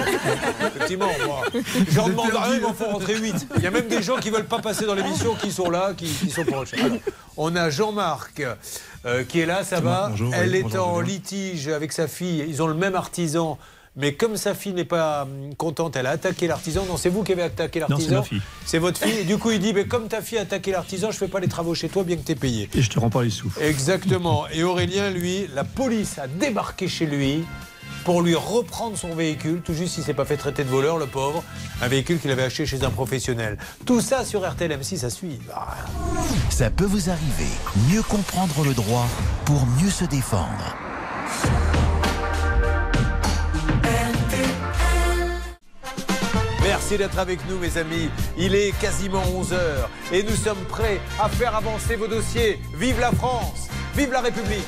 [0.76, 1.44] Effectivement, moi.
[1.92, 3.48] J'en demande un, il m'en faut rentrer 8.
[3.58, 5.94] Il y a même des gens qui veulent pas passer dans l'émission qui sont là,
[5.96, 6.74] qui, qui sont proches.
[6.74, 6.98] Alors,
[7.38, 8.44] on a Jean-Marc
[9.06, 10.08] euh, qui est là, ça va?
[10.10, 12.46] Bonjour, Elle oui, est bonjour, en litige avec sa fille.
[12.48, 13.58] Ils ont le même artisan.
[13.96, 16.86] Mais comme sa fille n'est pas hum, contente, elle a attaqué l'artisan.
[16.88, 18.10] Non, c'est vous qui avez attaqué Non, l'artisan.
[18.10, 18.42] c'est ma fille.
[18.66, 19.20] C'est votre fille.
[19.20, 21.40] Et du coup, il dit mais comme ta fille a attaqué l'artisan, je fais pas
[21.40, 22.70] les travaux chez toi, bien que tu payé.
[22.74, 23.52] Et je te rends pas les sous.
[23.62, 24.46] Exactement.
[24.52, 27.46] Et Aurélien, lui, la police a débarqué chez lui
[28.04, 31.06] pour lui reprendre son véhicule, tout juste il s'est pas fait traiter de voleur, le
[31.06, 31.44] pauvre,
[31.82, 33.58] un véhicule qu'il avait acheté chez un professionnel.
[33.86, 35.68] Tout ça sur RTL M6 à suivre.
[36.50, 37.48] Ça peut vous arriver.
[37.90, 39.08] Mieux comprendre le droit
[39.46, 40.76] pour mieux se défendre.
[46.74, 48.10] Merci d'être avec nous, mes amis.
[48.36, 49.56] Il est quasiment 11h
[50.12, 52.60] et nous sommes prêts à faire avancer vos dossiers.
[52.74, 54.66] Vive la France Vive la République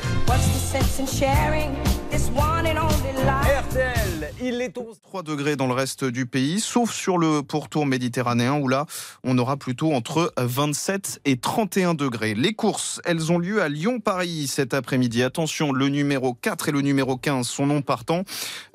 [3.60, 7.88] RTL, il est 11 3 degrés dans le reste du pays, sauf sur le pourtour
[7.88, 8.86] méditerranéen où là,
[9.24, 12.36] on aura plutôt entre 27 et 31 degrés.
[12.36, 15.24] Les courses, elles ont lieu à Lyon-Paris cet après-midi.
[15.24, 18.24] Attention, le numéro 4 et le numéro 15 sont non partants.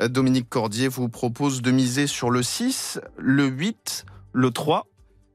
[0.00, 4.89] Euh, Dominique Cordier vous propose de miser sur le 6, le 8, le 3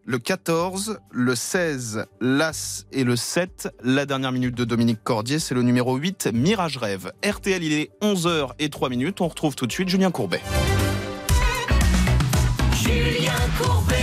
[0.06, 3.69] le 14, le 16, l'As et le 7.
[3.84, 7.11] La dernière minute de Dominique Cordier, c'est le numéro 8, Mirage Rêve.
[7.23, 9.19] RTL, il est 11h et 3 minutes.
[9.22, 10.41] On retrouve tout de suite Julien Courbet.
[12.76, 13.95] Julien Courbet.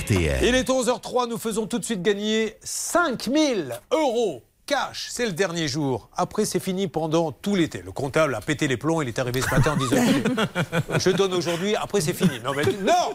[0.00, 0.42] RTL.
[0.42, 5.06] Il est 11h03, nous faisons tout de suite gagner 5000 euros cash.
[5.10, 6.08] C'est le dernier jour.
[6.16, 7.82] Après, c'est fini pendant tout l'été.
[7.84, 9.00] Le comptable a pété les plombs.
[9.00, 9.96] Il est arrivé ce matin en disant
[10.98, 12.40] Je donne aujourd'hui, après, c'est fini.
[12.44, 13.14] Non, mais non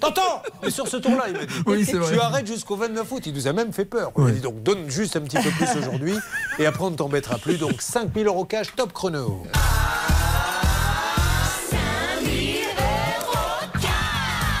[0.00, 2.12] T'entends Mais sur ce tour-là, il m'a dit Oui, c'est vrai.
[2.12, 3.22] Tu arrêtes jusqu'au 29 août.
[3.26, 4.12] Il nous a même fait peur.
[4.18, 6.16] Il a dit donc donne juste un petit peu plus aujourd'hui
[6.58, 7.56] et après, on ne t'embêtera plus.
[7.56, 9.44] Donc 5000 euros cash, top chrono.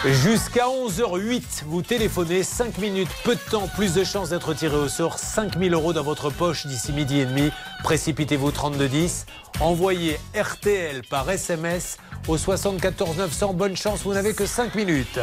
[0.06, 4.86] Jusqu'à 11h08, vous téléphonez 5 minutes, peu de temps, plus de chances d'être tiré au
[4.86, 5.18] sort.
[5.18, 7.50] 5000 euros dans votre poche d'ici midi et demi.
[7.82, 9.24] Précipitez-vous 3210.
[9.60, 11.96] Envoyez RTL par SMS
[12.28, 13.54] au 74 900.
[13.54, 15.18] Bonne chance, vous n'avez que 5 minutes.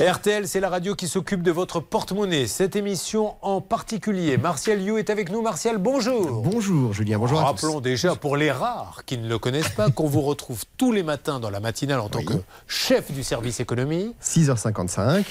[0.00, 2.46] RTL, c'est la radio qui s'occupe de votre porte-monnaie.
[2.46, 4.36] Cette émission en particulier.
[4.36, 5.40] Martial You est avec nous.
[5.40, 6.42] Martial, bonjour.
[6.42, 7.64] Bonjour Julien, bonjour à tous.
[7.64, 11.02] Rappelons déjà pour les rares qui ne le connaissent pas qu'on vous retrouve tous les
[11.02, 12.34] matins dans la matinale en tant que
[12.66, 14.14] chef du service économie.
[14.22, 15.24] 6h55.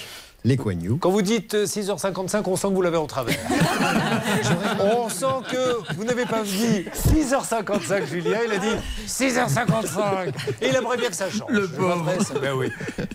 [0.46, 0.98] Les coignous.
[0.98, 3.36] Quand vous dites euh, 6h55, on sent que vous l'avez en travers.
[4.80, 8.76] on sent que vous n'avez pas dit 6h55, Julien, il a dit
[9.08, 10.28] 6h55.
[10.62, 11.50] Et il aimerait bien que ça change.
[11.50, 12.06] Le pauvre.
[12.42, 12.70] Ben oui.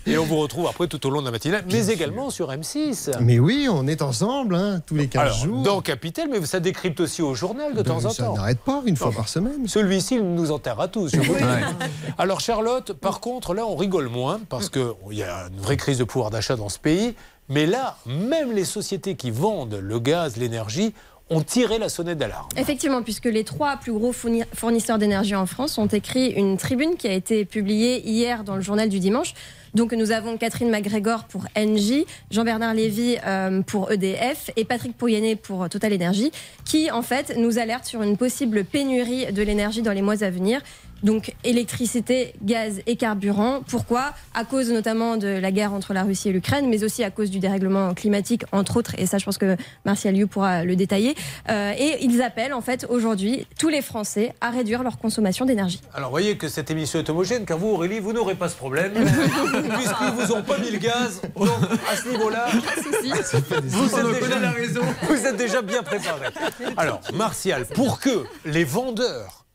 [0.05, 3.11] Et on vous retrouve après tout au long de la matinée, mais également sur M6.
[3.21, 5.63] Mais oui, on est ensemble, hein, tous les 15 Alors, jours.
[5.63, 8.35] dans Capital, mais ça décrypte aussi au journal de temps en ça temps.
[8.35, 9.67] n'arrête pas, une fois par semaine.
[9.67, 11.09] Celui-ci, il nous enterre à tous.
[11.15, 11.35] je vous.
[12.17, 15.97] Alors Charlotte, par contre, là, on rigole moins parce qu'il y a une vraie crise
[15.97, 17.15] de pouvoir d'achat dans ce pays.
[17.51, 20.93] Mais là, même les sociétés qui vendent le gaz, l'énergie,
[21.29, 22.47] ont tiré la sonnette d'alarme.
[22.57, 26.95] Effectivement, puisque les trois plus gros fourni- fournisseurs d'énergie en France ont écrit une tribune
[26.95, 29.33] qui a été publiée hier dans le journal du dimanche.
[29.73, 35.37] Donc nous avons Catherine MacGregor pour Engie, Jean-Bernard Lévy euh, pour EDF et Patrick Pouyanné
[35.37, 36.31] pour Total Énergie,
[36.65, 40.29] qui en fait nous alertent sur une possible pénurie de l'énergie dans les mois à
[40.29, 40.61] venir.
[41.03, 43.61] Donc électricité, gaz et carburant.
[43.67, 44.13] Pourquoi?
[44.33, 47.29] À cause notamment de la guerre entre la Russie et l'Ukraine, mais aussi à cause
[47.29, 48.93] du dérèglement climatique, entre autres.
[48.97, 51.15] Et ça, je pense que Martial Liu pourra le détailler.
[51.49, 55.81] Euh, et ils appellent en fait aujourd'hui tous les Français à réduire leur consommation d'énergie.
[55.93, 58.55] Alors, vous voyez que cette émission est homogène, car vous, Aurélie, vous n'aurez pas ce
[58.55, 61.21] problème, puisqu'ils vous ont pas mis le gaz.
[61.35, 61.49] Donc,
[61.91, 64.81] à ce niveau-là, vous êtes, connaît la raison.
[65.07, 66.27] vous êtes déjà bien préparé.
[66.77, 69.45] Alors, Martial, pour que les vendeurs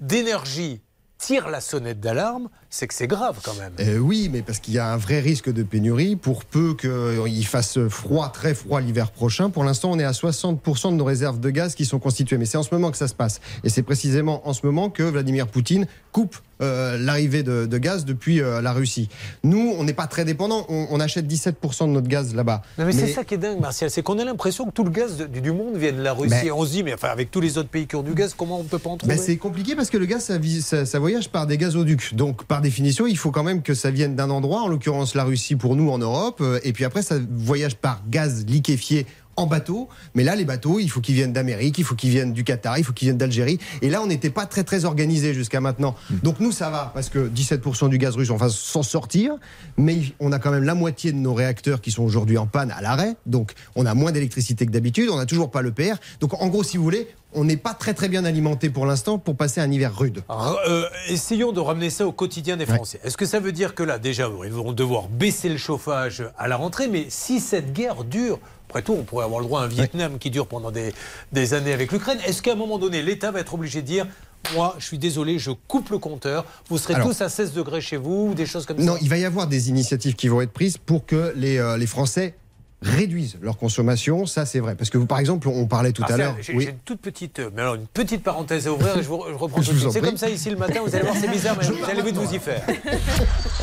[0.00, 0.80] d'énergie
[1.18, 3.72] tirent la sonnette d'alarme, c'est que c'est grave quand même.
[3.80, 6.16] Euh, oui, mais parce qu'il y a un vrai risque de pénurie.
[6.16, 10.92] Pour peu qu'il fasse froid, très froid l'hiver prochain, pour l'instant, on est à 60%
[10.92, 12.38] de nos réserves de gaz qui sont constituées.
[12.38, 13.40] Mais c'est en ce moment que ça se passe.
[13.64, 18.04] Et c'est précisément en ce moment que Vladimir Poutine coupe euh, l'arrivée de, de gaz
[18.04, 19.08] depuis euh, la Russie.
[19.44, 20.66] Nous, on n'est pas très dépendants.
[20.68, 22.62] On, on achète 17% de notre gaz là-bas.
[22.78, 24.90] Non, mais, c'est ça qui est dingue, Martial, c'est qu'on a l'impression que tout le
[24.90, 26.30] gaz du monde vient de la Russie.
[26.30, 28.14] Ben- Et on se dit, mais enfin, avec tous les autres pays qui ont du
[28.14, 30.24] gaz, comment on ne peut pas en trouver Ben, c'est compliqué parce que le gaz,
[30.24, 32.14] ça, vis- ça- ça voyage par des gazoducs.
[32.14, 35.24] Donc, par définition, il faut quand même que ça vienne d'un endroit, en l'occurrence la
[35.24, 36.38] Russie pour nous en Europe.
[36.40, 39.06] euh, Et puis après, ça voyage par gaz liquéfié
[39.38, 39.88] en bateau.
[40.14, 42.76] Mais là, les bateaux, il faut qu'ils viennent d'Amérique, il faut qu'ils viennent du Qatar,
[42.76, 43.58] il faut qu'ils viennent d'Algérie.
[43.82, 45.94] Et là, on n'était pas très, très organisé jusqu'à maintenant.
[46.22, 49.34] Donc, nous, ça va parce que 17% du gaz russe, on va s'en sortir.
[49.76, 52.72] Mais on a quand même la moitié de nos réacteurs qui sont aujourd'hui en panne
[52.72, 53.14] à l'arrêt.
[53.26, 55.08] Donc, on a moins d'électricité que d'habitude.
[55.10, 55.96] On n'a toujours pas le PR.
[56.20, 59.18] Donc, en gros, si vous voulez, on n'est pas très très bien alimenté pour l'instant
[59.18, 60.22] pour passer un hiver rude.
[60.28, 63.00] Alors, euh, essayons de ramener ça au quotidien des Français.
[63.04, 66.48] Est-ce que ça veut dire que là, déjà, ils vont devoir baisser le chauffage à
[66.48, 69.64] la rentrée Mais si cette guerre dure, après tout, on pourrait avoir le droit à
[69.64, 70.92] un Vietnam qui dure pendant des,
[71.32, 72.18] des années avec l'Ukraine.
[72.26, 74.06] Est-ce qu'à un moment donné, l'État va être obligé de dire
[74.54, 76.44] moi, je suis désolé, je coupe le compteur.
[76.68, 78.98] Vous serez Alors- tous à 16 degrés chez vous ou des choses comme Non, ça.
[79.02, 81.86] il va y avoir des initiatives qui vont être prises pour que les, euh, les
[81.86, 82.34] Français
[82.80, 84.24] réduisent leur consommation.
[84.26, 84.74] Ça, c'est vrai.
[84.76, 86.36] Parce que vous, par exemple, on parlait tout à l'heure.
[86.40, 86.66] J'ai Oui.
[86.66, 89.34] une toute petite, euh, mais alors une petite parenthèse à ouvrir et je, vous, je
[89.34, 90.08] reprends Je tout C'est prie.
[90.10, 90.80] comme ça ici le matin.
[90.86, 92.62] Vous allez voir, c'est bizarre, mais vous allez vite vous y faire.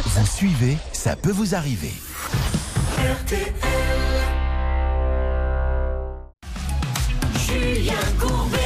[0.03, 1.93] Vous suivez, ça peut vous arriver.
[7.65, 8.64] Julien Courbet.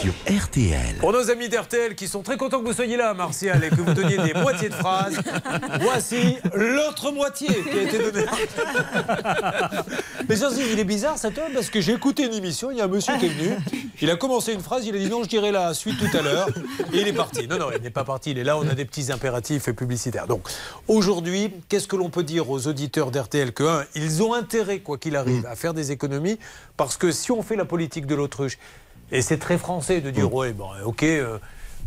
[0.00, 0.96] Sur RTL.
[0.98, 3.82] Pour nos amis d'RTL qui sont très contents que vous soyez là, Martial, et que
[3.82, 5.20] vous donniez des moitiés de phrases,
[5.82, 8.24] voici l'autre moitié qui a été donnée.
[10.26, 12.80] Mais ça, il est bizarre cet homme parce que j'ai écouté une émission, il y
[12.80, 13.56] a un monsieur qui est venu,
[14.00, 16.22] il a commencé une phrase, il a dit non, je dirai la suite tout à
[16.22, 16.48] l'heure,
[16.94, 17.46] et il est parti.
[17.46, 20.26] Non, non, il n'est pas parti, il est là, on a des petits impératifs publicitaires.
[20.26, 20.48] Donc,
[20.88, 24.96] aujourd'hui, qu'est-ce que l'on peut dire aux auditeurs d'RTL Que, un, ils ont intérêt, quoi
[24.96, 26.38] qu'il arrive, à faire des économies,
[26.78, 28.56] parce que si on fait la politique de l'autruche,
[29.12, 31.38] et c'est très français de dire, ouais, bon, ok, euh,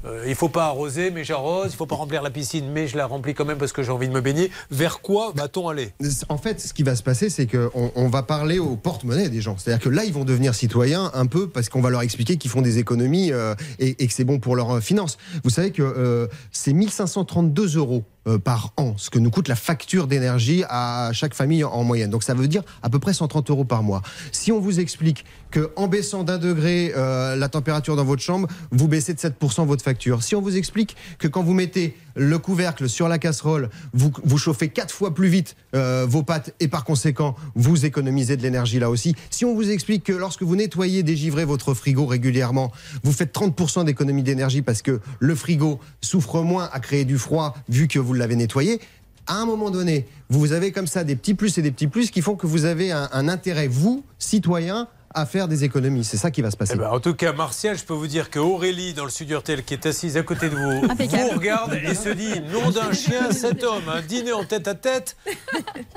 [0.06, 2.98] euh, il faut pas arroser, mais j'arrose, il faut pas remplir la piscine, mais je
[2.98, 4.52] la remplis quand même parce que j'ai envie de me baigner.
[4.70, 5.94] Vers quoi va-t-on aller?
[6.30, 9.42] En fait, ce qui va se passer, c'est qu'on on va parler au porte-monnaie des
[9.42, 9.58] gens.
[9.58, 12.52] C'est-à-dire que là, ils vont devenir citoyens un peu parce qu'on va leur expliquer qu'ils
[12.52, 15.18] font des économies euh, et, et que c'est bon pour leurs euh, finances.
[15.44, 18.04] Vous savez que euh, c'est 1532 euros
[18.44, 22.10] par an, ce que nous coûte la facture d'énergie à chaque famille en, en moyenne.
[22.10, 24.02] Donc ça veut dire à peu près 130 euros par mois.
[24.32, 28.48] Si on vous explique que en baissant d'un degré euh, la température dans votre chambre,
[28.72, 30.24] vous baissez de 7% votre facture.
[30.24, 34.38] Si on vous explique que quand vous mettez le couvercle sur la casserole, vous, vous
[34.38, 38.80] chauffez quatre fois plus vite euh, vos pâtes et par conséquent vous économisez de l'énergie
[38.80, 39.16] là aussi.
[39.30, 42.72] Si on vous explique que lorsque vous nettoyez, dégivrez votre frigo régulièrement,
[43.04, 47.56] vous faites 30% d'économie d'énergie parce que le frigo souffre moins à créer du froid
[47.70, 48.80] vu que vous l'avez nettoyé.
[49.26, 52.12] À un moment donné, vous avez comme ça des petits plus et des petits plus
[52.12, 56.04] qui font que vous avez un, un intérêt, vous, citoyen, à faire des économies.
[56.04, 56.74] C'est ça qui va se passer.
[56.76, 59.40] Eh ben, en tout cas, Martial, je peux vous dire que Aurélie, dans le studio
[59.40, 61.24] RTL, qui est assise à côté de vous, Impeccable.
[61.32, 64.76] vous regarde et se dit nom d'un chien, cet homme, un dîner en tête à
[64.76, 65.16] tête,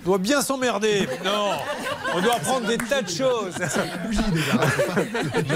[0.04, 1.08] doit bien s'emmerder.
[1.24, 1.50] Non,
[2.14, 3.54] on doit apprendre des tas de choses.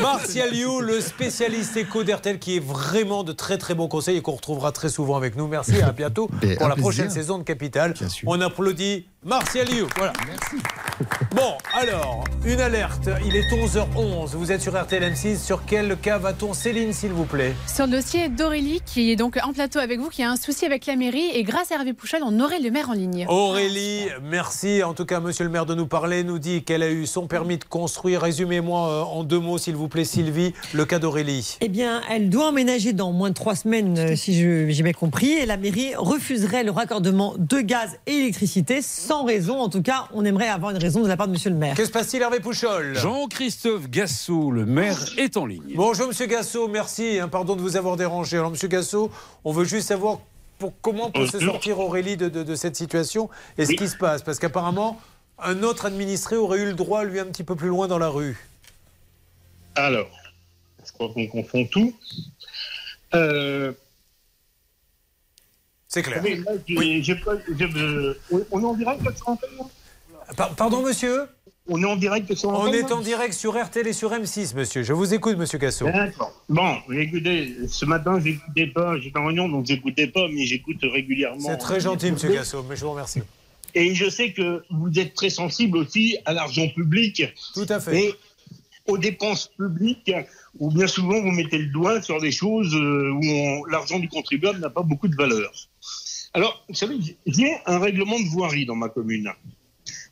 [0.01, 4.23] Martial You, le spécialiste éco d'RTL, qui est vraiment de très très bons conseils et
[4.23, 5.47] qu'on retrouvera très souvent avec nous.
[5.49, 7.95] Merci et à bientôt Mais pour la prochaine saison de Capital.
[8.27, 9.87] On applaudit Martial You.
[9.97, 10.13] Voilà.
[11.35, 13.09] Bon, alors, une alerte.
[13.25, 14.37] Il est 11h11.
[14.37, 15.37] Vous êtes sur RTL M6.
[15.45, 17.53] Sur quel cas va-t-on Céline, s'il vous plaît?
[17.67, 20.67] Sur le dossier d'Aurélie, qui est donc en plateau avec vous, qui a un souci
[20.67, 23.27] avec la mairie, et grâce à Hervé Pouchol, on aurait le maire en ligne.
[23.29, 26.23] Aurélie, merci en tout cas, monsieur le maire, de nous parler.
[26.23, 28.23] Nous dit qu'elle a eu son permis de construire.
[28.23, 31.57] Résumez-moi euh, en deux mots, s'il vous plaît, Sylvie, le cas d'Aurélie.
[31.61, 34.93] Eh bien, elle doit emménager dans moins de trois semaines, euh, si je- j'ai bien
[34.93, 39.59] compris, et la mairie refuserait le raccordement de gaz et électricité sans raison.
[39.59, 41.75] En tout cas, on aimerait avoir une raison de la part de monsieur le maire.
[41.75, 42.97] Que se passe-t-il, Hervé Pouchol?
[43.45, 45.73] Jean-Christophe Gassot, le maire, est en ligne.
[45.75, 47.19] Bonjour, monsieur Gassot, merci.
[47.19, 48.37] hein, pardon de vous avoir dérangé.
[48.37, 49.11] Alors, monsieur Gassot,
[49.45, 50.19] on veut juste savoir
[50.59, 53.97] pour, comment peut se sortir Aurélie de, de- de cette situation et ce qui se
[53.97, 54.21] passe.
[54.23, 55.01] Parce qu'apparemment,
[55.39, 58.09] un autre administré aurait eu le droit, lui, un petit peu plus loin dans la
[58.11, 58.47] rue.
[59.75, 60.11] Alors,
[60.85, 61.95] je crois qu'on confond tout.
[63.15, 63.73] Euh,
[65.89, 66.23] C'est clair.
[66.23, 66.31] là,
[67.25, 67.31] pas-
[67.81, 68.15] euh,
[68.53, 71.23] on- est en direct là, pardon, monsieur?
[71.73, 74.11] On est en direct sur On l'antenne, est là en direct sur RTL et sur
[74.11, 74.83] M6, monsieur.
[74.83, 75.57] Je vous écoute, monsieur.
[75.59, 76.33] D'accord.
[76.49, 81.49] Bon, écoutez, ce matin, j'écoutais pas, j'étais en réunion, donc j'écoutais pas, mais j'écoute régulièrement.
[81.49, 83.23] C'est très gentil, monsieur Gassot, mais je vous remercie.
[83.77, 87.23] Et je sais que vous êtes très sensible aussi à l'argent public.
[87.55, 88.05] Tout à fait.
[88.05, 88.15] Et
[88.89, 90.13] aux dépenses publiques,
[90.59, 94.59] où bien souvent vous mettez le doigt sur des choses euh, où l'argent du contribuable
[94.59, 95.53] n'a pas beaucoup de valeur.
[96.35, 99.31] Alors, vous savez, j'ai un règlement de voirie dans ma commune.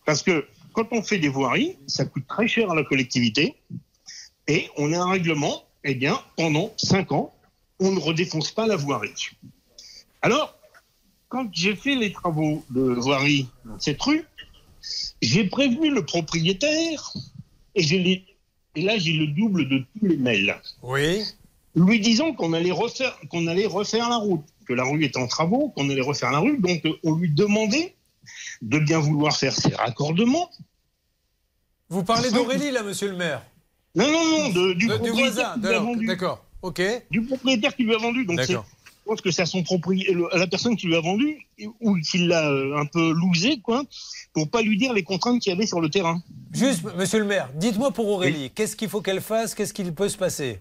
[0.05, 3.57] Parce que quand on fait des voiries, ça coûte très cher à la collectivité.
[4.47, 7.35] Et on a un règlement, eh bien, pendant cinq ans,
[7.81, 9.31] on ne redéfonce pas la voirie.
[10.23, 10.59] Alors,
[11.29, 14.25] quand j'ai fait les travaux de voirie dans cette rue,
[15.21, 17.13] j'ai prévenu le propriétaire
[17.75, 17.83] et,
[18.77, 20.57] là j'ai le double de tous les mails.
[20.83, 21.23] Oui.
[21.75, 25.27] Lui disant qu'on allait refaire qu'on allait refaire la route, que la rue était en
[25.27, 27.95] travaux, qu'on allait refaire la rue, donc on lui demandait
[28.63, 30.51] de bien vouloir faire ses raccordements.
[31.89, 33.43] Vous parlez d'Aurélie, là, monsieur le maire
[33.95, 36.07] Non, non, non, de- du De- du voisin, qui lui a d'accord, vendu.
[36.07, 36.83] d'accord, ok.
[37.11, 38.25] Du propriétaire qui lui a vendu.
[38.27, 38.57] Donc je
[39.07, 41.39] pense que c'est à son propriétaire, la personne qui lui a vendu
[41.81, 43.83] ou qu'il l'a euh, un peu lousé, quoi,
[44.35, 46.23] pour pas lui dire les contraintes qu'il y avait sur le terrain.
[46.53, 50.11] Juste, monsieur le maire, dites-moi pour Aurélie, qu'est-ce qu'il faut qu'elle fasse Qu'est-ce qu'il peut
[50.11, 50.61] se passer?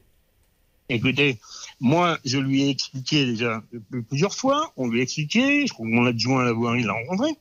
[0.88, 1.38] Écoutez,
[1.80, 3.62] moi, je lui ai expliqué déjà
[4.10, 6.94] plusieurs fois, on lui a expliqué, je crois que mon adjoint à la voirie l'a
[6.94, 7.32] rencontré,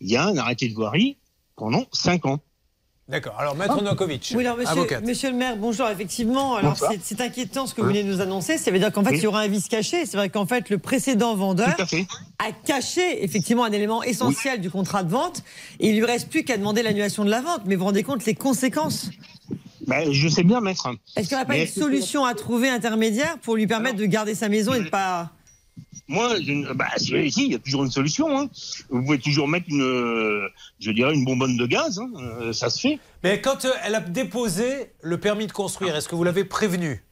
[0.00, 1.16] il y a un arrêté de voirie
[1.56, 2.40] pendant 5 ans.
[3.08, 3.34] D'accord.
[3.40, 4.56] Alors, maître Novakovic, Oui, alors
[5.04, 5.88] monsieur, le maire, bonjour.
[5.88, 8.56] Effectivement, alors c'est- c'est inquiétant ce que vous venez de nous annoncer.
[8.56, 9.16] Ça veut dire qu'en fait, Oui.
[9.18, 10.06] il y aura un vice caché.
[10.06, 11.74] C'est vrai qu'en fait, le précédent vendeur
[12.38, 15.42] a caché effectivement un élément essentiel du contrat de vente.
[15.80, 17.62] Et il lui reste plus qu'à demander l'annulation de la vente.
[17.66, 19.10] Mais vous vous rendez compte les conséquences?
[19.86, 20.88] Ben, je sais bien, maître.
[21.16, 24.06] Est-ce qu'il n'y aurait pas Mais une solution à trouver intermédiaire pour lui permettre de
[24.06, 25.30] garder sa maison et de pas.
[26.08, 28.38] Moi, je bah, si, si, il y a toujours une solution.
[28.38, 28.48] hein.
[28.90, 30.48] Vous pouvez toujours mettre une, euh,
[30.80, 31.98] je dirais, une bonbonne de gaz.
[31.98, 32.10] hein.
[32.20, 32.98] Euh, ça se fait.
[33.22, 37.02] Mais quand euh, elle a déposé le permis de construire, est-ce que vous l'avez prévenu?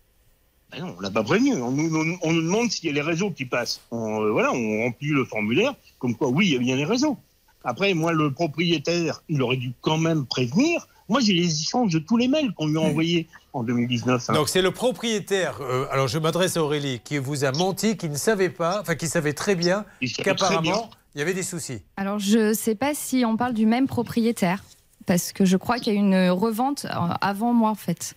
[0.70, 1.55] Ben non, on l'a pas prévenu.
[1.55, 3.81] On nous, on- on nous demande s'il y a les réseaux qui passent.
[3.90, 6.85] On, euh, voilà, on remplit le formulaire, comme quoi, oui, il y a bien les
[6.85, 7.16] réseaux.
[7.65, 10.86] Après, moi, le propriétaire, il aurait dû quand même prévenir.
[11.09, 14.28] Moi, j'ai les échanges de tous les mails qu'on lui a envoyés en 2019.
[14.28, 14.32] hein.
[14.35, 18.09] Donc c'est le propriétaire, euh, alors je m'adresse à Aurélie, qui vous a menti, qui
[18.09, 19.85] ne savait pas, enfin qui savait très bien
[20.22, 21.80] qu'apparemment il y avait des soucis.
[21.97, 24.62] Alors, je ne sais pas si on parle du même propriétaire,
[25.06, 26.90] parce que je crois qu'il y a une revente euh,
[27.20, 28.14] avant moi, en fait.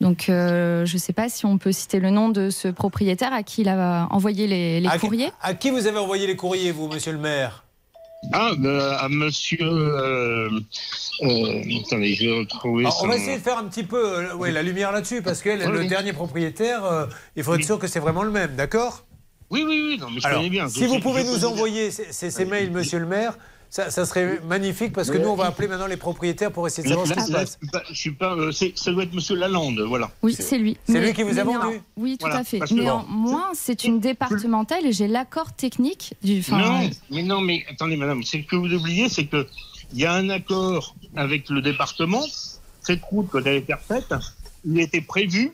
[0.00, 3.32] Donc, euh, je ne sais pas si on peut citer le nom de ce propriétaire
[3.32, 5.30] à qui il a envoyé les, les à, courriers.
[5.40, 7.61] à qui vous avez envoyé les courriers, vous, monsieur le maire?
[8.32, 9.58] Ah, ben, à monsieur.
[9.62, 10.48] euh,
[11.22, 12.84] euh, attendez, je vais retrouver.
[12.84, 15.42] Alors, on va essayer de faire un petit peu euh, ouais, la lumière là-dessus, parce
[15.42, 18.54] que Oui, le dernier propriétaire, euh, il faut être sûr que c'est vraiment le même,
[18.54, 19.04] d'accord?
[19.50, 20.68] Oui, oui, oui, non, mais je Alors, connais bien.
[20.68, 23.36] si vous pouvez nous envoyer ces mails, monsieur le maire,
[23.72, 26.86] ça, ça serait magnifique, parce que nous, on va appeler maintenant les propriétaires pour essayer
[26.86, 27.58] de Là, savoir ce qui se là, passe.
[27.58, 28.34] je suis pas- je suis pas.
[28.36, 30.10] euh, c'est- ça doit être monsieur Lalande, voilà.
[30.22, 30.76] Oui, c'est lui.
[30.86, 32.60] c'est lui qui vous a vendu Oui, tout Voilà, à fait.
[32.70, 36.40] Néanmoins, c'est une départementale et j'ai l'accord technique du.
[36.40, 39.46] enfin, Non, mais non, mais attendez, madame, c'est que vous oubliez, c'est que
[39.94, 42.22] il y a un accord avec le département.
[42.82, 44.12] Cette route, quand elle est faite,
[44.66, 45.50] il était prévu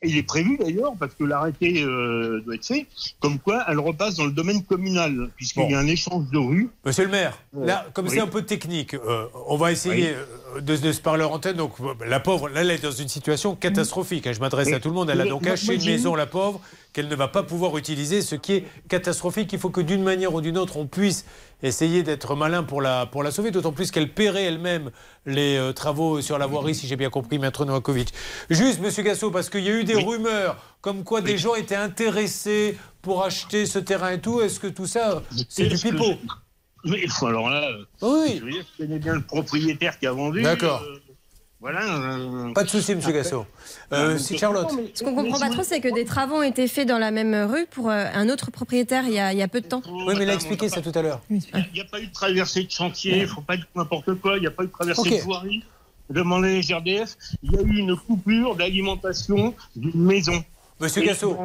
[0.00, 2.86] Et il est prévu d'ailleurs, parce que l'arrêté euh, doit être fait,
[3.18, 6.70] comme quoi elle repasse dans le domaine communal, puisqu'il y a un échange de rue.
[6.84, 8.12] Monsieur le maire, Euh, là, comme oui.
[8.14, 11.56] c'est un peu technique, euh, on va essayer euh, de, de se parler en antenne.
[11.56, 11.72] Donc,
[12.06, 14.28] la pauvre, là, elle est dans une situation catastrophique.
[14.28, 14.32] hein.
[14.32, 15.10] Je m'adresse à tout le monde.
[15.10, 16.60] Elle a donc acheté une maison, la pauvre,
[16.92, 19.52] qu'elle ne va pas pouvoir utiliser, ce qui est catastrophique.
[19.52, 21.24] Il faut que d'une manière ou d'une autre, on puisse
[21.62, 24.90] essayer d'être malin pour la, pour la sauver, d'autant plus qu'elle paierait elle-même
[25.26, 28.12] les euh, travaux sur la voirie, si j'ai bien compris, Maître Novakovic.
[28.50, 31.74] Juste, Monsieur Gassot, parce qu'il y a eu des rumeurs comme quoi des gens étaient
[31.74, 34.40] intéressés pour acheter ce terrain et tout.
[34.40, 36.14] Est-ce que tout ça, c'est du pipeau?
[36.84, 37.68] Mais alors là,
[38.02, 38.36] oui.
[38.38, 40.42] je veux dire, je connais bien le propriétaire qui a vendu.
[40.42, 40.82] D'accord.
[40.82, 41.00] euh,
[41.60, 41.80] voilà.
[41.82, 43.46] euh, Pas de souci, Monsieur Gassot.
[43.92, 44.70] Euh, si mais- Charlotte.
[44.94, 47.34] Ce qu'on comprend pas trop, c'est que des travaux ont été faits dans la même
[47.50, 49.82] rue pour euh, un autre propriétaire il y a, il y a peu de temps.
[49.88, 51.20] Oui, mais il a expliqué ça tout à l'heure.
[51.30, 51.40] Il
[51.74, 54.36] n'y a pas eu de traversée de chantier, il ne faut pas dire n'importe quoi,
[54.36, 55.62] il n'y a pas eu de traversée de voirie.
[56.10, 60.42] Demandez les GRDF, il y a eu une coupure d'alimentation d'une maison.
[60.80, 61.36] Monsieur Gassot.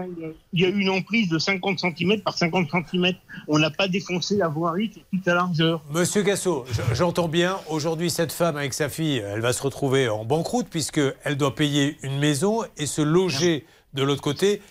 [0.53, 3.13] Il y a eu une emprise de 50 cm par 50 cm.
[3.47, 5.81] On n'a pas défoncé la voirie sur toute la largeur.
[5.91, 7.57] Monsieur Gassot, j'entends bien.
[7.69, 11.97] Aujourd'hui, cette femme avec sa fille, elle va se retrouver en banqueroute puisqu'elle doit payer
[12.03, 14.61] une maison et se loger de l'autre côté.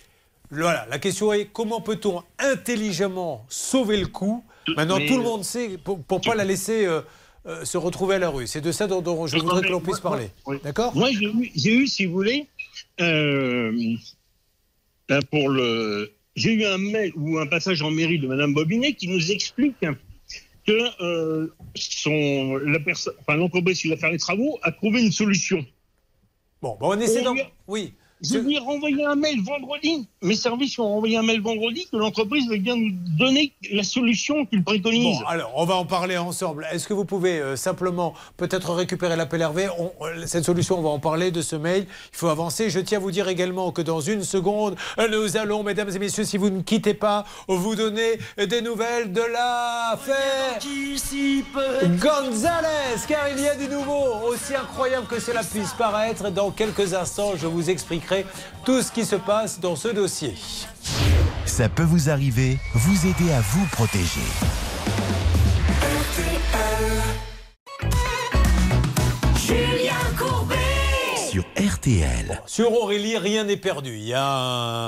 [0.51, 4.45] Voilà, la question est comment peut-on intelligemment sauver le coup
[4.77, 7.01] Maintenant, mais- tout le monde sait pour ne pas la laisser euh,
[7.47, 8.47] euh, se retrouver à la rue.
[8.47, 10.29] C'est de ça dont, dont je voudrais que l'on puisse parler.
[10.63, 10.95] D'accord?
[10.95, 11.09] Moi,
[11.57, 12.47] j'ai eu, si vous voulez,
[13.01, 13.73] euh,
[15.09, 18.95] là, pour le, j'ai eu un mail ou un passage en mairie de Madame Bobinet
[18.95, 19.85] qui nous explique
[20.67, 25.13] que euh, son, la personne, enfin l'entreprise qui va faire les travaux a trouvé une
[25.13, 25.65] solution.
[26.61, 27.35] Bon, bon on essaie d'en...
[27.67, 27.95] Oui.
[28.23, 30.07] Je lui ai renvoyé un mail vendredi.
[30.23, 34.47] Mes services ont renvoyé un mail vendredi que l'entreprise veut bien nous donner la solution
[34.47, 35.19] qu'il préconise.
[35.21, 36.65] Bon, alors, on va en parler ensemble.
[36.73, 39.69] Est-ce que vous pouvez euh, simplement peut-être récupérer l'appel Hervé?
[39.77, 41.87] On- euh, Cette solution, on va en parler de ce mail.
[42.13, 42.71] Il faut avancer.
[42.71, 45.99] Je tiens à vous dire également que dans une seconde, euh, nous allons, mesdames et
[45.99, 50.61] messieurs, si vous ne quittez pas, vous donner des nouvelles de l'affaire
[52.01, 56.31] Gonzalez, car il y a du nouveau, aussi incroyable que cela puisse paraître.
[56.31, 58.12] Dans quelques instants, je vous expliquerai
[58.65, 60.35] tout ce qui se passe dans ce dossier.
[61.45, 64.21] Ça peut vous arriver, vous aider à vous protéger.
[71.33, 72.43] Sur RTL.
[72.45, 73.97] Sur Aurélie, rien n'est perdu.
[73.97, 74.23] Il y a,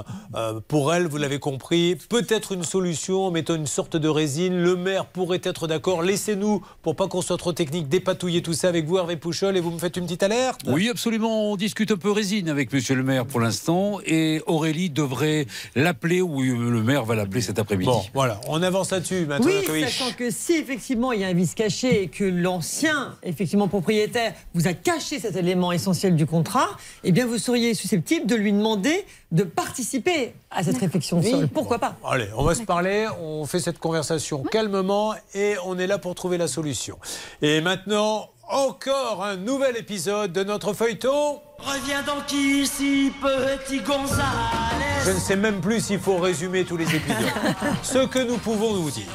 [0.01, 0.05] un-
[0.35, 4.55] euh, pour elle, vous l'avez compris, peut-être une solution en mettant une sorte de résine.
[4.61, 6.03] Le maire pourrait être d'accord.
[6.03, 9.61] Laissez-nous, pour pas qu'on soit trop technique, dépatouiller tout ça avec vous, Hervé Pouchol, et
[9.61, 11.51] vous me faites une petite alerte Oui, absolument.
[11.51, 14.01] On discute un peu résine avec Monsieur le maire pour l'instant.
[14.05, 17.91] Et Aurélie devrait l'appeler, ou le maire va l'appeler cet après-midi.
[17.91, 19.47] Bon, voilà, on avance là-dessus, maintenant.
[19.73, 23.67] Oui, sachant que si effectivement il y a un vice caché et que l'ancien effectivement
[23.69, 26.71] propriétaire vous a caché cet élément essentiel du contrat,
[27.05, 31.47] eh bien vous seriez susceptible de lui demander de participer à cette réflexion Oui.
[31.53, 31.97] Pourquoi pas?
[32.05, 36.17] Allez, on va se parler, on fait cette conversation calmement et on est là pour
[36.17, 36.99] trouver la solution.
[37.41, 41.41] Et maintenant, encore un nouvel épisode de notre feuilleton.
[41.59, 45.05] Reviens donc ici, petit Gonzalez.
[45.05, 47.33] Je ne sais même plus s'il faut résumer tous les épisodes.
[47.85, 49.07] Ce que nous pouvons vous dire,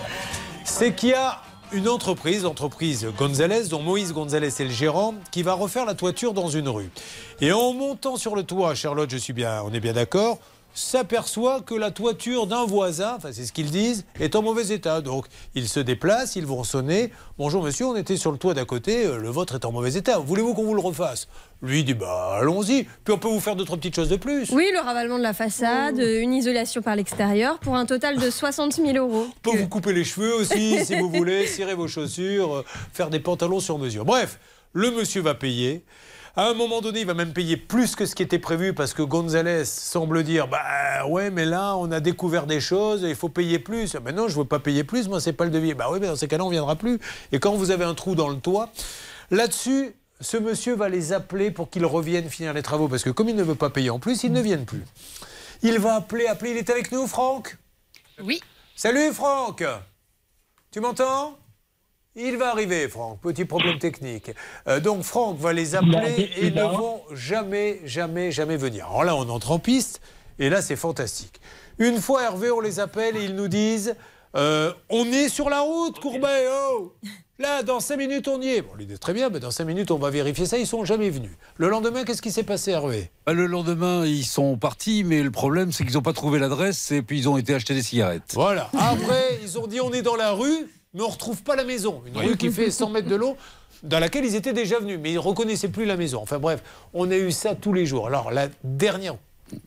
[0.63, 1.41] c'est qu'il y a
[1.71, 6.33] une entreprise, l'entreprise Gonzalez, dont Moïse Gonzalez est le gérant, qui va refaire la toiture
[6.33, 6.89] dans une rue.
[7.41, 10.39] Et en montant sur le toit, Charlotte, je suis bien, on est bien d'accord,
[10.73, 15.01] s'aperçoit que la toiture d'un voisin, enfin c'est ce qu'ils disent, est en mauvais état.
[15.01, 15.25] Donc
[15.55, 17.11] ils se déplacent, ils vont sonner.
[17.37, 19.93] Bonjour monsieur, on était sur le toit d'à côté, euh, le vôtre est en mauvais
[19.93, 20.19] état.
[20.19, 21.27] Voulez-vous qu'on vous le refasse?
[21.61, 22.85] Lui dit bah allons-y.
[23.03, 24.49] Puis on peut vous faire deux trois petites choses de plus.
[24.51, 28.73] Oui, le ravalement de la façade, une isolation par l'extérieur pour un total de 60
[28.75, 29.27] 000 euros.
[29.45, 33.09] On peut vous couper les cheveux aussi, si vous voulez, cirer vos chaussures, euh, faire
[33.09, 34.05] des pantalons sur mesure.
[34.05, 34.39] Bref,
[34.71, 35.83] le monsieur va payer.
[36.37, 38.93] À un moment donné, il va même payer plus que ce qui était prévu parce
[38.93, 43.27] que Gonzalez semble dire Bah ouais, mais là, on a découvert des choses, il faut
[43.27, 43.97] payer plus.
[44.05, 45.73] Mais non, je ne veux pas payer plus, moi, c'est pas le devis.
[45.73, 46.99] Bah oui, mais dans ces cas-là, on ne viendra plus.
[47.33, 48.69] Et quand vous avez un trou dans le toit,
[49.31, 53.29] là-dessus, ce monsieur va les appeler pour qu'ils reviennent finir les travaux parce que comme
[53.29, 54.83] il ne veut pas payer en plus, ils ne viennent plus.
[55.61, 56.51] Il va appeler, appeler.
[56.51, 57.57] Il est avec nous, Franck?
[58.23, 58.41] Oui.
[58.75, 59.63] Salut Franck
[60.71, 61.37] Tu m'entends?
[62.15, 63.21] Il va arriver, Franck.
[63.21, 64.31] Petit problème technique.
[64.67, 68.87] Euh, donc Franck va les appeler et ils ne vont jamais, jamais, jamais venir.
[68.87, 70.01] Alors là, on entre en piste
[70.37, 71.39] et là, c'est fantastique.
[71.77, 73.95] Une fois Hervé, on les appelle et ils nous disent
[74.35, 76.93] euh, On est sur la route, Courbet, oh
[77.39, 78.61] Là, dans 5 minutes, on y est.
[78.61, 80.57] Bon, l'idée est très bien, mais dans 5 minutes, on va vérifier ça.
[80.57, 81.31] Ils sont jamais venus.
[81.55, 83.11] Le lendemain, qu'est-ce qui s'est passé, Hervé?
[83.25, 86.91] Bah, le lendemain, ils sont partis, mais le problème, c'est qu'ils n'ont pas trouvé l'adresse
[86.91, 88.31] et puis ils ont été acheter des cigarettes.
[88.33, 88.69] Voilà.
[88.77, 91.63] Après, ils ont dit on est dans la rue, mais on ne retrouve pas la
[91.63, 92.01] maison.
[92.05, 92.25] Une Oui.
[92.27, 93.37] rue qui fait 100 mètres de long,
[93.83, 96.19] dans laquelle ils étaient déjà venus, mais ils ne reconnaissaient plus la maison.
[96.21, 96.61] Enfin bref,
[96.93, 98.07] on a eu ça tous les jours.
[98.07, 99.15] Alors la dernière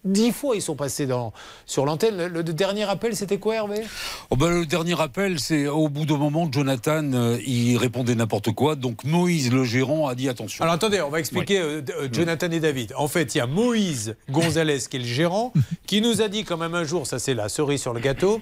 [0.05, 1.33] Dix fois, ils sont passés dans,
[1.67, 2.17] sur l'antenne.
[2.17, 3.83] Le, le dernier appel, c'était quoi, Hervé?
[4.31, 8.53] Oh ben, le dernier appel, c'est au bout d'un moment, Jonathan, euh, il répondait n'importe
[8.53, 8.75] quoi.
[8.77, 10.63] Donc Moïse, le gérant, a dit attention.
[10.63, 12.93] Alors attendez, on va expliquer euh, euh, Jonathan et David.
[12.97, 15.53] En fait, il y a Moïse Gonzalez qui est le gérant,
[15.87, 18.41] qui nous a dit quand même un jour, ça c'est la cerise sur le gâteau,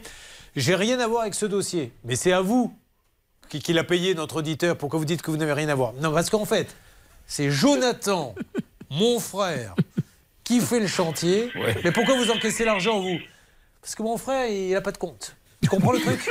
[0.56, 2.74] j'ai rien à voir avec ce dossier, mais c'est à vous
[3.48, 4.76] qui, qui l'a payé notre auditeur.
[4.76, 5.92] Pourquoi vous dites que vous n'avez rien à voir?
[6.00, 6.74] Non, parce qu'en fait,
[7.26, 8.34] c'est Jonathan,
[8.90, 9.74] mon frère,
[10.50, 11.48] qui fait le chantier.
[11.84, 13.18] Mais pourquoi vous encaissez l'argent, vous?
[13.80, 15.36] Parce que mon frère, il n'a pas de compte.
[15.62, 16.28] Tu comprends le truc?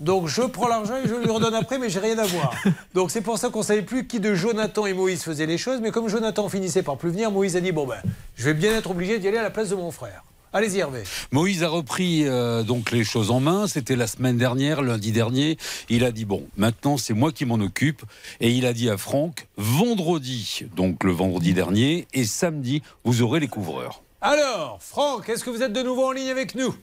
[0.00, 2.52] Donc je prends l'argent et je lui redonne après, mais j'ai rien à voir.
[2.92, 5.80] Donc c'est pour ça qu'on savait plus qui de Jonathan et Moïse faisait les choses.
[5.80, 8.02] Mais comme Jonathan finissait par plus venir, Moïse a dit bon ben,
[8.34, 10.24] je vais bien être obligé d'y aller à la place de mon frère.
[10.56, 11.02] Allez-y Hervé.
[11.32, 13.66] Moïse a repris euh, donc les choses en main.
[13.66, 15.58] C'était la semaine dernière, lundi dernier.
[15.90, 18.00] Il a dit bon, maintenant c'est moi qui m'en occupe.
[18.40, 23.38] Et il a dit à Franck, vendredi, donc le vendredi dernier, et samedi, vous aurez
[23.38, 24.02] les couvreurs.
[24.22, 26.74] Alors, Franck, est-ce que vous êtes de nouveau en ligne avec nous?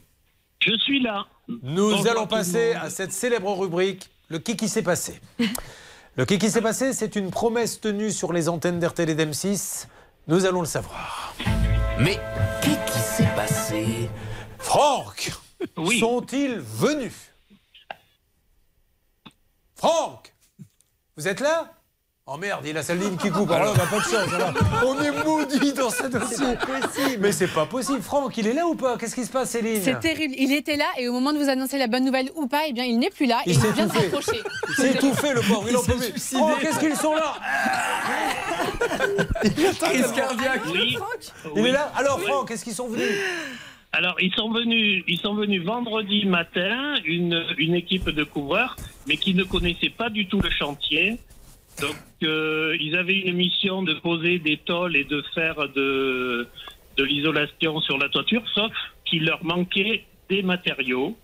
[0.60, 1.26] Je suis là.
[1.48, 5.20] Nous Bonjour allons passer à cette célèbre rubrique, le qui qui s'est passé.
[6.16, 9.88] Le qui qui s'est passé, c'est une promesse tenue sur les antennes d'RTL et d'M6.
[10.28, 11.34] Nous allons le savoir.
[12.00, 12.20] Mais
[12.62, 12.83] qui s'est
[13.48, 14.10] passé.
[14.58, 15.32] Franck
[16.00, 17.14] Sont-ils venus?
[19.76, 20.34] Franck
[21.18, 21.74] Vous êtes là?
[22.26, 23.52] Oh merde, il a sa ligne qui coupe.
[23.52, 24.34] Alors là, on n'a pas de chance.
[24.34, 24.54] alors.
[24.88, 27.18] On est maudit dans ce dossier.
[27.20, 28.02] Mais c'est pas possible.
[28.02, 28.98] Franck, il est là ou pas?
[28.98, 29.82] Qu'est-ce qui se passe, Céline?
[29.84, 30.34] C'est terrible.
[30.38, 32.72] Il était là et au moment de vous annoncer la bonne nouvelle ou pas, eh
[32.72, 33.92] bien, il n'est plus là et Il il, s'est vient de.
[34.70, 35.66] Il s'est étouffé, le pauvre.
[35.70, 36.14] Il en peut plus.
[36.38, 37.34] Franck, qu'est-ce qu'ils sont là?
[39.82, 40.62] Crise cardiaque.
[40.72, 40.98] Oui.
[41.56, 41.70] Il Oui.
[41.70, 41.92] est là?
[41.98, 42.26] Alors, Oui.
[42.28, 43.06] Franck, est-ce qu'ils sont venus?
[43.92, 48.78] Alors, ils sont venus, ils sont venus vendredi matin, une, une équipe de couvreurs,
[49.08, 51.20] mais qui ne connaissait pas du tout le chantier.
[51.82, 56.48] Donc, euh, ils avaient une mission de poser des tôles et de faire de,
[56.98, 58.72] de l'isolation sur la toiture, sauf
[59.06, 61.18] qu'il leur manquait des matériaux.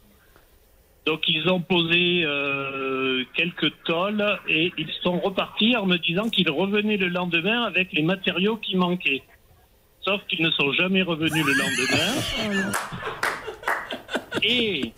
[1.05, 6.51] Donc, ils ont posé euh, quelques tôles et ils sont repartis en me disant qu'ils
[6.51, 9.23] revenaient le lendemain avec les matériaux qui manquaient.
[10.01, 12.71] Sauf qu'ils ne sont jamais revenus le lendemain.
[14.43, 14.93] Et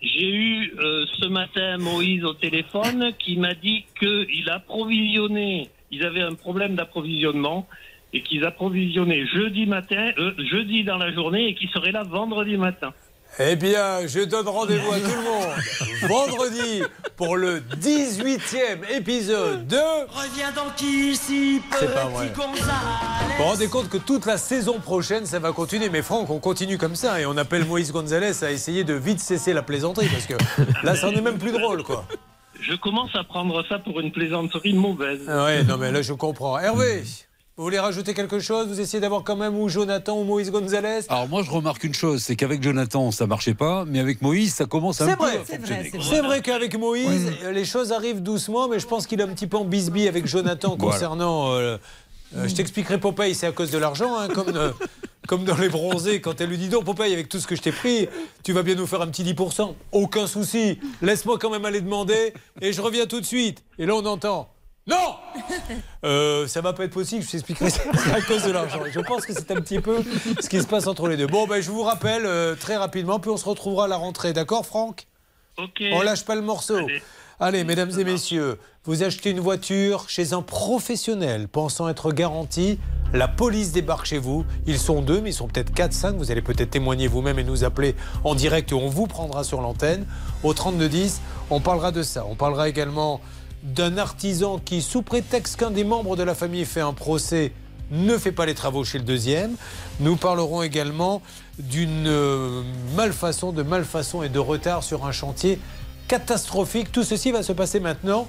[0.00, 6.22] j'ai eu euh, ce matin Moïse au téléphone qui m'a dit qu'il approvisionnait, ils avaient
[6.22, 7.66] un problème d'approvisionnement
[8.12, 12.56] et qu'ils approvisionnaient jeudi matin, euh, jeudi dans la journée et qu'ils seraient là vendredi
[12.56, 12.94] matin.
[13.40, 16.82] Eh bien, je donne rendez-vous à tout le monde vendredi
[17.16, 19.76] pour le 18e épisode de.
[19.76, 22.32] Reviens donc ici, C'est pas vrai.
[22.34, 22.42] Vous
[23.38, 25.88] vous rendez compte que toute la saison prochaine, ça va continuer.
[25.88, 29.20] Mais Franck, on continue comme ça et on appelle Moïse Gonzalez à essayer de vite
[29.20, 30.34] cesser la plaisanterie parce que
[30.84, 32.06] là, ça en est même plus drôle, quoi.
[32.60, 35.20] Je commence à prendre ça pour une plaisanterie mauvaise.
[35.28, 36.58] Ah Ouais, non, mais là, je comprends.
[36.58, 37.04] Hervé,
[37.58, 38.68] vous voulez rajouter quelque chose?
[38.68, 41.00] Vous essayez d'avoir quand même ou Jonathan ou Moïse Gonzalez?
[41.08, 44.54] Alors moi je remarque une chose, c'est qu'avec Jonathan ça marchait pas, mais avec Moïse
[44.54, 45.90] ça commence un C'est peu vrai, à fonctionner.
[46.00, 49.48] c'est vrai qu'avec Moïse, les choses arrivent doucement, mais je pense qu'il est un petit
[49.48, 50.92] peu en bisbille avec Jonathan Voilà.
[50.94, 51.50] concernant.
[51.52, 51.76] euh,
[52.36, 54.70] euh, je t'expliquerai Popeye, c'est à cause de l'argent, hein, comme, euh,
[55.26, 57.62] comme dans les bronzés, quand elle lui dit non, Popeye, avec tout ce que je
[57.62, 58.06] t'ai pris,
[58.44, 59.74] tu vas bien nous faire un petit 10%.
[59.92, 63.64] Aucun souci, laisse-moi quand même aller demander et je reviens tout de suite.
[63.78, 64.48] Et là, on entend.
[64.88, 65.16] Non
[66.04, 67.66] euh, Ça va pas être possible, je t'expliquerai,
[68.14, 68.80] à cause de l'argent.
[68.90, 70.02] Je pense que c'est un petit peu
[70.40, 71.26] ce qui se passe entre les deux.
[71.26, 74.32] Bon, ben, je vous rappelle euh, très rapidement, puis on se retrouvera à la rentrée.
[74.32, 75.06] D'accord, Franck?
[75.58, 75.82] Ok.
[75.92, 76.78] On lâche pas le morceau.
[77.40, 82.78] Allez, mesdames et messieurs, vous achetez une voiture chez un professionnel pensant être garanti.
[83.12, 84.44] La police débarque chez vous.
[84.66, 86.16] Ils sont deux, mais ils sont peut-être 4, 5.
[86.16, 87.94] Vous allez peut-être témoigner vous-même et nous appeler
[88.24, 90.04] en direct et on vous prendra sur l'antenne.
[90.42, 91.20] Au 3210,
[91.50, 92.26] on parlera de ça.
[92.28, 93.20] On parlera également
[93.74, 97.52] d'un artisan qui, sous prétexte qu'un des membres de la famille fait un procès,
[97.90, 99.54] ne fait pas les travaux chez le deuxième.
[100.00, 101.22] Nous parlerons également
[101.58, 102.62] d'une euh,
[102.96, 105.58] malfaçon, de malfaçon et de retard sur un chantier
[106.06, 106.92] catastrophique.
[106.92, 108.28] Tout ceci va se passer maintenant.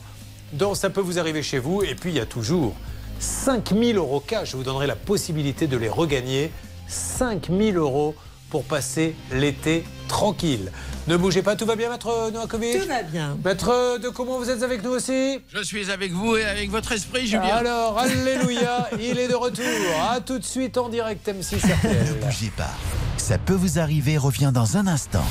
[0.54, 1.84] Donc ça peut vous arriver chez vous.
[1.84, 2.74] Et puis il y a toujours
[3.20, 4.52] 5000 euros cash.
[4.52, 6.52] Je vous donnerai la possibilité de les regagner.
[6.88, 8.16] 5000 euros
[8.50, 10.72] pour passer l'été tranquille.
[11.08, 13.38] Ne bougez pas, tout va bien, maître Noakovic Tout va bien.
[13.44, 16.92] Maître de comment vous êtes avec nous aussi Je suis avec vous et avec votre
[16.92, 17.42] esprit, Julien.
[17.42, 19.64] Alors, alléluia, il est de retour.
[20.12, 22.06] À tout de suite en direct M6 RTL.
[22.10, 22.70] Ne bougez pas.
[23.18, 25.26] Ça peut vous arriver revient dans un instant.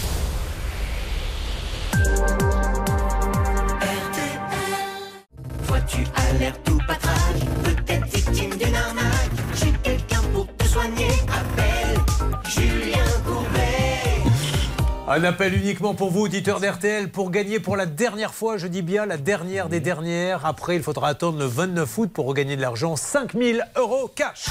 [5.64, 11.77] Vois-tu alerte ou patraque Peut-être victime d'une arnaque J'ai quelqu'un pour te soigner Appelle
[15.10, 18.82] Un appel uniquement pour vous, auditeurs d'RTL, pour gagner pour la dernière fois, je dis
[18.82, 20.44] bien la dernière des dernières.
[20.44, 24.44] Après, il faudra attendre le 29 août pour regagner de l'argent, 5000 euros cash.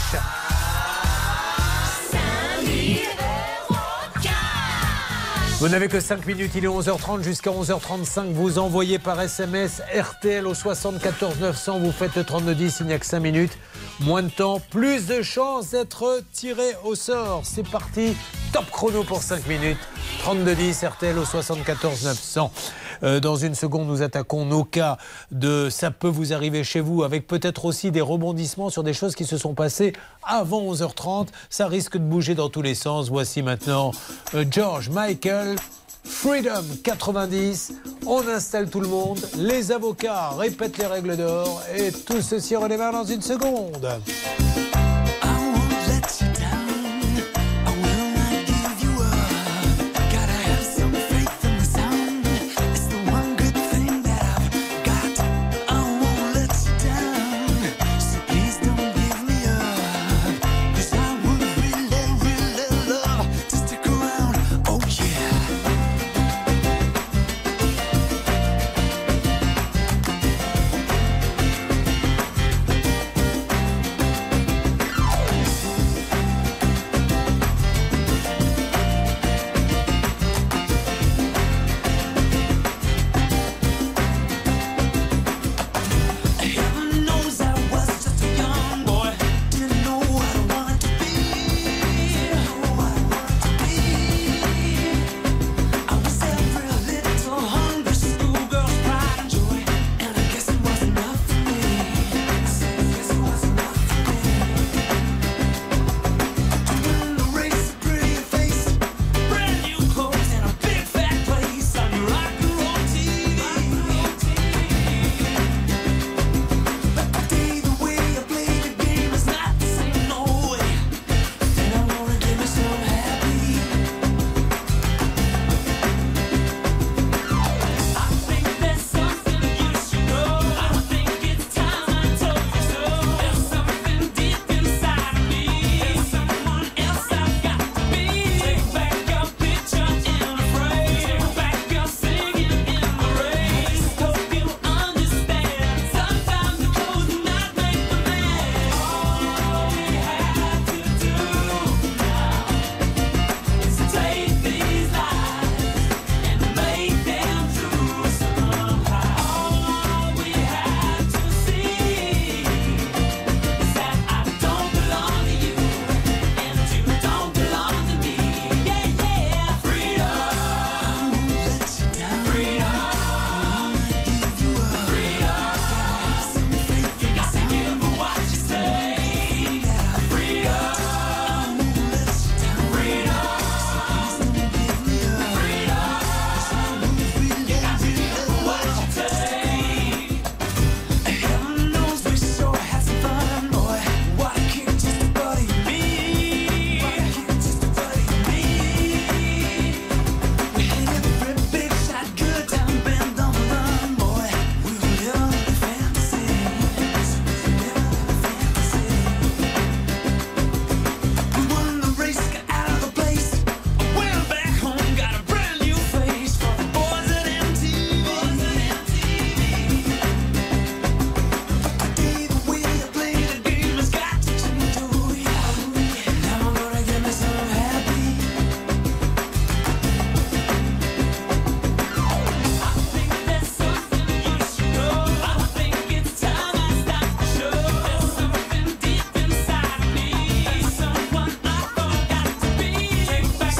[5.59, 8.31] Vous n'avez que 5 minutes, il est 11h30 jusqu'à 11h35.
[8.31, 11.79] Vous envoyez par SMS RTL au 74 900.
[11.79, 13.57] Vous faites le 3210, il n'y a que 5 minutes.
[13.99, 17.41] Moins de temps, plus de chances d'être tiré au sort.
[17.43, 18.15] C'est parti,
[18.53, 19.79] top chrono pour 5 minutes.
[20.19, 22.51] 3210 RTL au 74 900.
[23.03, 24.97] Euh, dans une seconde, nous attaquons nos cas
[25.31, 29.15] de ça peut vous arriver chez vous, avec peut-être aussi des rebondissements sur des choses
[29.15, 29.93] qui se sont passées
[30.23, 31.27] avant 11h30.
[31.49, 33.09] Ça risque de bouger dans tous les sens.
[33.09, 33.91] Voici maintenant
[34.35, 35.55] euh, George Michael.
[36.03, 37.73] Freedom 90,
[38.05, 42.93] on installe tout le monde, les avocats répètent les règles d'or et tout ceci redémarre
[42.93, 43.85] dans une seconde.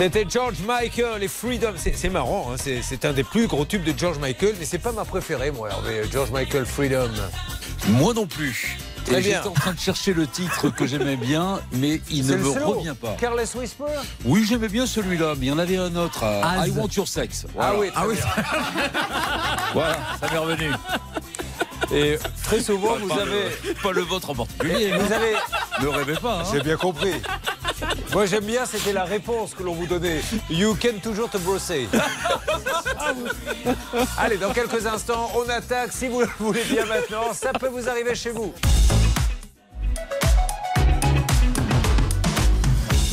[0.08, 1.74] C'était George Michael et Freedom.
[1.76, 4.94] C'est marrant, hein, c'est un des plus gros tubes de George Michael, mais c'est pas
[4.94, 7.10] ma préférée, moi, Hervé, George Michael Freedom.
[7.90, 8.78] Moi non plus.
[9.06, 9.36] Très bien.
[9.40, 12.68] J'étais en train de chercher le titre que j'aimais bien, mais il ne me slow.
[12.76, 13.18] revient pas.
[13.20, 13.84] Careless Whisper
[14.24, 16.24] Oui, j'aimais bien celui-là, mais il y en avait un autre.
[16.24, 16.70] euh, Az.
[16.70, 17.46] I Want Your Sex.
[17.60, 18.16] Ah oui, très bien.
[19.74, 20.72] Voilà, ça m'est revenu.
[21.92, 23.44] Et très souvent, Pas- vous pas avez.
[23.66, 24.94] le- pas le vôtre en particulier.
[24.98, 25.34] Vous avez.
[25.82, 26.40] Ne rêvez pas.
[26.40, 26.44] hein.
[26.54, 27.12] J'ai bien compris.
[28.14, 30.22] Moi j'aime bien, c'était la réponse que l'on vous donnait.
[30.50, 31.90] You can toujours te brosser.
[34.18, 35.92] Allez, dans quelques instants, on attaque.
[35.92, 38.54] Si vous le voulez bien maintenant, ça peut vous arriver chez vous.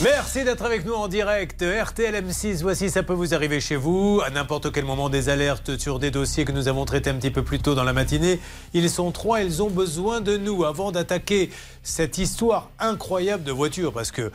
[0.04, 1.62] Merci d'être avec nous en direct.
[1.62, 4.20] RTL M6, voici, ça peut vous arriver chez vous.
[4.22, 7.30] À n'importe quel moment, des alertes sur des dossiers que nous avons traités un petit
[7.30, 8.38] peu plus tôt dans la matinée.
[8.74, 11.48] Ils sont trois, ils ont besoin de nous avant d'attaquer
[11.82, 13.94] cette histoire incroyable de voiture.
[13.94, 14.30] Parce que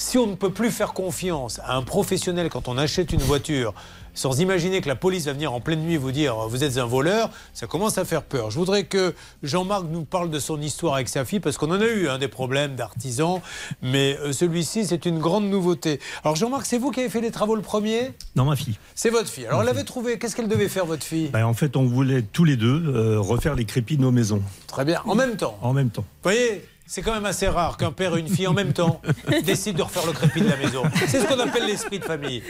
[0.00, 3.74] Si on ne peut plus faire confiance à un professionnel quand on achète une voiture,
[4.14, 6.86] sans imaginer que la police va venir en pleine nuit vous dire vous êtes un
[6.86, 8.50] voleur, ça commence à faire peur.
[8.50, 11.82] Je voudrais que Jean-Marc nous parle de son histoire avec sa fille, parce qu'on en
[11.82, 13.42] a eu hein, des problèmes d'artisans,
[13.82, 16.00] mais euh, celui-ci, c'est une grande nouveauté.
[16.24, 18.12] Alors Jean-Marc, c'est vous qui avez fait les travaux le premier?
[18.36, 18.78] Non, ma fille.
[18.94, 19.44] C'est votre fille.
[19.44, 21.28] Alors elle avait trouvé, qu'est-ce qu'elle devait faire, votre fille?
[21.28, 24.40] Ben, en fait, on voulait tous les deux euh, refaire les crépis de nos maisons.
[24.66, 25.58] Très bien, en même temps?
[25.60, 26.06] En même temps.
[26.22, 26.64] Vous voyez?
[26.90, 29.00] C'est quand même assez rare qu'un père et une fille en même temps
[29.44, 30.82] décident de refaire le crépi de la maison.
[31.06, 32.42] C'est ce qu'on appelle l'esprit de famille.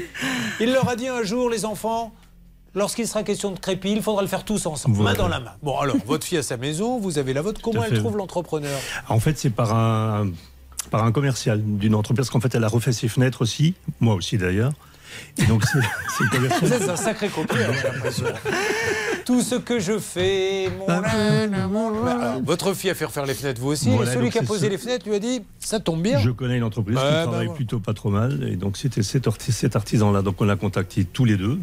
[0.60, 2.14] Il leur a dit un jour, les enfants,
[2.74, 5.10] lorsqu'il sera question de crépi, il faudra le faire tous ensemble, Voilà.
[5.10, 5.52] main dans la main.
[5.62, 7.60] Bon, alors, votre fille a sa maison, vous avez la vôtre.
[7.60, 8.80] Comment à elle trouve l'entrepreneur?
[9.10, 10.30] En fait, c'est par un,
[10.90, 14.14] par un commercial d'une entreprise, parce qu'en fait, elle a refait ses fenêtres aussi, moi
[14.14, 14.72] aussi d'ailleurs.
[15.36, 18.24] Et donc, c'est un sacré copieur, j'ai l'impression.
[19.24, 20.86] Tout ce que je fais, mon...
[20.88, 23.88] Alors, votre fille a fait refaire les fenêtres, vous aussi.
[23.90, 26.18] Voilà, et celui qui a posé ce- les fenêtres lui a dit Ça tombe bien.
[26.18, 27.56] Je connais une entreprise qui bah travaille voilà.
[27.56, 28.48] plutôt pas trop mal.
[28.50, 30.22] Et donc, c'était cet, arti- cet artisan-là.
[30.22, 31.58] Donc, on l'a contacté tous les deux.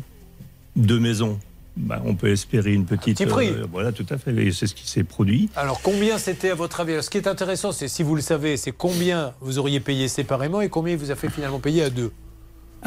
[0.76, 1.40] Deux maisons.
[1.76, 3.18] Bah, on peut espérer une petite.
[3.18, 3.54] petit prix.
[3.72, 4.34] voilà, tout à fait.
[4.36, 5.50] Et c'est ce qui s'est produit.
[5.56, 6.94] Alors, combien c'était à votre avis?
[6.94, 10.08] Alors, Ce qui est intéressant, c'est si vous le savez, c'est combien vous auriez payé
[10.08, 12.12] séparément et combien il vous a fait finalement payer à deux?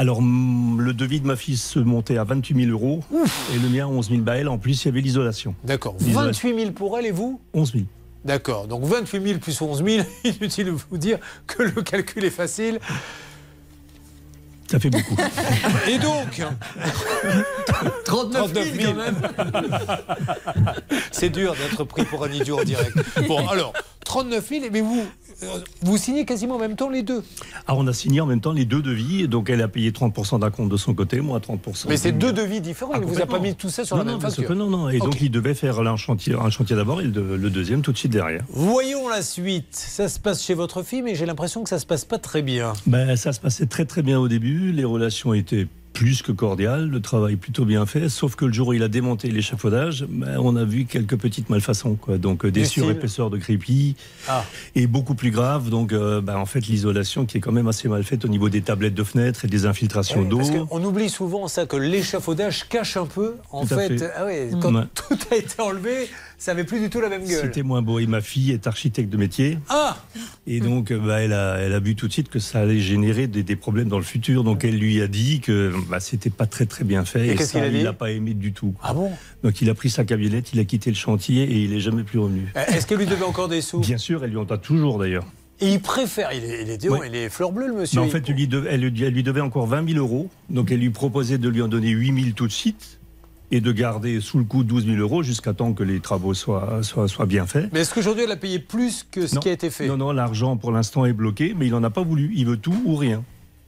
[0.00, 3.04] Alors, le devis de ma fille se montait à 28 000 euros
[3.54, 4.48] et le mien à 11 000 balles.
[4.48, 5.54] En plus, il y avait l'isolation.
[5.62, 5.94] D'accord.
[6.00, 6.48] L'isolation.
[6.48, 7.84] 28 000 pour elle et vous 11 000.
[8.24, 8.66] D'accord.
[8.66, 12.78] Donc 28 000 plus 11 000, inutile de vous dire que le calcul est facile.
[14.70, 15.16] Ça fait beaucoup.
[15.86, 16.40] Et donc
[18.06, 19.16] 39 000 quand même.
[21.12, 22.96] C'est dur d'être pris pour un idiot en direct.
[23.28, 23.74] Bon, alors,
[24.06, 25.04] 39 000, mais vous,
[25.82, 27.22] vous signez quasiment en même temps les deux.
[27.66, 29.28] Alors, on a signé en même temps les deux devis.
[29.28, 31.86] Donc, elle a payé 30% d'un compte de son côté, moi 30%.
[31.88, 32.92] Mais c'est deux devis différents.
[32.94, 34.54] Ah, il ne vous a pas mis tout ça sur non, la non, même facture.
[34.54, 34.88] non, non.
[34.88, 37.92] Et donc, il devait faire un chantier, un chantier d'abord et le, le deuxième tout
[37.92, 38.42] de suite derrière.
[38.50, 39.68] Voyons la suite.
[39.70, 42.42] Ça se passe chez votre fille, mais j'ai l'impression que ça se passe pas très
[42.42, 42.72] bien.
[42.86, 46.88] Ben, ça se passait très très bien au début, les relations étaient plus que cordiales,
[46.88, 50.38] le travail plutôt bien fait, sauf que le jour où il a démonté l'échafaudage, ben,
[50.38, 52.16] on a vu quelques petites malfaçons, quoi.
[52.16, 53.96] donc euh, des surépaisseurs de crépi,
[54.28, 54.44] Ah.
[54.76, 57.88] et beaucoup plus grave, donc euh, ben, en fait l'isolation qui est quand même assez
[57.88, 60.40] mal faite au niveau des tablettes de fenêtres et des infiltrations Oui, d'eau.
[60.66, 63.34] Qu'on oublie souvent ça, que l'échafaudage cache un peu.
[63.50, 64.10] En Tout fait, fait.
[64.16, 64.26] ah
[64.60, 66.08] quand tout a été enlevé,
[66.40, 67.42] ça n'avait plus du tout la même gueule.
[67.42, 67.98] C'était moins beau.
[67.98, 69.58] Et ma fille est architecte de métier.
[69.68, 69.98] Ah
[70.46, 72.80] Et donc, euh, bah, elle, a, elle a vu tout de suite que ça allait
[72.80, 74.42] générer des, des problèmes dans le futur.
[74.42, 77.28] Donc, elle lui a dit que bah, c'était pas très très bien fait.
[77.28, 78.74] Et qu'est-ce qu'il a dit il n'a pas aimé du tout.
[78.82, 79.10] Ah bon
[79.44, 82.04] Donc, il a pris sa camionnette, il a quitté le chantier et il est jamais
[82.04, 82.50] plus revenu.
[82.56, 83.80] Euh, Est-ce qu'elle lui devait encore des sous?
[83.80, 85.26] Bien sûr, elle lui en a toujours d'ailleurs.
[85.62, 87.00] Et il préfère, il est, il est, Ouais.
[87.08, 88.00] il est fleur bleue le monsieur.
[88.00, 89.98] Mais en Il- fait, elle lui, devait, elle, lui- elle lui devait encore 20 000
[89.98, 90.30] euros.
[90.48, 92.98] Donc, elle lui proposait de lui en donner 8 000 tout de suite
[93.50, 96.82] et de garder sous le coup 12 000 euros jusqu'à temps que les travaux soient,
[96.82, 97.68] soient, soient bien faits.
[97.72, 99.40] Mais est-ce qu'aujourd'hui elle a payé plus que ce Non.
[99.40, 99.86] qui a été fait?
[99.88, 102.32] Non, non, l'argent pour l'instant est bloqué, mais il n'en a pas voulu.
[102.34, 103.24] Il veut tout ou rien.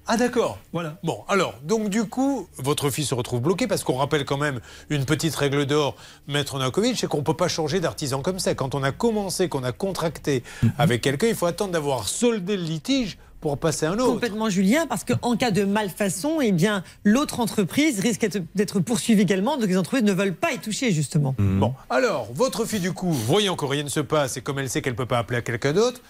[0.08, 0.58] Ah d'accord.
[0.72, 0.98] Voilà.
[1.04, 4.58] Bon, alors, donc du coup, votre fille se retrouve bloquée parce qu'on rappelle quand même
[4.90, 5.94] une petite règle d'or,
[6.26, 8.54] Maître Nakovic, c'est qu'on ne peut pas changer d'artisan comme ça.
[8.56, 10.42] Quand on a commencé, qu'on a contracté
[10.76, 14.06] avec quelqu'un, il faut attendre d'avoir soldé le litige pour passer à un autre.
[14.14, 19.20] Complètement Julien, parce qu'en cas de malfaçon, eh bien, l'autre entreprise risque d'être- d'être poursuivie
[19.22, 21.34] également, donc les entreprises ne veulent pas y toucher justement.
[21.38, 24.70] Bon, alors, votre fille, du coup, voyant que rien ne se passe et comme elle
[24.70, 26.00] sait qu'elle ne peut pas appeler à quelqu'un d'autre,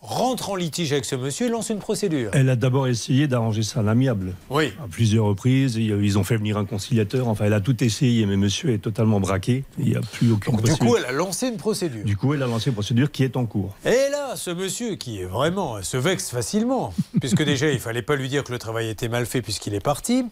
[0.00, 2.30] rentre en litige avec ce monsieur et lance une procédure.
[2.32, 4.34] Elle a d'abord essayé d'arranger ça à l'amiable.
[4.50, 4.72] Oui.
[4.82, 7.28] À plusieurs reprises, ils ont fait venir un conciliateur.
[7.28, 9.64] Enfin, elle a tout essayé, mais monsieur est totalement braqué.
[9.78, 12.04] Il n'y a plus aucune Donc, du coup, elle a lancé une procédure.
[12.04, 13.74] Du coup, elle a lancé une procédure qui est en cours.
[13.84, 18.16] Et là, ce monsieur qui est vraiment se vexe facilement, puisque déjà il fallait pas
[18.16, 20.24] lui dire que le travail était mal fait puisqu'il est parti,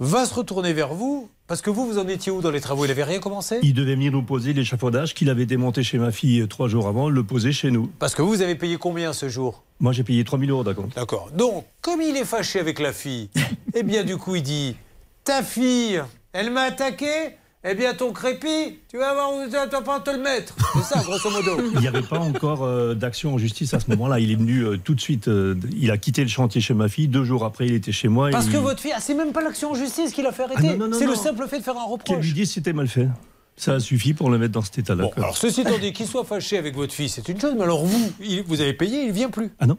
[0.00, 2.84] va se retourner vers vous parce que vous vous en étiez où dans les travaux?
[2.84, 3.58] Il avait rien commencé?
[3.62, 6.88] Il devait venir nous poser l'échafaudage qu'il avait démonté chez ma fille euh, trois jours
[6.88, 7.90] avant, le poser chez nous.
[7.98, 9.62] Parce que vous avez payé combien ce jour?
[9.80, 10.96] Moi, j'ai payé 3000 euros d'acompte.
[10.96, 11.30] D'accord.
[11.34, 13.28] Donc, comme il est fâché avec la fille,
[13.74, 14.76] eh bien du coup il dit
[15.24, 16.02] ta fille,
[16.32, 17.36] elle m'a attaqué.
[17.66, 20.54] Eh bien, ton crépi, tu vas voir où tu vas pas te le mettre.
[20.74, 21.52] C'est ça, grosso modo.
[21.74, 24.20] Il n'y avait pas encore euh, d'action en justice à ce moment-là.
[24.20, 25.28] Il est venu euh, tout de suite.
[25.28, 27.08] euh, il a quitté le chantier chez ma fille.
[27.08, 28.28] Deux jours après, il était chez moi.
[28.28, 30.32] et Parce que il- votre fille, ah, c'est même pas l'action en justice qui l'a
[30.32, 30.76] fait arrêter.
[30.78, 32.18] Ah, c'est le simple fait de faire un Qu'elle reproche.
[32.26, 33.08] lui dise c'était mal fait.
[33.56, 35.04] Ça a suffi pour le mettre dans cet état-là.
[35.04, 37.62] Bon, alors ceci étant dit, qu'il soit fâché avec votre fille, c'est une chose, mais
[37.62, 39.52] alors vous, il- vous avez payé, il vient plus.
[39.58, 39.78] Ah non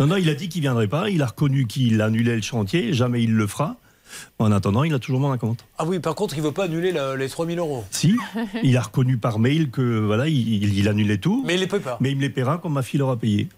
[0.00, 1.10] Non, non, il a dit qu'il viendrait pas.
[1.10, 2.92] Il a reconnu qu'il annulait le chantier.
[2.92, 3.76] Jamais il le fera.
[4.38, 5.64] En attendant, il a toujours mon compte.
[5.78, 7.84] Ah oui, par contre, il veut pas annuler la- les 3000 euros.
[7.90, 8.16] Si,
[8.62, 11.42] il a reconnu par mail que voilà, il, il- il annulait tout.
[11.46, 11.96] Mais il les paye pas.
[12.00, 13.48] Mais il me les paiera quand ma fille l'aura payé.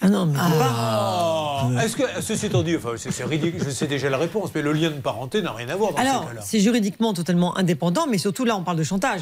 [0.00, 1.68] Ah non, mais Ah.
[1.82, 4.72] Est-ce que, ceci étant dit, enfin, c'est ridicule, je sais déjà la réponse, mais le
[4.72, 8.44] lien de parenté n'a rien à voir dans Alors, c'est juridiquement totalement indépendant, mais surtout
[8.44, 9.20] là, on parle de chantage.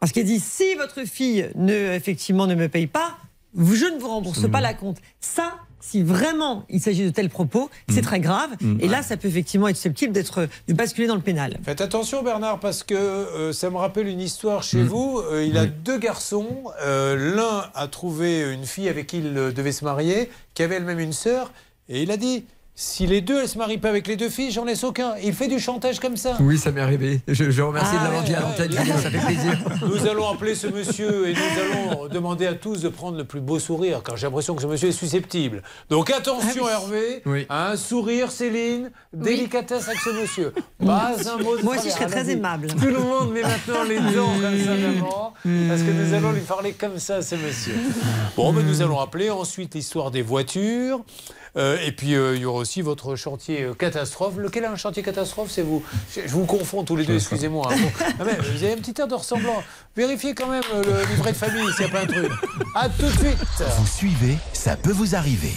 [0.00, 3.16] Parce qu'il dit si votre fille ne, effectivement, ne me paye pas,
[3.56, 4.98] je ne vous rembourse pas la compte.
[5.20, 8.50] Ça, si vraiment il s'agit de tels propos, c'est très grave.
[8.60, 8.78] Mm.
[8.80, 11.58] Et là, ça peut effectivement être susceptible d'être de basculer dans le pénal.
[11.62, 15.20] Faites attention Bernard parce que euh, ça me rappelle une histoire chez vous.
[15.30, 16.64] Euh, il a deux garçons.
[16.82, 21.00] Euh, L'un a trouvé une fille avec qui il devait se marier, qui avait elle-même
[21.00, 21.52] une sœur,
[21.88, 22.44] et il a dit
[22.80, 25.14] si les deux elles se marient pas avec les deux filles, j'en laisse aucun.
[25.20, 26.36] Il fait du chantage comme ça.
[26.38, 27.20] Oui, ça m'est arrivé.
[27.26, 29.58] Je, je remercie Ah de l'avoir dit à l'antenne, ça fait plaisir.
[29.82, 31.40] Nous allons appeler ce monsieur et nous
[31.90, 34.68] allons demander à tous de prendre le plus beau sourire, car j'ai l'impression que ce
[34.68, 35.64] monsieur est susceptible.
[35.90, 37.46] Donc attention Hervé, Oui.
[37.50, 40.52] un sourire Céline, délicatesse avec ce monsieur.
[40.78, 42.68] Pas un mot de Moi aussi, je serais très aimable.
[42.68, 45.34] Tout le monde met maintenant les dents comme ça d'avant,
[45.68, 47.74] parce que nous allons lui parler comme ça ce monsieur.
[48.36, 51.00] Bon, ben, nous allons appeler ensuite l'histoire des voitures.
[51.56, 54.34] Euh, et puis euh, il y aura aussi votre chantier euh, catastrophe.
[54.36, 55.50] Lequel a un chantier catastrophe?
[55.50, 55.82] C'est vous.
[56.14, 57.68] Je, je vous confonds tous les deux, excusez-moi.
[57.72, 57.76] hein.
[57.80, 57.90] Bon.
[58.20, 59.62] Ah, mais vous avez un petit air de ressemblant.
[59.96, 62.30] Vérifiez quand même le livret de famille s'il n'y a pas un truc.
[62.74, 63.38] A tout de suite.
[63.78, 65.52] Vous suivez, ça peut vous arriver.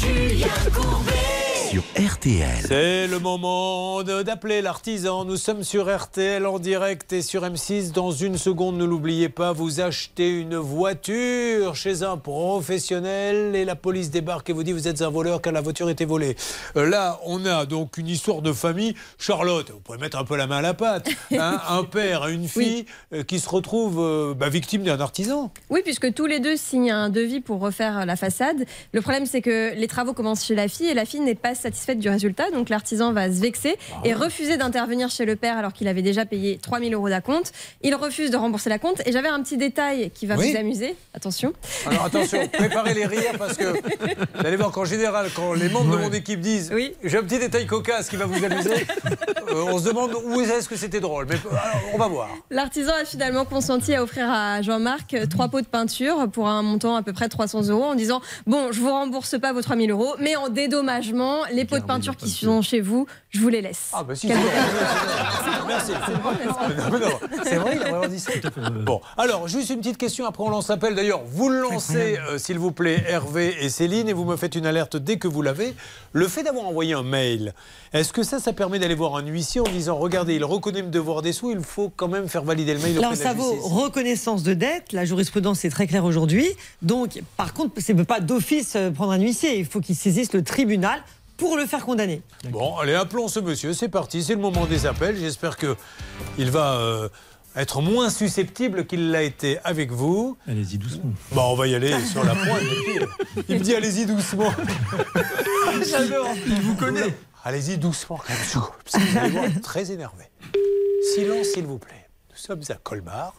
[0.00, 1.37] Julien Courbet.
[1.70, 2.64] Sur RTL.
[2.66, 5.26] C'est le moment d'appeler l'artisan.
[5.26, 7.92] Nous sommes sur RTL en direct et sur M6.
[7.92, 13.76] Dans une seconde, ne l'oubliez pas, vous achetez une voiture chez un professionnel et la
[13.76, 16.36] police débarque et vous dit vous êtes un voleur car la voiture était volée.
[16.76, 18.94] Euh, Là, on a donc une histoire de famille.
[19.18, 21.10] Charlotte, vous pouvez mettre un peu la main à la pâte.
[21.32, 25.52] hein, un père et une fille euh, qui se retrouvent euh, bah, victimes d'un artisan.
[25.68, 28.64] Oui, puisque tous les deux signent un devis pour refaire la façade.
[28.94, 31.57] Le problème, c'est que les travaux commencent chez la fille et la fille n'est pas
[31.60, 32.50] satisfaite du résultat.
[32.50, 36.24] Donc l'artisan va se vexer et refuser d'intervenir chez le père alors qu'il avait déjà
[36.24, 37.52] payé 3000 euros d'acompte.
[37.82, 39.02] Il refuse de rembourser la compte.
[39.06, 40.52] Et j'avais un petit détail qui va Oui.
[40.52, 40.96] vous amuser.
[41.14, 41.52] Attention.
[41.86, 45.96] Alors attention, préparez les rires parce que vous allez voir qu'en général, quand les membres
[45.96, 46.72] de mon équipe disent
[47.02, 48.70] j'ai un petit détail cocasse qui va vous amuser,
[49.48, 51.26] euh, on se demande où est-ce que c'était drôle.
[51.28, 52.28] Mais euh, alors, on va voir.
[52.50, 56.96] L'artisan a finalement consenti à offrir à Jean-Marc trois pots de peinture pour un montant
[56.96, 60.14] à peu près 300 euros en disant Bon, je vous rembourse pas vos 3000 euros,
[60.20, 63.90] mais en dédommagement, les pots de peinture qui sont chez vous, je vous les laisse.
[63.92, 64.28] Ah, bah si.
[64.28, 65.92] Merci.
[67.44, 68.32] C'est vrai, il a vraiment dit ça.
[68.84, 70.94] Bon, alors, juste une petite question, après on lance l'appel.
[70.94, 74.54] D'ailleurs, vous le lancez, euh, s'il vous plaît, Hervé et Céline, et vous me faites
[74.54, 75.74] une alerte dès que vous l'avez.
[76.12, 77.54] Le fait d'avoir envoyé un mail,
[77.92, 80.90] est-ce que ça, ça permet d'aller voir un huissier en disant regardez, il reconnaît me
[80.90, 83.30] devoir des sous, il faut quand même faire valider le mail Alors auprès de la
[83.30, 84.92] ça vaut reconnaissance de dette.
[84.92, 86.48] La jurisprudence est très claire aujourd'hui.
[86.82, 89.58] Donc, par contre, c'est ne peut pas d'office euh, prendre un huissier.
[89.58, 91.00] Il faut qu'il saisisse le tribunal
[91.38, 92.20] pour le faire condamner.
[92.50, 95.16] Bon, allez, appelons ce monsieur, c'est parti, c'est le moment des appels.
[95.16, 95.76] J'espère que
[96.36, 97.08] il va euh,
[97.56, 100.36] être moins susceptible qu'il l'a été avec vous.
[100.46, 101.12] Allez-y doucement.
[101.32, 102.60] Bon, on va y aller sur la pointe.
[103.48, 104.52] Il me dit allez-y doucement.
[105.88, 106.28] J'adore.
[106.46, 107.14] Il vous connaît.
[107.44, 108.68] Allez-y doucement quand même.
[108.84, 110.24] Parce que vous allez voir, il est très énervé.
[111.14, 112.08] Silence, s'il vous plaît.
[112.30, 113.34] Nous sommes à Colmar.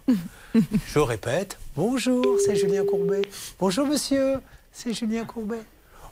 [0.88, 1.58] Je répète.
[1.76, 3.22] Bonjour, c'est Julien Courbet.
[3.60, 4.40] Bonjour, monsieur.
[4.72, 5.62] C'est Julien Courbet.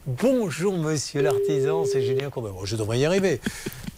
[0.07, 1.83] Bonjour, monsieur l'artisan.
[1.83, 2.49] C'est Julien Courbet.
[2.51, 3.41] Bon, je devrais y arriver.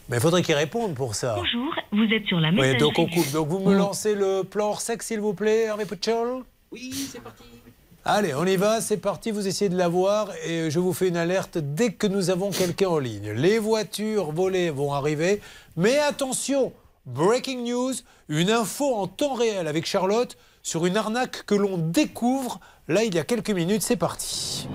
[0.10, 1.36] Mais il faudrait qu'il réponde pour ça.
[1.36, 2.80] Bonjour, vous êtes sur la Oui, messagerie.
[2.80, 3.31] donc on coupe.
[3.31, 7.22] Donc vous me lancez le plan hors sexe, s'il vous plaît, Hervé Puchol Oui, c'est
[7.22, 7.44] parti.
[8.06, 11.18] Allez, on y va, c'est parti, vous essayez de l'avoir et je vous fais une
[11.18, 13.30] alerte dès que nous avons quelqu'un en ligne.
[13.34, 15.41] Les voitures volées vont arriver,
[15.77, 16.73] mais attention,
[17.06, 17.94] breaking news,
[18.30, 23.14] une info en temps réel avec Charlotte sur une arnaque que l'on découvre là il
[23.14, 24.68] y a quelques minutes, c'est parti.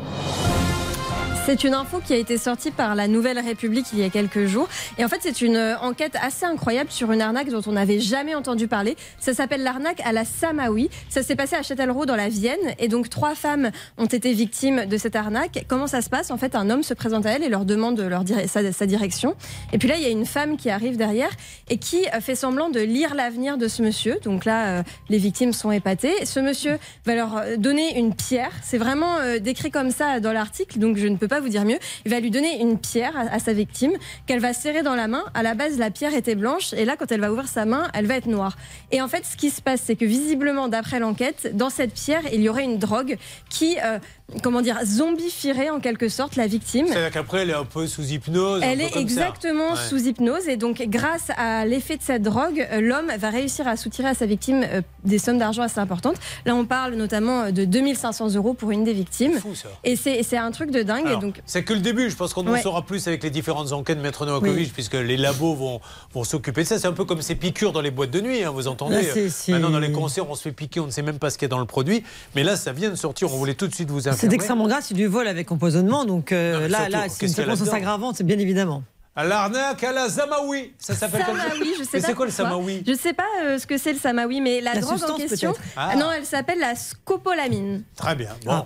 [1.46, 4.46] C'est une info qui a été sortie par la Nouvelle République il y a quelques
[4.46, 4.66] jours.
[4.96, 8.00] Et en fait, c'est une euh, enquête assez incroyable sur une arnaque dont on n'avait
[8.00, 8.96] jamais entendu parler.
[9.20, 10.88] Ça s'appelle l'arnaque à la Samawi.
[11.10, 12.74] Ça s'est passé à Châtellerault dans la Vienne.
[12.78, 15.66] Et donc, trois femmes ont été victimes de cette arnaque.
[15.68, 16.30] Comment ça se passe?
[16.30, 19.36] En fait, un homme se présente à elle et leur demande leur sa, direction.
[19.74, 21.30] Et puis là, il y a une femme qui arrive derrière
[21.68, 24.18] et qui euh, fait semblant de lire l'avenir de ce monsieur.
[24.24, 26.24] Donc là, euh, les victimes sont épatées.
[26.24, 28.52] Ce monsieur va leur donner une pierre.
[28.62, 31.78] C'est vraiment décrit comme ça dans l'article, donc je ne peux pas vous dire mieux.
[32.04, 33.92] Il va lui donner une pierre à, sa victime
[34.26, 35.24] qu'elle va serrer dans la main.
[35.34, 37.88] À la base, la pierre était blanche et là, quand elle va ouvrir sa main,
[37.94, 38.56] elle va être noire.
[38.90, 42.22] Et en fait, ce qui se passe, c'est que visiblement, d'après l'enquête, dans cette pierre,
[42.32, 43.16] il y aurait une drogue
[43.48, 43.98] qui, euh,
[44.42, 46.86] comment dire, zombifierait en quelque sorte la victime.
[46.88, 48.60] C'est-à-dire qu'après elle est un peu sous hypnose.
[48.64, 49.00] Elle est ça.
[49.00, 49.78] exactement Ouais.
[49.88, 53.76] sous hypnose et donc grâce à l'effet de cette drogue, euh, l'homme va réussir à
[53.76, 56.16] soutirer à sa victime euh, des sommes d'argent assez importantes.
[56.46, 59.38] Là, on parle notamment de 2500 euros pour une des victimes.
[59.84, 61.06] Et c'est un truc de dingue.
[61.06, 62.62] Alors, et donc, C'est que le début, je pense qu'on en Ouais.
[62.62, 64.70] saura plus avec les différentes enquêtes de Maître Novakovic, Oui.
[64.72, 65.80] puisque les labos vont,
[66.12, 66.78] vont s'occuper de ça.
[66.78, 69.02] C'est un peu comme ces piqûres dans les boîtes de nuit, hein, vous entendez Là,
[69.12, 71.30] c'est- c'est- Maintenant, dans les concerts, on se fait piquer, on ne sait même pas
[71.30, 72.02] ce qu'il y a dans le produit.
[72.34, 74.34] Mais là, ça vient de sortir, on voulait tout de suite vous C'est informer.
[74.34, 76.04] extrêmement grave, c'est du vol avec empoisonnement.
[76.04, 78.82] Donc euh, Non, là, surtout, là c'est une circonstance aggravante, c'est bien évidemment.
[79.16, 80.72] À l'arnaque à la Zamaoui.
[80.78, 82.32] Ça s'appelle comme ça Samawi, je sais Mais pas c'est quoi le.
[82.32, 85.16] Samaoui Je sais pas euh, ce que c'est le Samawi, mais la, La drogue en
[85.16, 85.54] question.
[85.76, 85.94] Ah.
[85.96, 87.84] Non, elle s'appelle la scopolamine.
[87.96, 88.30] Très bien.
[88.44, 88.64] Bon.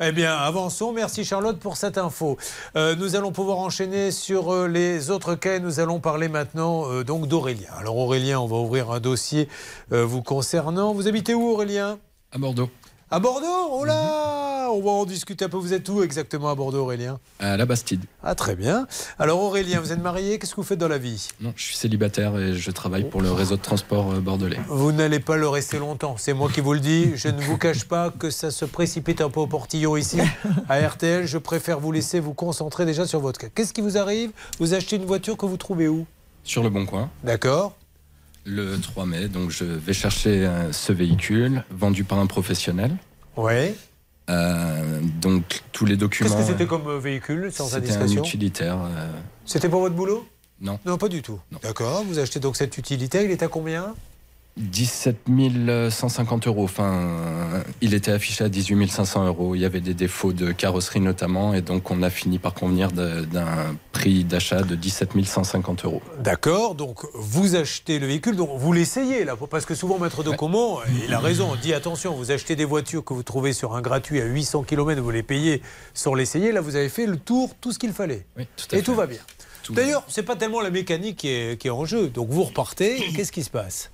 [0.00, 0.92] Eh bien, avançons.
[0.92, 2.36] Merci Charlotte pour cette info.
[2.76, 5.56] Euh, nous allons pouvoir enchaîner sur euh, les autres cas.
[5.56, 7.70] et Nous allons parler maintenant euh, donc d'Aurélien.
[7.76, 9.48] Alors Aurélien, on va ouvrir un dossier
[9.92, 10.92] euh, vous concernant.
[10.94, 11.98] Vous habitez où Aurélien?
[12.30, 12.70] À Bordeaux.
[13.10, 15.56] À Bordeaux Oh là On va en discuter un peu.
[15.56, 18.04] Vous êtes où exactement à Bordeaux Aurélien À la Bastide.
[18.22, 18.86] Ah très bien.
[19.18, 20.38] Alors Aurélien, vous êtes marié.
[20.38, 21.28] Qu'est-ce que vous faites dans la vie?
[21.40, 24.58] Non, je suis célibataire et je travaille pour le réseau de transport euh, bordelais.
[24.68, 27.12] Vous n'allez pas le rester longtemps, c'est moi qui vous le dis.
[27.16, 30.20] Je ne vous cache pas que ça se précipite un peu au portillon ici
[30.68, 31.26] à RTL.
[31.26, 33.48] Je préfère vous laisser vous concentrer déjà sur votre cas.
[33.54, 34.32] Qu'est-ce qui vous arrive?
[34.58, 36.04] Vous achetez une voiture que vous trouvez où?
[36.44, 37.08] Sur le Bon Coin.
[37.24, 37.74] D'accord.
[38.50, 42.96] Le 3 mai, donc je vais chercher euh, ce véhicule vendu par un professionnel.
[43.36, 43.74] Ouais.
[44.30, 46.30] Euh, donc tous les documents.
[46.30, 48.78] Qu'est-ce que c'était comme euh, véhicule, sans C'était un utilitaire.
[48.80, 49.10] euh,
[49.44, 50.26] C'était pour votre boulot?
[50.62, 50.78] Non.
[50.86, 51.38] Non, pas du tout.
[51.62, 52.04] D'accord.
[52.04, 53.22] Vous achetez donc cet utilitaire.
[53.22, 53.94] Il est à combien?
[54.58, 55.16] 17
[55.90, 56.64] 150 euros.
[56.64, 59.54] Enfin, il était affiché à 18 500 euros.
[59.54, 62.90] Il y avait des défauts de carrosserie notamment, et donc on a fini par convenir
[62.92, 66.02] d'un prix d'achat de 17 150 euros.
[66.20, 70.30] D'accord, donc vous achetez le véhicule, donc vous l'essayez là, parce que souvent Maître de
[70.30, 73.74] Comont, il a raison, on dit attention, vous achetez des voitures que vous trouvez sur
[73.74, 75.62] un gratuit à 800 km, vous les payez
[75.94, 78.26] sans l'essayer, là vous avez fait le tour, tout ce qu'il fallait.
[78.72, 79.20] Et tout va bien.
[79.70, 82.96] D'ailleurs, c'est pas tellement la mécanique qui est, qui est en jeu, donc vous repartez,
[83.16, 83.90] qu'est-ce qui se passe?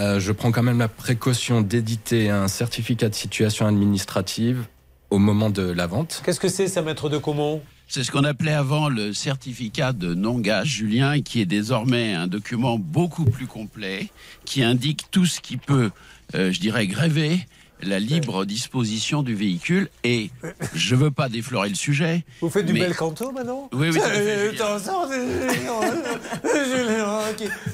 [0.00, 4.66] Euh, je prends quand même la précaution d'éditer un certificat de situation administrative
[5.10, 6.22] au moment de la vente.
[6.24, 10.12] Qu'est-ce que c'est ça, Maître de Comont C'est ce qu'on appelait avant le certificat de
[10.14, 14.08] non-gage, Julien, qui est désormais un document beaucoup plus complet,
[14.44, 15.90] qui indique tout ce qui peut,
[16.34, 17.46] euh, je dirais, gréver
[17.88, 19.88] la libre disposition du véhicule.
[20.04, 20.30] Et
[20.74, 22.24] je veux pas déflorer le sujet.
[22.40, 24.00] Vous faites du mais- bel canto maintenant Oui, oui,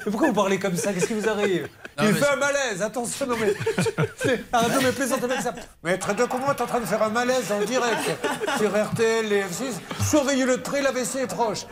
[0.04, 0.92] Pourquoi vous parlez comme ça?
[0.92, 1.68] Qu'est-ce qui vous arrive?
[1.98, 3.52] Non, Il fait un malaise, attention, non mais.
[4.52, 5.54] Arrête de me plaisanter avec ça.
[5.84, 8.10] Maître de comment est en train de faire un malaise en direct
[8.58, 11.66] sur RTL et F6 Surveillez le trait, la WC est proche.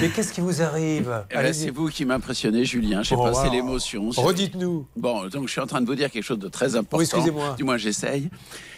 [0.00, 1.24] Mais qu'est-ce qui vous arrive?
[1.30, 3.02] Eh ben, c'est vous qui m'impressionnez, Julien.
[3.02, 3.52] J'ai Oh, passé wow.
[3.52, 4.10] l'émotion.
[4.10, 4.86] Redites-nous.
[4.96, 6.98] Bon, donc je suis en train de vous dire quelque chose de très important.
[6.98, 7.54] Oui, excusez-moi.
[7.56, 8.30] Du moins, j'essaye.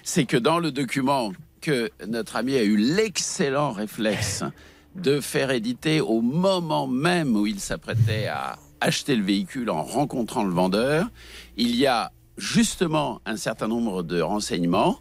[0.02, 4.42] C'est que dans le document que notre ami a eu l'excellent réflexe
[4.96, 10.44] de faire éditer au moment même où il s'apprêtait à acheter le véhicule en rencontrant
[10.44, 11.08] le vendeur,
[11.56, 14.98] il y a justement un certain nombre de renseignements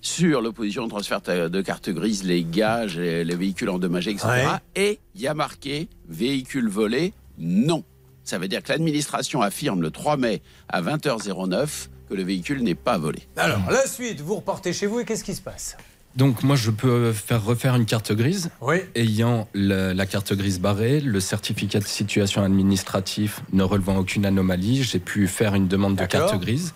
[0.00, 4.28] sur l'opposition au transfert de carte grise, les gages, les, les véhicules endommagés, etc.
[4.28, 4.82] Ouais.
[4.82, 7.84] Et il y a marqué véhicule volé, non.
[8.24, 12.74] Ça veut dire que l'administration affirme le 3 mai à 20h09 que le véhicule n'est
[12.74, 13.20] pas volé.
[13.36, 15.76] Alors, la suite, vous repartez chez vous et qu'est-ce qui se passe?
[16.16, 18.78] Donc moi, je peux faire refaire une carte grise, Oui.
[18.96, 24.82] ayant la, la carte grise barrée, le certificat de situation administrative ne relevant aucune anomalie.
[24.82, 26.74] J'ai pu faire une demande de carte grise.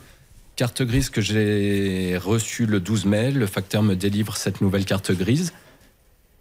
[0.55, 3.33] Carte grise que j'ai reçue le 12 mai.
[3.33, 5.53] Le facteur me délivre cette nouvelle carte grise.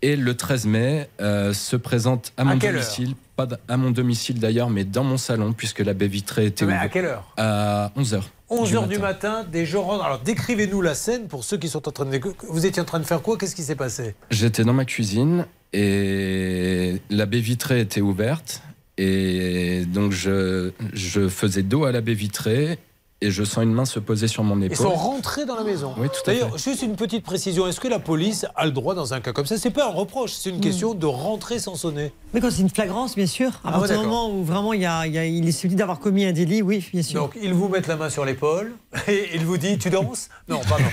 [0.03, 4.69] Et le 13 mai, euh, se présente à mon domicile, pas à mon domicile d'ailleurs,
[4.69, 6.91] mais dans mon salon, puisque la baie vitrée était Mais à ouverte.
[6.91, 7.33] quelle heure?
[7.37, 8.21] À 11h.
[8.49, 10.03] 11h du matin, des gens rentrent.
[10.03, 12.19] Alors, décrivez-nous la scène pour ceux qui sont en train de.
[12.49, 13.37] Vous étiez en train de faire quoi?
[13.37, 14.13] Qu'est-ce qui s'est passé?
[14.29, 18.61] J'étais dans ma cuisine et la baie vitrée était ouverte.
[18.97, 22.77] Et donc je, je faisais dos à la baie vitrée
[23.23, 24.77] et je sens une main se poser sur mon Ils épaule.
[24.77, 25.93] sont rentrés dans la maison.
[25.97, 27.67] Oui, tout à D'ailleurs, juste une petite précision.
[27.67, 29.57] Est-ce que la police a le droit, dans un cas comme ça?
[29.57, 32.11] C'est pas un reproche, c'est une question de rentrer sans sonner.
[32.33, 33.49] Mais quand c'est une flagrance, bien sûr.
[33.63, 35.51] À Ah partir du moment où vraiment il, y a, il, y a- il est
[35.51, 37.21] suffit d'avoir commis un délit, oui, bien sûr.
[37.21, 38.73] Donc, ils vous mettent la main sur l'épaule
[39.07, 40.29] et il vous dit Tu danses?
[40.49, 40.83] Non, pardon.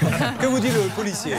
[0.40, 1.32] que vous dit le policier?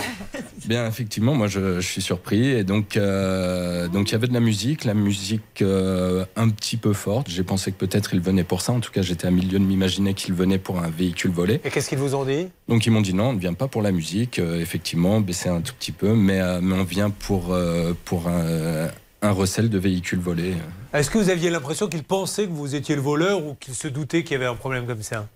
[0.66, 2.48] Bien, effectivement, moi je, je suis surpris.
[2.50, 6.78] Et donc, euh, donc il y avait de la musique, la musique euh, un petit
[6.78, 7.30] peu forte.
[7.30, 8.74] J'ai pensé que peut-être il venait pour ça.
[8.74, 11.62] En tout cas, j'étais à milieu de m'imaginer qu'il venait pour un véhicule volé.
[11.64, 12.48] Et qu'est-ce qu'ils vous ont dit?
[12.68, 15.50] Donc ils m'ont dit non, on ne vient pas pour la musique, euh, effectivement, baisser
[15.50, 18.88] un tout petit peu, mais, euh, mais on vient pour, euh, pour un,
[19.22, 20.56] un recel de véhicules volés.
[20.94, 23.88] Est-ce que vous aviez l'impression qu'ils pensaient que vous étiez le voleur ou qu'ils se
[23.88, 25.28] doutaient qu'il y avait un problème comme ça?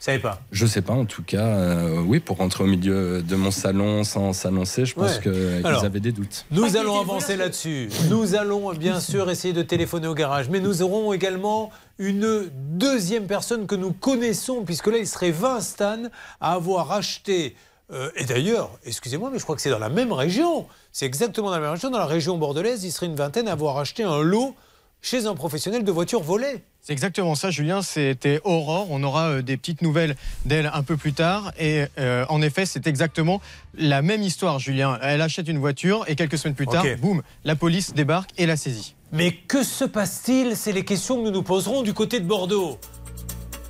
[0.00, 3.20] Vous savez pas Je sais pas, en tout cas, euh, oui, pour rentrer au milieu
[3.22, 5.60] de mon salon sans s'annoncer, je pense Ouais.
[5.62, 6.46] qu'ils avaient des doutes.
[6.50, 7.90] Nous allons avancer là-dessus.
[8.08, 13.26] Nous allons bien sûr essayer de téléphoner au garage, mais nous aurons également une deuxième
[13.26, 15.98] personne que nous connaissons, puisque là, il serait 20 Stan
[16.40, 17.54] à avoir acheté.
[17.92, 20.66] euh, et d'ailleurs, excusez-moi, mais je crois que c'est dans la même région.
[20.92, 21.90] C'est exactement dans la même région.
[21.90, 24.54] Dans la région bordelaise, il serait une vingtaine à avoir acheté un lot
[25.02, 26.62] chez un professionnel de voitures volées.
[26.82, 27.82] C'est exactement ça, Julien.
[27.82, 28.86] C'était Aurore.
[28.90, 30.16] On aura euh, des petites nouvelles
[30.46, 31.52] d'elle un peu plus tard.
[31.58, 33.40] Et euh, en effet, c'est exactement
[33.74, 34.98] la même histoire, Julien.
[35.02, 38.56] Elle achète une voiture et quelques semaines plus tard, boum, la police débarque et la
[38.56, 38.94] saisit.
[39.12, 40.56] Mais que se passe-t-il?
[40.56, 42.78] C'est les questions que nous nous poserons du côté de Bordeaux.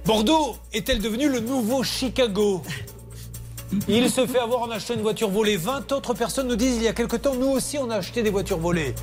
[0.04, 2.62] Bordeaux est-elle devenue le nouveau Chicago?
[3.88, 5.56] Il se fait avoir en achetant une voiture volée.
[5.56, 8.22] 20 autres personnes nous disent il y a quelque temps, nous aussi on a acheté
[8.22, 8.94] des voitures volées.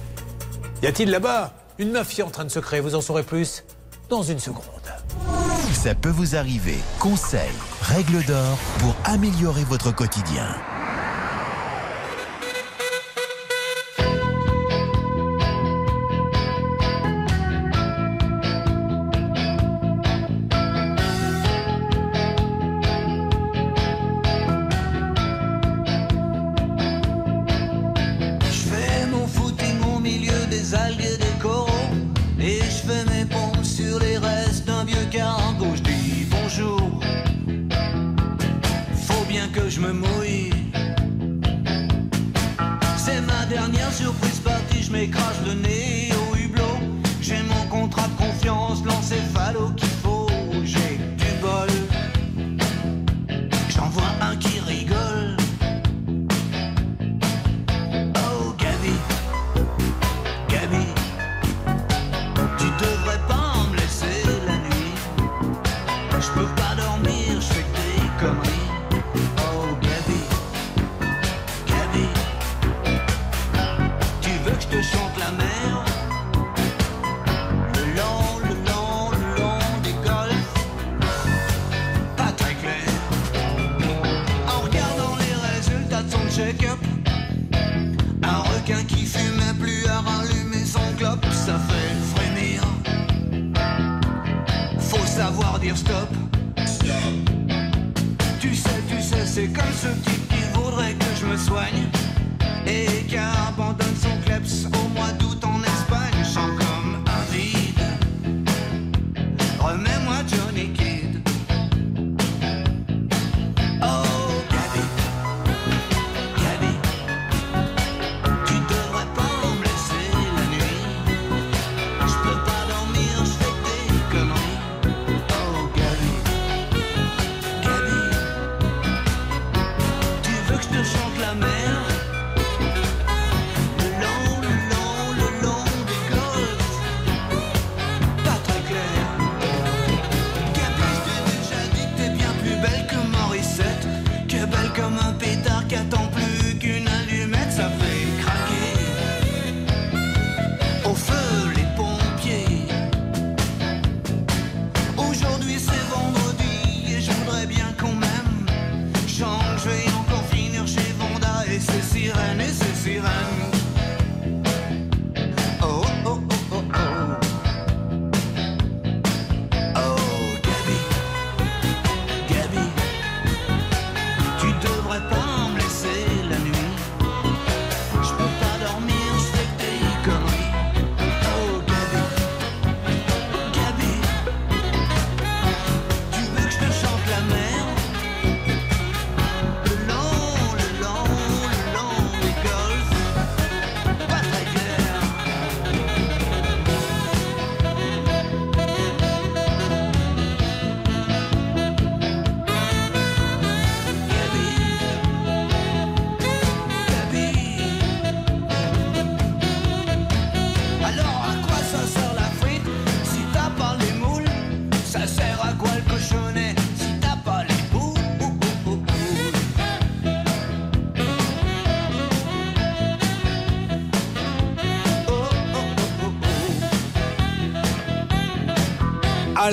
[0.84, 2.80] Y a-t-il là-bas une mafia en train de se créer?
[2.80, 3.64] Vous en saurez plus
[4.10, 4.64] dans une seconde.
[5.74, 6.78] Ça peut vous arriver.
[7.00, 7.42] Conseils,
[7.82, 10.48] règles d'or pour améliorer votre quotidien.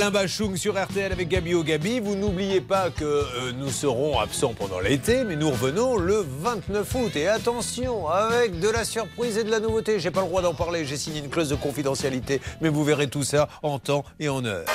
[0.04, 1.98] Alain Bachung sur RTL avec Gabi au Gabi.
[1.98, 6.94] Vous n'oubliez pas que euh, nous serons absents pendant l'été, mais nous revenons le 29
[6.96, 7.16] août.
[7.16, 9.98] Et attention, avec de la surprise et de la nouveauté.
[10.00, 13.06] J'ai pas le droit d'en parler, j'ai signé une clause de confidentialité, mais vous verrez
[13.06, 14.66] tout ça en temps et en heure.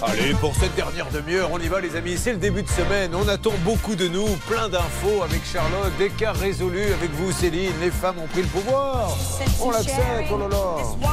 [0.00, 3.14] Allez, pour cette dernière demi-heure, on y va les amis, c'est le début de semaine,
[3.14, 7.72] on attend beaucoup de nous, plein d'infos avec Charlotte, des cas résolus avec vous Céline,
[7.80, 9.16] les femmes ont pris le pouvoir.
[9.60, 11.11] On l'accepte, oh là là.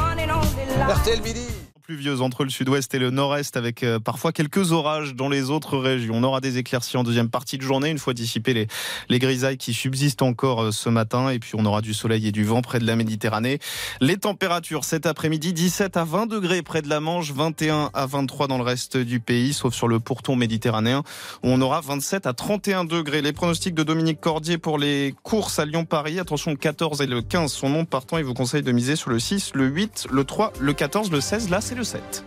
[0.87, 1.58] RTL Midi.
[1.89, 5.75] Pluvieuse entre le sud-ouest et le nord-est avec euh, parfois quelques orages dans les autres
[5.75, 6.13] régions.
[6.17, 8.67] On aura des éclaircies en deuxième partie de journée une fois dissipées les,
[9.09, 12.31] les grisailles qui subsistent encore euh, ce matin et puis on aura du soleil et
[12.31, 13.57] du vent près de la Méditerranée.
[14.01, 18.45] Les températures cet après-midi 17 à 20 degrés près de la Manche, 21 à 23
[18.45, 20.99] dans le reste du pays sauf sur le pourtour méditerranéen
[21.41, 23.23] où on aura 27 à 31 degrés.
[23.23, 26.19] Les pronostics de Dominique Cordier pour les courses à Lyon-Paris.
[26.19, 28.19] Attention, le 14 et le 15 sont non partants.
[28.19, 31.19] Il vous conseille de miser sur le 6, le 8, le 3, le 14, le
[31.19, 31.49] 16.
[31.49, 32.25] Là, c'est le 7.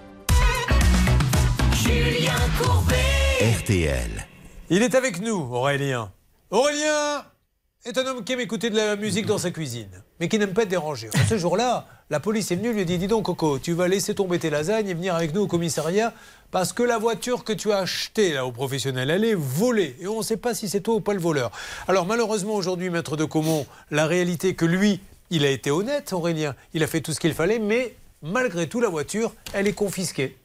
[1.74, 2.97] Julien Courbet.
[3.59, 4.27] RTL.
[4.70, 6.11] Il est avec nous, Aurélien.
[6.51, 7.23] Aurélien
[7.85, 10.55] est un homme qui aime écouter de la musique dans sa cuisine, mais qui n'aime
[10.55, 11.11] pas être dérangé.
[11.12, 13.89] Alors, ce jour-là, la police est venue, lui a dit Dis donc, Coco, tu vas
[13.89, 16.15] laisser tomber tes lasagnes et venir avec nous au commissariat
[16.51, 19.97] parce que la voiture que tu as achetée là, au professionnel, elle est volée.
[20.01, 21.51] Et on ne sait pas si c'est toi ou pas le voleur.
[21.89, 26.15] Alors, malheureusement, aujourd'hui, maître de Comont, la réalité est que lui, il a été honnête,
[26.15, 26.55] Aurélien.
[26.73, 30.36] Il a fait tout ce qu'il fallait, mais malgré tout, la voiture, elle est confisquée.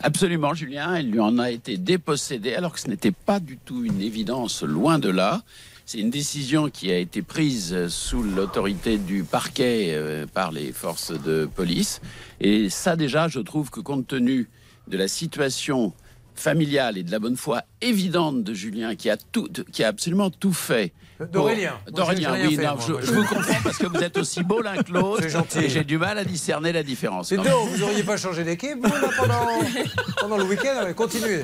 [0.00, 0.96] Absolument, Julien.
[0.96, 4.62] Elle lui en a été dépossédée, alors que ce n'était pas du tout une évidence,
[4.62, 5.42] loin de là.
[5.86, 11.12] C'est une décision qui a été prise sous l'autorité du parquet euh, par les forces
[11.12, 12.00] de police.
[12.40, 14.48] Et ça, déjà, je trouve que compte tenu
[14.88, 15.92] de la situation
[16.34, 20.30] familiale et de la bonne foi évidente de Julien, qui a, tout, qui a absolument
[20.30, 20.92] tout fait.
[21.20, 21.74] D'Aurélien.
[21.84, 22.56] pour- D'Aurélien, Moi, j'ai oui.
[22.56, 25.24] non, je, vous comprends parce que vous êtes aussi beau l'un que l'autre.
[25.56, 27.30] Et j'ai du mal à discerner la différence.
[27.32, 28.80] Non, donc, vous n'auriez pas changé d'équipe
[29.16, 29.40] pendant,
[30.20, 31.42] pendant le week-end Continuez.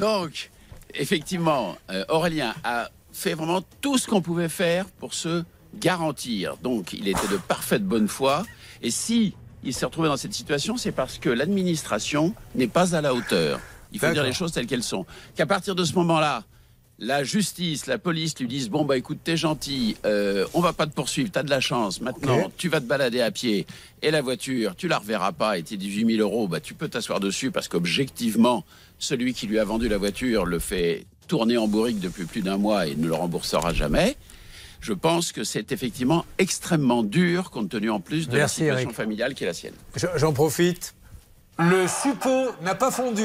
[0.00, 0.50] Donc,
[0.94, 5.44] effectivement, euh, Aurélien a fait vraiment tout ce qu'on pouvait faire pour se
[5.74, 6.56] garantir.
[6.62, 8.44] Donc, il était de parfaite bonne foi.
[8.82, 9.34] Et si
[9.64, 13.60] il s'est retrouvé dans cette situation, c'est parce que l'administration n'est pas à la hauteur.
[13.92, 15.06] Il faut dire les choses telles qu'elles sont.
[15.36, 16.44] Qu'à partir de ce moment-là,
[17.04, 20.86] la justice, la police lui disent bon bah écoute t'es gentil, euh, on va pas
[20.86, 22.00] te poursuivre, t'as de la chance.
[22.00, 23.66] Maintenant tu vas te balader à pied
[24.02, 26.88] et la voiture tu la reverras pas et tes 18 000 euros bah tu peux
[26.88, 28.64] t'asseoir dessus parce qu'objectivement
[28.98, 32.56] celui qui lui a vendu la voiture le fait tourner en bourrique depuis plus d'un
[32.56, 34.16] mois et ne le remboursera jamais.
[34.80, 38.88] Je pense que c'est effectivement extrêmement dur compte tenu en plus de Merci, la situation
[38.90, 38.96] Eric.
[38.96, 39.74] familiale qui est la sienne.
[39.96, 40.94] Je- J'en profite.
[41.70, 43.24] Le suppôt n'a pas fondu.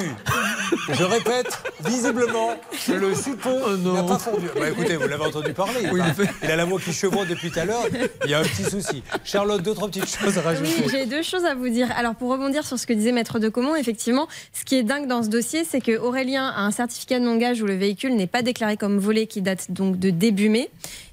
[0.90, 2.50] Je répète, visiblement,
[2.90, 4.48] le suppôt n'a pas fondu.
[4.60, 5.80] Bah, écoutez, vous l'avez entendu parler.
[5.84, 7.86] Il, Oui, a, il pas- il a la voix qui chevauche depuis tout à l'heure.
[8.26, 9.02] Il y a un petit souci.
[9.24, 10.70] Charlotte, deux, trois petites choses à rajouter.
[10.80, 11.88] Oui, j'ai deux choses à vous dire.
[11.98, 15.08] Alors, pour rebondir sur ce que disait Maître de Comont, effectivement, ce qui est dingue
[15.08, 18.28] dans ce dossier, c'est que Aurélien a un certificat de non-gage où le véhicule n'est
[18.28, 20.70] pas déclaré comme volé, qui date donc de début mai.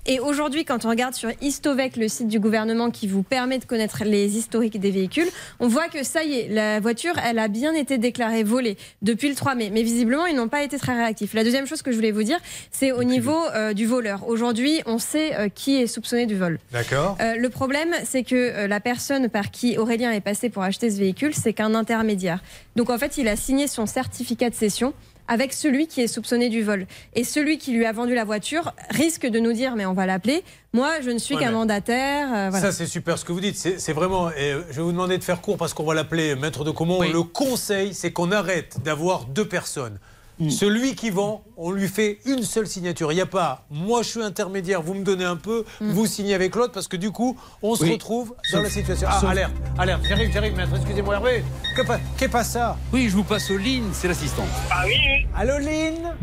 [0.06, 3.64] Et aujourd'hui, quand on regarde sur Istovec, le site du gouvernement qui vous permet de
[3.64, 5.28] connaître les historiques des véhicules,
[5.60, 9.30] on voit que ça y est, la voiture, elle a bien été déclarée volée depuis
[9.30, 9.70] le 3 mai.
[9.72, 11.32] Mais visiblement, ils n'ont pas été très réactifs.
[11.32, 12.38] La deuxième chose que je voulais vous dire,
[12.70, 14.28] c'est au niveau euh, du voleur.
[14.28, 16.58] Aujourd'hui, on sait euh, qui est soupçonné du vol.
[16.70, 17.16] D'accord.
[17.22, 20.98] Euh, le problème, c'est que la personne par qui Aurélien est passé pour acheter ce
[20.98, 22.40] véhicule, c'est qu'un intermédiaire.
[22.76, 24.92] Donc en fait, il a signé son certificat de cession
[25.28, 26.86] avec celui qui est soupçonné du vol.
[27.14, 30.06] Et celui qui lui a vendu la voiture risque de nous dire, mais on va
[30.06, 30.42] l'appeler,
[30.72, 32.28] moi je ne suis Ouais, qu'un mandataire.
[32.34, 32.66] euh, voilà.
[32.66, 33.56] Ça, c'est super ce que vous dites.
[33.56, 34.30] C'est c'est vraiment.
[34.30, 36.70] et, euh, je vais vous demander de faire court parce qu'on va l'appeler maître de
[36.70, 37.00] Comont.
[37.02, 39.98] Le conseil, c'est qu'on arrête d'avoir deux personnes.
[40.40, 40.50] Mm.
[40.50, 43.12] Celui qui vend, on lui fait une seule signature.
[43.12, 45.90] Il n'y a pas, moi je suis intermédiaire, vous me donnez un peu, Mm.
[45.92, 47.92] vous signez avec l'autre, parce que du coup, on se Oui.
[47.92, 49.06] retrouve dans la situation.
[49.10, 51.44] Ah, sauf- alerte, alerte, j'arrive, j'arrive, maître, excusez-moi, Hervé.
[51.76, 52.76] Que pa- Qu'est pas ça?
[52.92, 54.44] Oui, je vous passe au Lynn, c'est l'assistant.
[54.72, 55.26] Ah oui.
[55.36, 56.14] Allô, Lynn?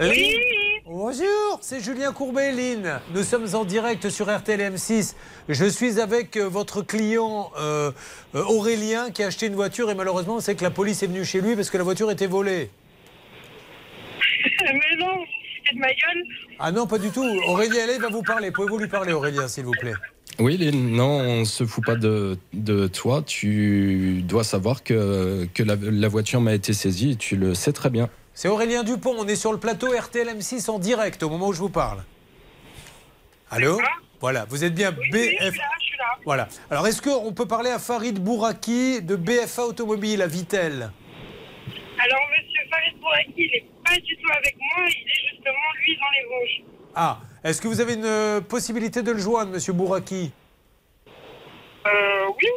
[0.00, 0.34] Oui.
[0.86, 3.00] Bonjour, c'est Julien Courbet, Lynn.
[3.14, 5.14] Nous sommes en direct sur RTL M6.
[5.48, 7.92] Je suis avec euh, votre client euh,
[8.34, 11.24] euh, Aurélien qui a acheté une voiture et malheureusement, c'est que la police est venue
[11.24, 12.70] chez lui parce que la voiture était volée.
[14.64, 15.24] Mais non,
[15.66, 16.22] c'est de ma gueule.
[16.58, 17.24] Ah non, pas du tout.
[17.46, 18.50] Aurélien, elle va vous parler.
[18.50, 19.94] Pouvez-vous lui parler, Aurélien, s'il vous plaît?
[20.38, 23.22] Oui, Lynn, non, on se fout pas de, de toi.
[23.22, 27.72] Tu dois savoir que, que la, la voiture m'a été saisie et tu le sais
[27.72, 28.08] très bien.
[28.32, 29.14] C'est Aurélien Dupont.
[29.18, 32.04] On est sur le plateau RTL M6 en direct au moment où je vous parle.
[33.50, 33.78] Allô?
[34.20, 35.56] Voilà, vous êtes bien BF.
[36.24, 36.48] Voilà.
[36.70, 40.90] Alors, est-ce qu'on peut parler à Farid Bouraki de BFA Automobile à Vitel?
[42.02, 45.96] Alors, monsieur Farid Bouraki, il n'est pas du tout avec moi, il est justement, lui,
[45.96, 46.64] dans les Vosges.
[46.94, 50.32] Ah, est-ce que vous avez une euh, possibilité de le joindre, monsieur Bouraki?
[51.86, 52.48] Euh, oui.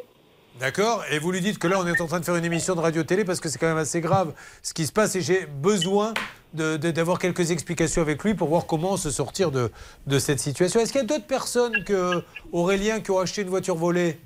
[0.60, 2.76] D'accord Et vous lui dites que là, on est en train de faire une émission
[2.76, 5.48] de radio-télé parce que c'est quand même assez grave ce qui se passe et j'ai
[5.48, 6.14] besoin
[6.54, 9.72] d'avoir quelques explications avec lui pour voir comment se sortir de,
[10.06, 10.80] de cette situation.
[10.80, 14.20] Est-ce qu'il y a d'autres personnes que Aurélien qui ont acheté une voiture volée?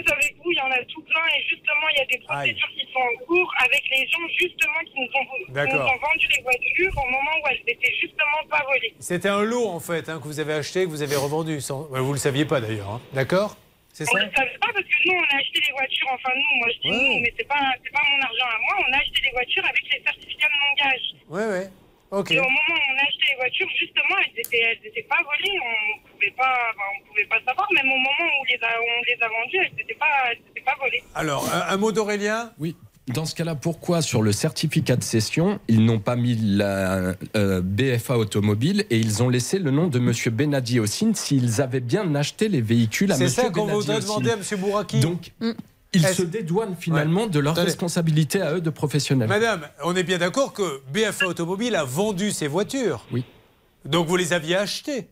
[0.00, 2.18] Honnête avec vous, il y en a tout plein et justement, il y a des
[2.24, 5.24] procédures qui sont en cours avec les gens justement qui nous ont,
[5.66, 8.94] qui nous ont vendu les voitures au moment où elles n'étaient justement pas volées.
[8.98, 11.60] C'était un lot en fait hein, que vous avez acheté, que vous avez revendu.
[11.60, 11.82] Sans...
[11.88, 12.88] Ouais, Vous ne le saviez pas d'ailleurs.
[12.90, 13.00] hein.
[13.12, 13.56] D'accord?
[13.92, 14.24] C'est On ça?
[14.24, 16.78] ne savait pas parce que nous, on a acheté des voitures, enfin nous, moi je
[16.80, 19.30] dis nous, mais c'est pas, c'est pas mon argent à moi, on a acheté des
[19.30, 21.06] voitures avec les certificats de mon gage.
[21.28, 21.68] Ouais,
[22.12, 22.18] ouais.
[22.18, 22.30] Ok.
[22.32, 25.18] Et au moment où on a acheté les voitures, justement, elles étaient, elles étaient pas
[25.24, 28.80] volées, on pouvait pas, enfin, on pouvait pas savoir, même au moment où, les a,
[28.80, 31.02] où on les a vendues, elles n'étaient pas, elles étaient pas volées.
[31.14, 32.52] Alors, un, un mot d'Aurélien?
[32.58, 32.76] Oui.
[33.08, 37.60] Dans ce cas-là, pourquoi sur le certificat de cession, ils n'ont pas mis la euh,
[37.60, 42.14] BFA automobile et ils ont laissé le nom de Monsieur Benadi Ossine s'ils avaient bien
[42.14, 44.42] acheté les véhicules à C'est Monsieur ça qu'on voudrait demander à M.
[44.58, 45.00] Bouraki.
[45.00, 45.52] Donc, Mm.
[45.92, 47.68] Ils se dédouanent finalement de leur Attendez.
[47.68, 49.28] responsabilité à eux de professionnels.
[49.28, 53.04] Madame, on est bien d'accord que BFA Automobile a vendu ses voitures.
[53.12, 53.24] Oui.
[53.84, 55.08] Donc vous les aviez achetées.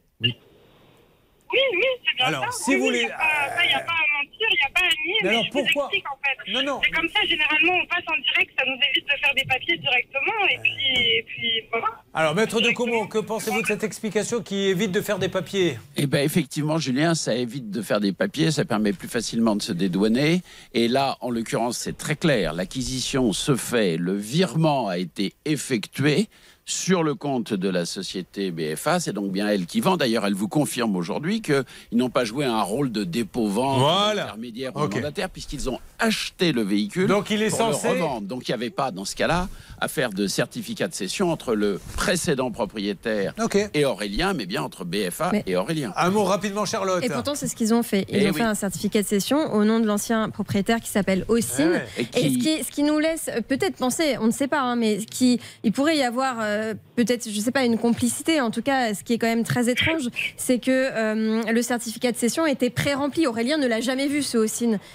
[1.53, 2.65] Oui, oui, c'est bien Alors, ça.
[2.65, 4.81] si oui, vous a ça, il n'y a pas à mentir, il n'y a pas
[4.87, 6.53] à nier, Mais mais, alors, je vous pourquoi explique en fait.
[6.53, 6.81] Non, non.
[6.85, 9.77] C'est comme ça, généralement, on passe en direct, ça nous évite de faire des papiers
[9.79, 11.87] directement, et puis, et puis voilà.
[12.15, 15.79] Alors, maître de Comont, que pensez-vous de cette explication qui évite de faire des papiers?
[15.97, 19.63] Eh bien, effectivement, Julien, ça évite de faire des papiers, ça permet plus facilement de
[19.63, 20.43] se dédouaner.
[20.75, 22.53] Et là, en l'occurrence, c'est très clair.
[22.53, 26.29] L'acquisition se fait, le virement a été effectué
[26.69, 29.01] sur le compte de la société BFA.
[29.01, 29.97] C'est donc bien elle qui vend.
[29.97, 34.25] D'ailleurs, elle vous confirme aujourd'hui qu'ils n'ont pas joué un rôle de dépôt-vente, Voilà.
[34.25, 34.97] intermédiaire ou Ok.
[34.97, 38.27] mandataire, puisqu'ils ont acheté le véhicule Donc, il est pour censé- le revendre.
[38.27, 39.49] Donc, il n'y avait pas, dans ce cas-là,
[39.81, 43.33] à faire de certificat de cession entre le précédent propriétaire
[43.73, 45.93] et Aurélien, mais bien entre BFA Mais- et Aurélien.
[45.97, 47.03] Un mot rapidement, Charlotte.
[47.03, 48.05] Et pourtant, c'est ce qu'ils ont fait.
[48.11, 48.37] Ils Eh ont oui.
[48.39, 51.81] fait un certificat de cession au nom de l'ancien propriétaire qui s'appelle Ossine.
[51.97, 52.09] Eh ouais.
[52.17, 54.99] Et ce, qui, ce qui nous laisse peut-être penser, on ne sait pas, hein, mais
[54.99, 56.58] qui, il pourrait y avoir euh,
[56.97, 58.41] peut-être, je sais pas, une complicité.
[58.41, 62.13] En tout cas, ce qui est quand même très étrange, c'est que euh, le certificat
[62.13, 63.27] de cession était pré-rempli.
[63.27, 64.39] Aurélien ne l'a jamais vu, ce.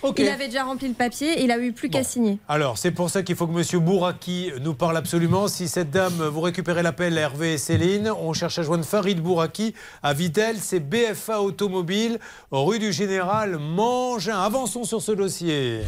[0.02, 0.20] Ok.
[0.20, 2.40] Il avait déjà rempli le papier et il a eu plus qu'à signer.
[2.48, 3.80] Alors, c'est pour ça qu'il faut que M.
[3.80, 5.48] Bouraki nous parle absolument.
[5.48, 9.74] Si cette dame, vous récupérez l'appel Hervé et Céline, on cherche à joindre Farid Bouraki
[10.02, 12.20] à Vitel, c'est BFA Automobile,
[12.52, 14.40] rue du Général Mangin.
[14.40, 15.82] Avançons sur ce dossier.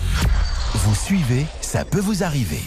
[0.73, 2.61] Vous suivez, ça peut vous arriver.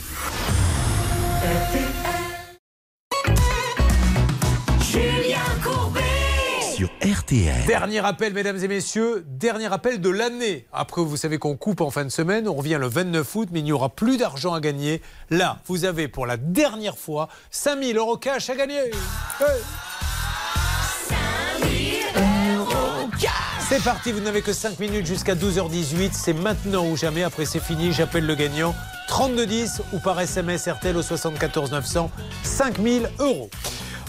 [7.66, 10.66] Dernier appel, mesdames et messieurs, dernier appel de l'année.
[10.72, 13.60] Après, vous savez qu'on coupe en fin de semaine, on revient le 29 août, mais
[13.60, 15.02] il n'y aura plus d'argent à gagner.
[15.30, 18.90] Là, vous avez pour la dernière fois 5000 euros cash à gagner.
[19.40, 19.60] Hey.
[23.68, 26.12] C'est parti, vous n'avez que 5 minutes jusqu'à 12h18.
[26.12, 27.22] C'est maintenant ou jamais.
[27.22, 27.92] Après, c'est fini.
[27.92, 28.74] J'appelle le gagnant.
[29.08, 32.10] 3210 ou par SMS RTL au 74 900.
[32.44, 33.50] 5000 euros.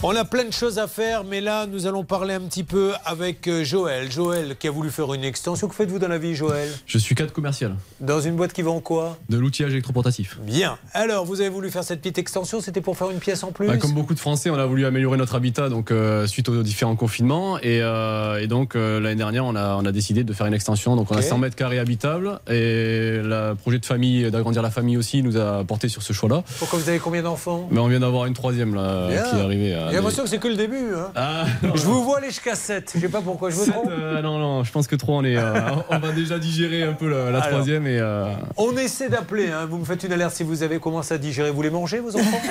[0.01, 2.93] On a plein de choses à faire, mais là, nous allons parler un petit peu
[3.03, 4.09] avec euh, Joël.
[4.09, 5.67] Joël qui a voulu faire une extension.
[5.67, 6.69] Que faites-vous dans la vie, Joël?
[6.85, 9.17] Je suis cadre commercial Dans une boîte qui vend quoi?
[9.27, 10.39] De l'outillage électroportatif.
[10.41, 10.77] Bien.
[10.93, 12.61] Alors, vous avez voulu faire cette petite extension.
[12.61, 13.67] C'était pour faire une pièce en plus?
[13.67, 16.63] Bah, comme beaucoup de Français, on a voulu améliorer notre habitat donc euh, suite aux
[16.63, 20.31] différents confinements et, euh, et donc euh, l'année dernière on a, on a décidé de
[20.31, 24.31] faire une extension donc on a 100 mètres carrés habitables et le projet de famille
[24.31, 26.43] d'agrandir la famille aussi nous a porté sur ce choix-là.
[26.57, 27.67] Pourquoi vous avez combien d'enfants?
[27.69, 29.88] Mais on vient d'avoir une troisième là qui est arrivée.
[29.89, 30.93] J'ai l'impression que c'est que le début.
[30.95, 31.11] hein.
[31.15, 31.45] Ah,
[31.75, 32.91] Je vous vois aller jusqu'à 7.
[32.95, 33.89] Je sais pas pourquoi je Sept, trompe.
[33.91, 35.53] euh, non non, je pense que trop on est euh,
[35.89, 37.49] on va déjà digérer un peu la, la Alors.
[37.49, 39.65] troisième et euh, On essaie d'appeler, hein.
[39.69, 41.51] vous me faites une alerte si vous avez commencé à digérer.
[41.51, 42.41] Vous les mangez, vos enfants?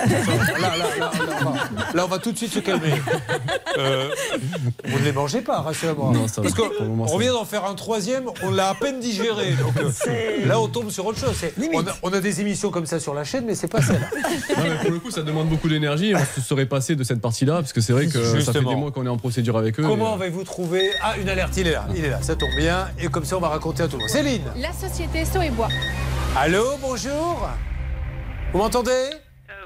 [0.60, 1.10] Là, là, là,
[1.94, 2.92] là, on va, tout de suite se calmer.
[4.84, 6.12] Vous ne les mangez pas, rassurez-moi.
[6.12, 6.48] Non, ça va.
[6.48, 9.52] Parce qu'on vient d'en faire un troisième, on l'a à peine digéré.
[9.60, 9.74] Donc,
[10.46, 11.36] là, on tombe sur autre chose.
[11.72, 14.00] On a, on a des émissions comme ça sur la chaîne, mais c'est pas celle.
[14.56, 16.14] Non, mais pour le coup, ça demande beaucoup d'énergie.
[16.14, 18.70] On se serait passé de cette partie-là, parce que c'est vrai que ça fait Justement.
[18.70, 19.82] des mois qu'on est en procédure avec eux.
[19.82, 22.36] Comment et, euh, avez-vous trouvé Ah, une alerte, il est là, il est là, ça
[22.36, 22.88] tombe bien.
[22.98, 24.08] Et comme ça, on va raconter à tout le monde.
[24.08, 25.68] Céline La société Sceaux et Bois.
[26.36, 27.48] Allô, bonjour
[28.52, 29.10] Vous m'entendez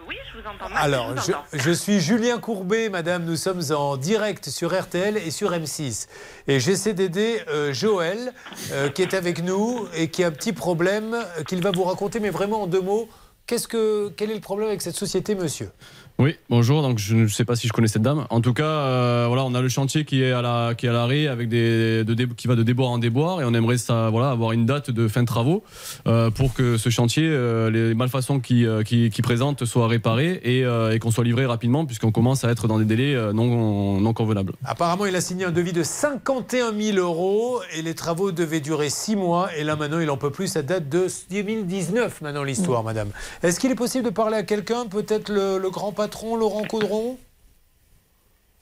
[0.09, 0.75] Oui, je vous entends.
[0.75, 1.15] Alors,
[1.53, 3.25] je, je suis Julien Courbet, madame.
[3.25, 6.09] Nous sommes en direct sur RTL et sur M6.
[6.49, 8.33] Et j'essaie d'aider euh, Joël,
[8.73, 11.85] euh, qui est avec nous et qui a un petit problème euh, qu'il va vous
[11.85, 13.09] raconter, mais vraiment en deux mots.
[13.47, 15.69] Qu'est-ce que, quel est le problème avec cette société, monsieur?
[16.19, 16.83] Oui, bonjour.
[16.83, 18.27] Donc je ne sais pas si je connais cette dame.
[18.31, 20.89] En tout cas, euh, voilà, on a le chantier qui est à la qui est
[20.89, 22.05] à l'arrêt avec de
[22.37, 23.77] qui va de déboire en déboire et on aimerait
[24.11, 25.65] voilà avoir une date de fin de travaux
[26.07, 29.11] euh, pour que ce chantier euh, les malfaçons qui qui,
[29.65, 33.15] soient réparées et, et qu'on soit livré rapidement puisqu'on commence à être dans des délais
[33.33, 34.53] non non convenables.
[34.65, 38.91] Apparemment, il a signé un devis de 51 000 euros et les travaux devaient durer
[38.91, 39.55] 6 mois.
[39.57, 40.49] Et là, maintenant, il en peut plus.
[40.49, 43.09] Ça date de 2019, maintenant, l'histoire, madame.
[43.43, 45.93] Est-ce qu'il est possible de parler à quelqu'un Peut-être le, grand
[46.37, 47.19] Laurent Caudron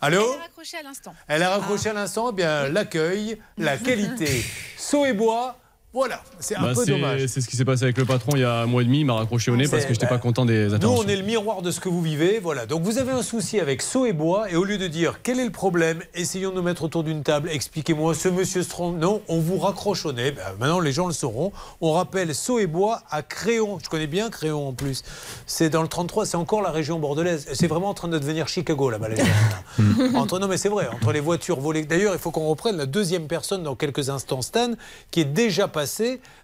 [0.00, 1.14] Allô Elle est raccrochée à l'instant.
[1.28, 4.42] Elle a raccroché à l'instant, eh bien l'accueil, la qualité.
[4.78, 5.58] Saut et bois,
[5.92, 7.26] Voilà, c'est un Bah, peu c'est- dommage.
[7.26, 9.00] C'est ce qui s'est passé avec le patron il y a un mois et demi.
[9.00, 11.04] Il m'a raccroché au nez parce que j'étais bah, pas content des Nous, interventions.
[11.04, 12.38] on est le miroir de ce que vous vivez.
[12.40, 12.64] Voilà.
[12.66, 15.40] Donc, vous avez un souci avec Sceaux et Bois, et au lieu de dire quel
[15.40, 18.98] est le problème, essayons de nous mettre autour d'une table, expliquez-moi, ce monsieur se trompe.
[18.98, 20.30] Non, on vous raccroche au nez.
[20.30, 21.50] Ben, maintenant, les gens le sauront.
[21.80, 23.80] On rappelle Sceaux et Bois à Créon.
[23.82, 25.02] Je connais bien Créon en plus.
[25.46, 27.48] C'est dans le 33, c'est encore la région bordelaise.
[27.52, 29.24] C'est vraiment en train de devenir Chicago là-bas, les gens.
[29.24, 29.84] là.
[30.20, 31.84] entre, non, mais c'est vrai, entre les voitures volées.
[31.84, 34.70] D'ailleurs, il faut qu'on reprenne la deuxième personne dans quelques instants, Stan,
[35.10, 35.66] qui est déjà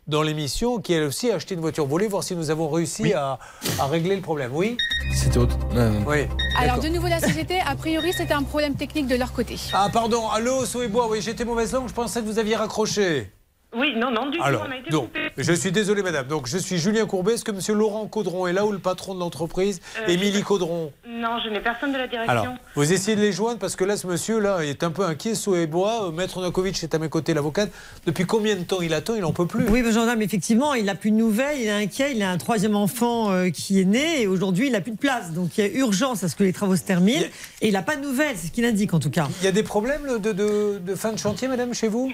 [0.06, 3.12] dans l'émission, qui elle aussi a acheté une voiture volée, voir si nous avons réussi
[3.12, 3.38] à,
[3.78, 4.50] à régler le problème.
[4.54, 4.76] Oui
[5.14, 5.56] C'était autre.
[5.74, 6.26] euh, Oui.
[6.58, 9.56] Alors, de nouveau, la société, a priori, c'était un problème technique de leur côté.
[9.72, 13.30] Ah, pardon, allô, Soébois, oui, j'étais mauvaise langue, je pensais que vous aviez raccroché.
[13.74, 15.30] Oui, non, non, du Alors, tout, on a été donc, coupé.
[15.36, 16.26] je suis désolé, madame.
[16.28, 17.34] Donc, je suis Julien Courbet.
[17.34, 20.92] Est-ce que monsieur Laurent Caudron est là ou le patron de l'entreprise Euh, Émilie Caudron
[21.06, 22.30] Non, je n'ai personne de la direction.
[22.32, 25.34] Alors, vous essayez de les joindre parce que là, ce monsieur-là est un peu inquiet.
[25.34, 27.70] Soébois, Maître Nakovic est à mes côtés, l'avocate.
[28.06, 29.66] Depuis combien de temps il attend Il n'en peut plus.
[29.68, 32.38] Oui, mais gendarme, effectivement, il n'a plus de nouvelles, il est inquiet, il a un
[32.38, 35.32] troisième enfant euh, qui est né et aujourd'hui, il n'a plus de place.
[35.32, 37.26] Donc il y a urgence à ce que les travaux se terminent
[37.60, 39.28] et il n'a pas de nouvelles, c'est ce qu'il indique en tout cas.
[39.42, 42.10] Il y a des problèmes de, de- de fin de chantier, madame, chez vous?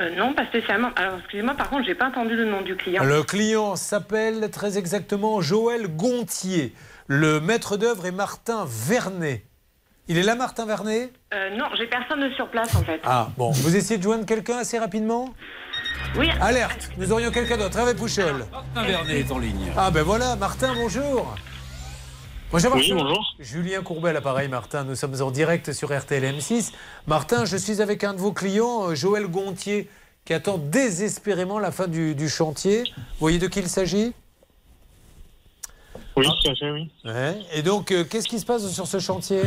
[0.00, 0.90] Euh, non, pas spécialement.
[0.96, 3.04] Alors, excusez-moi, par contre, j'ai pas entendu le nom du client.
[3.04, 6.74] Le client s'appelle très exactement Joël Gontier.
[7.06, 9.44] Le maître d'œuvre est Martin Vernet.
[10.08, 11.12] Il est là, Martin Vernet?
[11.32, 13.00] Euh, non, j'ai personne sur place, en fait.
[13.04, 13.50] Ah, bon.
[13.50, 15.32] Vous essayez de joindre quelqu'un assez rapidement?
[16.16, 16.28] Oui.
[16.40, 17.78] Alerte Nous aurions quelqu'un d'autre.
[17.78, 18.44] Hervé Pouchol.
[18.50, 19.72] Martin Vernet est en ligne.
[19.76, 21.34] Ah, ben voilà, Martin, bonjour.
[22.52, 23.34] Bonjour, Oui, bonjour.
[23.38, 24.84] Julien Courbet à l'appareil, Martin.
[24.84, 26.72] Nous sommes en direct sur RTL M6.
[27.06, 29.88] Martin, je suis avec un de vos clients, euh, Joël Gontier,
[30.26, 32.84] qui attend désespérément la fin du, du chantier.
[32.94, 34.12] Vous voyez de qui il s'agit?
[36.14, 36.90] Oui, tout à fait, oui.
[37.06, 37.38] Ouais.
[37.54, 39.40] Et donc, euh, qu'est-ce qui se passe sur ce chantier?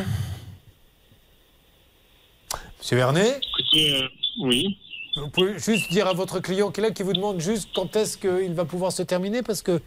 [2.80, 3.40] Monsieur Vernet?
[3.60, 4.08] Écoutez, euh,
[4.42, 4.80] oui.
[5.16, 7.96] Vous pouvez juste dire à votre client qui est là, qui vous demande juste quand
[7.96, 9.80] est-ce qu'il va pouvoir se terminer, parce que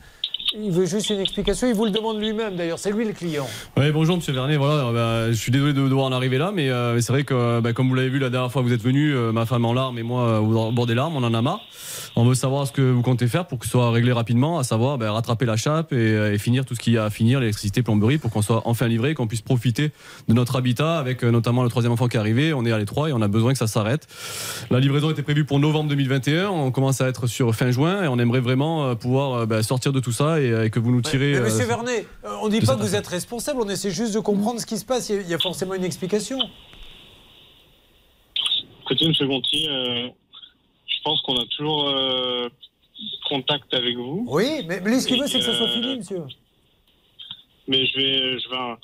[0.55, 1.69] il veut juste une explication.
[1.69, 2.79] Il vous le demande lui-même, d'ailleurs.
[2.79, 3.47] C'est lui le client.
[3.77, 4.57] Oui, bonjour Monsieur Vernet.
[4.57, 7.25] Voilà, euh, bah, je suis désolé de devoir en arriver là, mais euh, c'est vrai
[7.25, 9.65] que, euh, bah, comme vous l'avez vu la dernière fois, vous êtes venu, ma femme
[9.65, 11.61] en larmes et moi au bord des larmes, on en a marre.
[12.21, 14.65] On veut savoir ce que vous comptez faire pour que ce soit réglé rapidement, à
[14.65, 17.11] savoir bah, rattraper la chape et, euh, et finir tout ce qu'il y a à
[17.11, 19.93] finir, l'électricité, plomberie, pour qu'on soit enfin livré, qu'on puisse profiter
[20.27, 22.53] de notre habitat avec euh, notamment le troisième enfant qui est arrivé.
[22.53, 24.09] On est à l'étroit et on a besoin que ça s'arrête.
[24.71, 26.49] La livraison était prévue pour novembre 2021.
[26.49, 29.93] On commence à être sur fin juin et on aimerait vraiment euh, pouvoir bah, sortir
[29.93, 31.35] de tout ça et, et que vous nous tirez.
[31.35, 32.05] Mais monsieur Vernet,
[32.43, 34.77] on ne dit pas que vous êtes responsable, on essaie juste de comprendre ce qui
[34.79, 35.09] se passe.
[35.09, 36.39] Il y a- il y a forcément une explication.
[38.91, 39.29] Écoutez, M.
[39.29, 40.09] Gontier, euh,
[41.09, 42.49] pense qu'on a toujours euh,
[43.29, 44.25] contact avec vous.
[44.29, 46.23] Oui, mais, mais lui, ce qu'il veut, c'est que ça soit fini, monsieur.
[47.67, 48.77] Mais je vais, je vais,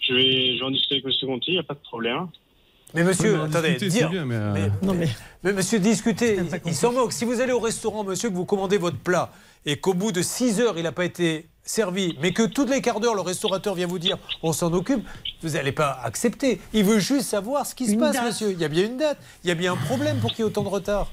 [0.00, 1.28] je vais, je vais en discuter avec M.
[1.28, 2.28] Gontier, il n'y a pas de problème.
[2.94, 4.08] Mais monsieur, Oui, mais attendez, discuter, dire.
[4.08, 5.08] c'est bien, mais, euh, mais, Non, mais-
[5.42, 7.12] mais monsieur, discutez, il, il s'en moque.
[7.12, 9.32] Si vous allez au restaurant, monsieur, que vous commandez votre plat
[9.64, 12.80] et qu'au bout de 6 heures, il n'a pas été servi, mais que toutes les
[12.80, 15.04] quarts d'heure, le restaurateur vient vous dire on s'en occupe,
[15.42, 16.60] vous n'allez pas accepter.
[16.72, 18.24] Il veut juste savoir ce qui se Une passe, date.
[18.26, 18.52] monsieur.
[18.52, 20.42] Il y a bien une date, il y a bien un problème pour qu'il y
[20.42, 21.10] ait autant de retard.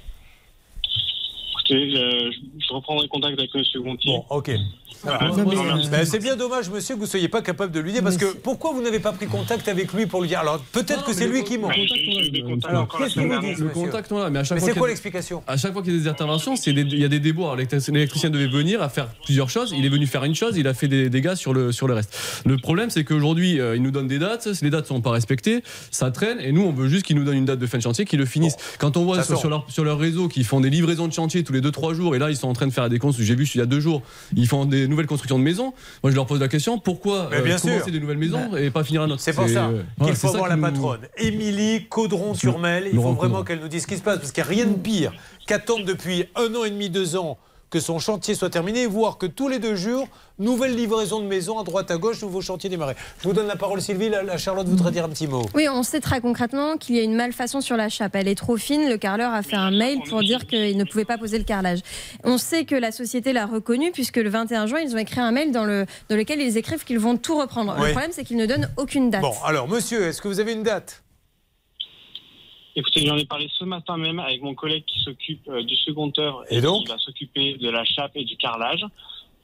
[1.76, 3.62] Euh, je, je reprendrai contact avec M.
[3.84, 4.12] Gontier.
[4.14, 4.52] Bon, ok.
[5.06, 5.20] Ah,
[5.92, 8.02] Ben, c'est bien dommage, monsieur, que vous ne soyez pas capable de lui dire.
[8.04, 10.40] Parce que pourquoi vous n'avez pas pris contact avec lui pour lui dire?
[10.40, 11.70] Alors, peut-être que c'est lui qui ment.
[12.64, 14.88] Alors, qu'est-ce que vous dites, Le contact, mais à chaque Mais fois c'est qu'il quoi
[14.88, 15.44] l'explication?
[15.48, 17.56] À chaque fois qu'il y a des interventions, il y a des déboires.
[17.56, 19.74] L'électric- L'électricien devait venir à faire plusieurs choses.
[19.78, 21.94] Il est venu faire une chose, il a fait des dégâts sur le, sur le
[21.96, 22.42] reste.
[22.46, 24.48] Le problème, c'est qu'aujourd'hui, euh, il nous donne des dates.
[24.62, 26.40] Les dates sont pas respectées, ça traîne.
[26.40, 28.20] Et nous, on veut juste qu'ils nous donnent une date de fin de chantier, qu'ils
[28.20, 28.56] le finissent.
[28.80, 31.54] Quand on voit sur leur, sur leur réseau qu'ils font des livraisons de chantier tous
[31.54, 33.34] les 2-3 jours, et là, ils sont en train de faire des constructions.
[33.34, 34.02] J'ai vu il y a deux jours,
[34.36, 35.74] ils font des nouvelles constructions de maisons.
[36.04, 37.86] Moi, je leur pose la question pourquoi bien commencer sûr.
[37.92, 40.50] des nouvelles maisons et pas finir un autre C'est pour ça euh, qu'il faut avoir
[40.50, 41.02] la nous- patronne.
[41.18, 44.50] Émilie Caudron-sur-Mel, il faut vraiment qu'elle nous dise ce qui se passe, parce qu'il n'y
[44.50, 45.14] a rien de pire
[45.48, 47.38] qu'attendre depuis un an et demi, deux ans
[47.74, 51.26] que son chantier soit terminé et voir que tous les deux jours, nouvelle livraison de
[51.26, 52.94] maisons à droite à gauche, nouveau chantier démarré.
[53.20, 54.10] Je vous donne la parole, Sylvie.
[54.10, 55.42] La, la Charlotte voudrait dire un petit mot.
[55.56, 58.16] Oui, on sait très concrètement qu'il y a une malfaçon sur la chape.
[58.16, 58.88] Elle est trop fine.
[58.88, 61.80] Le carreleur a fait un mail pour dire qu'il ne pouvait pas poser le carrelage.
[62.24, 65.32] On sait que la société l'a reconnu puisque le 21 juin, ils ont écrit un
[65.32, 67.74] mail dans, le, dans lequel ils écrivent qu'ils vont tout reprendre.
[67.80, 67.86] Oui.
[67.88, 69.24] Le problème, c'est qu'ils ne donnent aucune date.
[69.24, 71.03] Bon, alors, monsieur, est-ce que vous avez une date?
[72.76, 76.12] Écoutez, j'en ai parlé ce matin même avec mon collègue qui s'occupe euh, du second
[76.18, 78.84] œuvre Et donc qui va s'occuper de la chape et du carrelage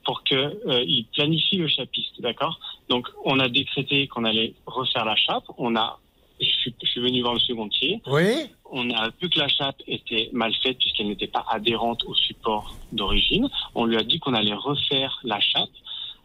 [0.03, 2.59] pour que euh, planifie le chapiste, d'accord?
[2.89, 5.43] Donc, on a décrété qu'on allait refaire la chape.
[5.57, 5.99] On a,
[6.39, 8.01] je suis, je suis venu voir le secondier.
[8.07, 8.49] Oui.
[8.71, 12.75] On a vu que la chape était mal faite puisqu'elle n'était pas adhérente au support
[12.91, 13.49] d'origine.
[13.75, 15.69] On lui a dit qu'on allait refaire la chape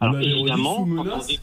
[0.01, 0.87] Alors évidemment,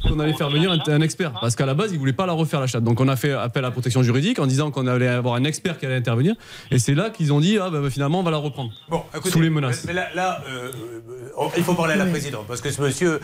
[0.08, 1.34] qu'on allait faire venir un, un expert.
[1.40, 2.84] Parce qu'à la base, ils voulaient pas la refaire la chatte.
[2.84, 5.44] Donc on a fait appel à la protection juridique en disant qu'on allait avoir un
[5.44, 6.36] expert qui allait intervenir.
[6.70, 8.72] Et c'est là qu'ils ont dit ah bah, finalement on va la reprendre.
[8.90, 9.86] Bon, écoutez, sous les menaces.
[9.86, 10.72] Mais là, là, euh,
[11.38, 13.20] euh, il faut parler à la présidente parce que ce monsieur,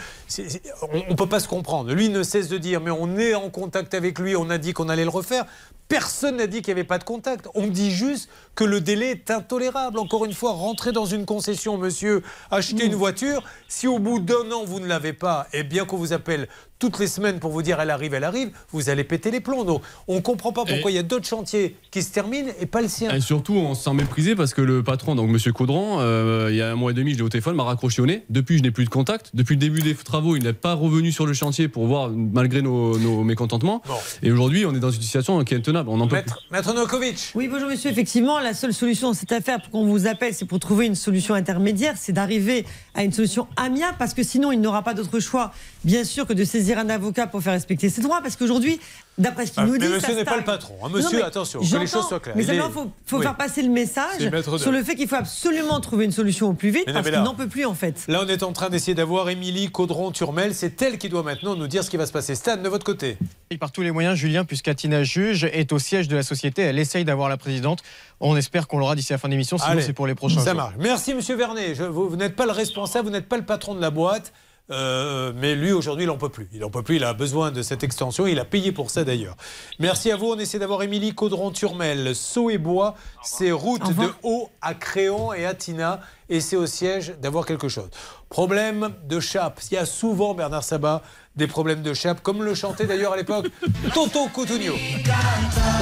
[0.91, 1.93] on ne peut pas se comprendre.
[1.93, 4.73] Lui ne cesse de dire mais on est en contact avec lui, on a dit
[4.73, 5.45] qu'on allait le refaire.
[5.87, 7.47] Personne n'a dit qu'il n'y avait pas de contact.
[7.55, 9.99] On dit juste que le délai est intolérable.
[9.99, 14.51] Encore une fois, rentrer dans une concession, monsieur, acheter une voiture, si au bout d'un
[14.51, 17.61] an vous ne l'avez pas, et bien qu'on vous appelle toutes les semaines pour vous
[17.61, 19.63] dire elle arrive, elle arrive, vous allez péter les plombs.
[19.63, 22.65] Donc on ne comprend pas pourquoi il y a d'autres chantiers qui se terminent et
[22.65, 23.13] pas le sien.
[23.13, 26.55] Et surtout, on se sent méprisé parce que le patron, donc Monsieur Caudron, euh, il
[26.55, 28.23] y a un mois et demi, je l'ai au téléphone, m'a raccroché au nez.
[28.29, 29.31] Depuis, je n'ai plus de contact.
[29.33, 32.61] Depuis le début des travaux, il n'est pas revenu sur le chantier pour voir, malgré
[32.61, 33.81] nos, nos mécontentements.
[34.23, 35.89] Et aujourd'hui, on est dans une situation qui est intenable.
[35.89, 36.31] On en peut plus.
[36.51, 37.31] Maître Nokovic.
[37.35, 37.89] Oui, bonjour monsieur.
[37.89, 40.95] Effectivement, la seule solution dans cette affaire pour qu'on vous appelle, c'est pour trouver une
[40.95, 42.65] solution intermédiaire, c'est d'arriver
[42.97, 45.53] à une solution amiable, parce que sinon, il n'aura pas d'autre choix,
[45.85, 48.79] bien sûr, que de saisir un avocat pour faire respecter ses droits, parce qu'aujourd'hui,
[49.17, 50.89] d'après ce qu'il Ah, nous mais dit, monsieur n'est pas le patron, hein.
[50.89, 52.35] Non, Monsieur, mais attention, que les choses soient claires.
[52.37, 53.23] Mais Il faut, faut Oui.
[53.23, 54.19] faire passer le message
[54.57, 57.05] sur le fait qu'il faut absolument trouver une solution au plus vite, Mais non, parce
[57.07, 58.03] qu'il là- n'en peut plus, en fait.
[58.07, 60.53] Là, on est en train d'essayer d'avoir Émilie Caudron-Turmel.
[60.53, 62.35] C'est elle qui doit maintenant nous dire ce qui va se passer.
[62.35, 63.17] Stan, de votre côté.
[63.49, 66.77] Et par tous les moyens, Julien, puisqu'Atina Juge est au siège de la société, elle
[66.79, 67.81] essaye d'avoir la présidente.
[68.19, 70.51] On espère qu'on l'aura d'ici la fin de l'émission, sinon c'est pour les prochains Ça
[70.51, 70.55] jours.
[70.61, 70.73] marche.
[70.79, 71.75] Merci, monsieur Vernet.
[71.75, 74.33] Je- vous vous n'êtes pas le responsable, vous n'êtes pas le patron de la boîte.
[74.69, 76.49] Euh, mais lui, aujourd'hui, il n'en peut plus.
[76.53, 78.27] Il n'en peut plus, il a besoin de cette extension.
[78.27, 79.35] Il a payé pour ça, d'ailleurs.
[79.79, 80.27] Merci à vous.
[80.27, 82.15] On essaie d'avoir Émilie Caudron-Turmel.
[82.15, 86.01] Sceaux et Bois, c'est route de Haut à Créon et à Tina.
[86.29, 87.89] Et c'est au siège d'avoir quelque chose.
[88.29, 89.61] Problème de chape.
[89.71, 91.01] Il y a souvent, Bernard Sabat,
[91.37, 93.47] des problèmes de chape, comme le chantait d'ailleurs à l'époque
[93.93, 94.73] Toto Cotugno.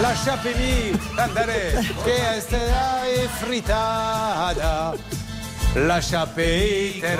[0.02, 5.25] La chape est mise, andare, che sarà e frittata.
[5.78, 7.16] La chape è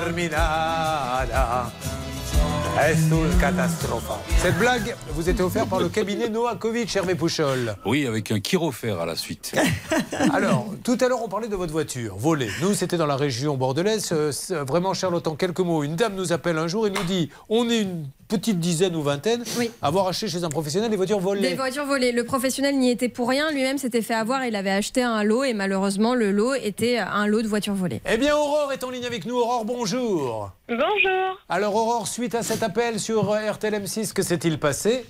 [4.38, 7.76] Cette blague vous était offerte par le cabinet Noakovic, Hervé Pouchol.
[7.86, 9.54] Oui, avec un chirophère à la suite.
[10.34, 12.50] Alors, tout à l'heure, on parlait de votre voiture volée.
[12.62, 14.10] Nous, c'était dans la région bordelaise.
[14.12, 17.04] Euh, c'est Vraiment, Charlotte, en quelques mots, une dame nous appelle un jour et nous
[17.04, 19.44] dit on est une petite dizaine ou vingtaine
[19.82, 21.50] à avoir acheté chez un professionnel des voitures volées.
[21.50, 22.12] Des voitures volées.
[22.12, 23.52] Le professionnel n'y était pour rien.
[23.52, 24.46] Lui-même s'était fait avoir.
[24.46, 28.02] Il avait acheté un lot et malheureusement, le lot était un lot de voitures volées.
[28.12, 29.36] Eh bien, Aurore est en ligne avec nous.
[29.36, 30.52] Aurore, bonjour.
[30.68, 31.40] Bonjour.
[31.50, 35.06] Alors, Aurore, suite à cet appel sur euh, RTLM6, que s'est-il passé?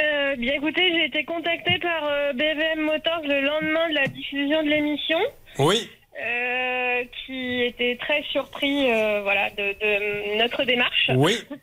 [0.00, 4.62] Euh, bien écoutez, j'ai été contactée par euh, BVM Motors le lendemain de la diffusion
[4.62, 5.18] de l'émission.
[5.58, 5.90] Oui.
[6.24, 9.56] euh, qui était très surpris euh, voilà, de,
[10.36, 11.10] de notre démarche.
[11.14, 11.36] Oui.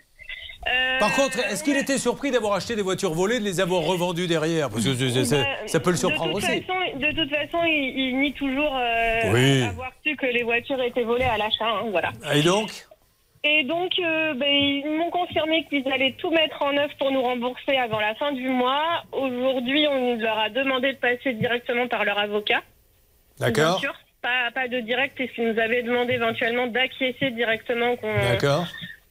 [0.69, 3.84] Euh, Par contre, est-ce qu'il était surpris d'avoir acheté des voitures volées, de les avoir
[3.84, 4.69] revendues derrière?
[4.69, 6.61] Parce que bah, ça peut le surprendre de toute aussi.
[6.61, 9.64] Façon, de toute façon, il, il nie toujours euh, Oui.
[9.64, 11.64] avoir su que les voitures étaient volées à l'achat.
[11.69, 12.10] hein, voilà.
[12.34, 12.85] Et donc?
[13.49, 17.21] Et donc, euh, ben, ils m'ont confirmé qu'ils allaient tout mettre en œuvre pour nous
[17.21, 19.03] rembourser avant la fin du mois.
[19.13, 22.61] Aujourd'hui, on leur a demandé de passer directement par leur avocat.
[23.39, 23.79] Bien D'accord.
[23.79, 28.11] sûr, pas, pas de direct, puisqu'ils nous avaient demandé éventuellement d'acquiescer directement qu'on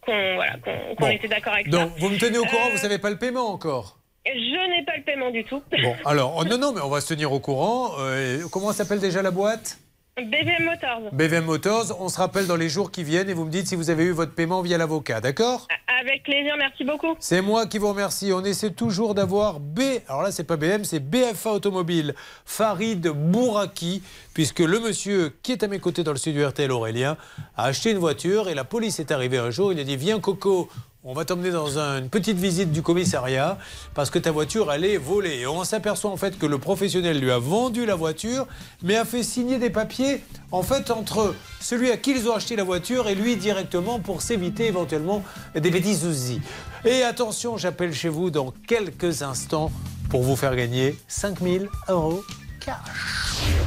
[0.06, 0.56] voilà,
[0.98, 1.08] Bon.
[1.08, 1.72] était d'accord avec ça.
[1.72, 3.96] Donc, vous me tenez au courant, Euh, vous savez pas le paiement encore?
[4.26, 5.62] Je n'ai pas le paiement du tout.
[5.82, 7.92] Bon, alors, oh, non, non, mais on va se tenir au courant.
[8.00, 9.78] Euh, comment s'appelle déjà la boîte?
[10.18, 11.12] BVM Motors.
[11.12, 12.01] BVM Motors.
[12.01, 14.05] On se rappelle dans les jours qui viennent et vous me dites si vous avez
[14.05, 15.68] eu votre paiement via l'avocat, d'accord?
[16.01, 17.14] Avec plaisir, merci beaucoup.
[17.20, 18.32] C'est moi qui vous remercie.
[18.32, 19.80] On essaie toujours d'avoir B.
[20.09, 22.14] Alors là, c'est pas BM, c'est BFA Automobile.
[22.47, 24.02] Farid Bouraki,
[24.32, 27.18] puisque le monsieur qui est à mes côtés dans le studio RTL Aurélien
[27.55, 29.70] a acheté une voiture et la police est arrivée un jour.
[29.70, 30.70] Il a dit Viens, Coco.
[31.09, 33.59] On va t'emmener dans un- une petite visite du commissariat
[33.95, 35.37] parce que ta voiture, elle est volée.
[35.43, 38.49] Et on s'aperçoit en fait que le professionnel lui a vendu la voiture,
[38.83, 42.57] mais a fait signer des papiers en fait entre celui à qui ils ont acheté
[42.57, 45.23] la voiture et lui directement pour s'éviter éventuellement
[45.55, 46.41] des petits soucis.
[46.85, 49.70] Et attention, j'appelle chez vous dans quelques instants
[50.11, 52.24] pour vous faire gagner 5000 euros
[52.59, 52.74] cash.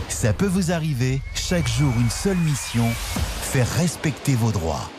[0.10, 2.90] Ça peut vous arriver, chaque jour une seule mission,
[3.42, 4.90] faire respecter vos droits.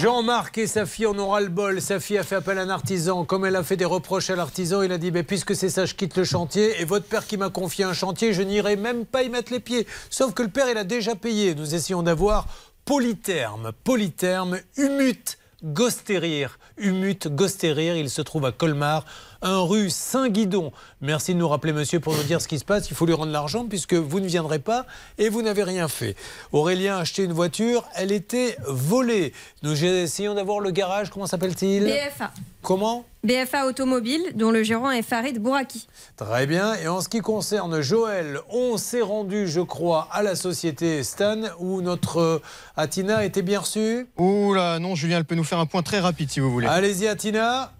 [0.00, 1.80] Jean-Marc et sa fille en aura le bol.
[1.80, 3.24] Sa fille a fait appel à un artisan.
[3.24, 5.86] Comme elle a fait des reproches à l'artisan, il a dit ben, puisque c'est ça,
[5.86, 6.80] je quitte le chantier.
[6.80, 9.58] Et votre père qui m'a confié un chantier, je n'irai même pas y mettre les
[9.58, 9.88] pieds.
[10.08, 11.56] Sauf que le père, il a déjà payé.
[11.56, 12.46] Nous essayons d'avoir
[12.84, 13.72] Polytherme.
[13.82, 15.38] Polytherme, Humut.
[15.64, 19.04] Gostérir, Humut, Gostérir, il se trouve à Colmar,
[19.42, 20.72] 1 rue Saint-Guidon.
[21.00, 22.90] Merci de nous rappeler, monsieur, pour nous dire ce qui se passe.
[22.90, 24.86] Il faut lui rendre l'argent puisque vous ne viendrez pas
[25.18, 26.16] et vous n'avez rien fait.
[26.52, 29.32] Aurélien a acheté une voiture, elle était volée.
[29.62, 32.32] Nous essayons d'avoir le garage, comment s'appelle-t-il BFA.
[32.62, 35.88] Comment BFA Automobile, dont le gérant est Farid Bouraki.
[36.16, 36.74] Très bien.
[36.74, 41.40] Et en ce qui concerne Joël, on s'est rendu, je crois, à la société Stan
[41.58, 42.42] où notre euh,
[42.76, 44.06] Atina était bien reçue.
[44.18, 46.66] Ouh là, non, Julien, elle peut nous faire un point très rapide si vous voulez.
[46.66, 47.72] Allez-y, Atina.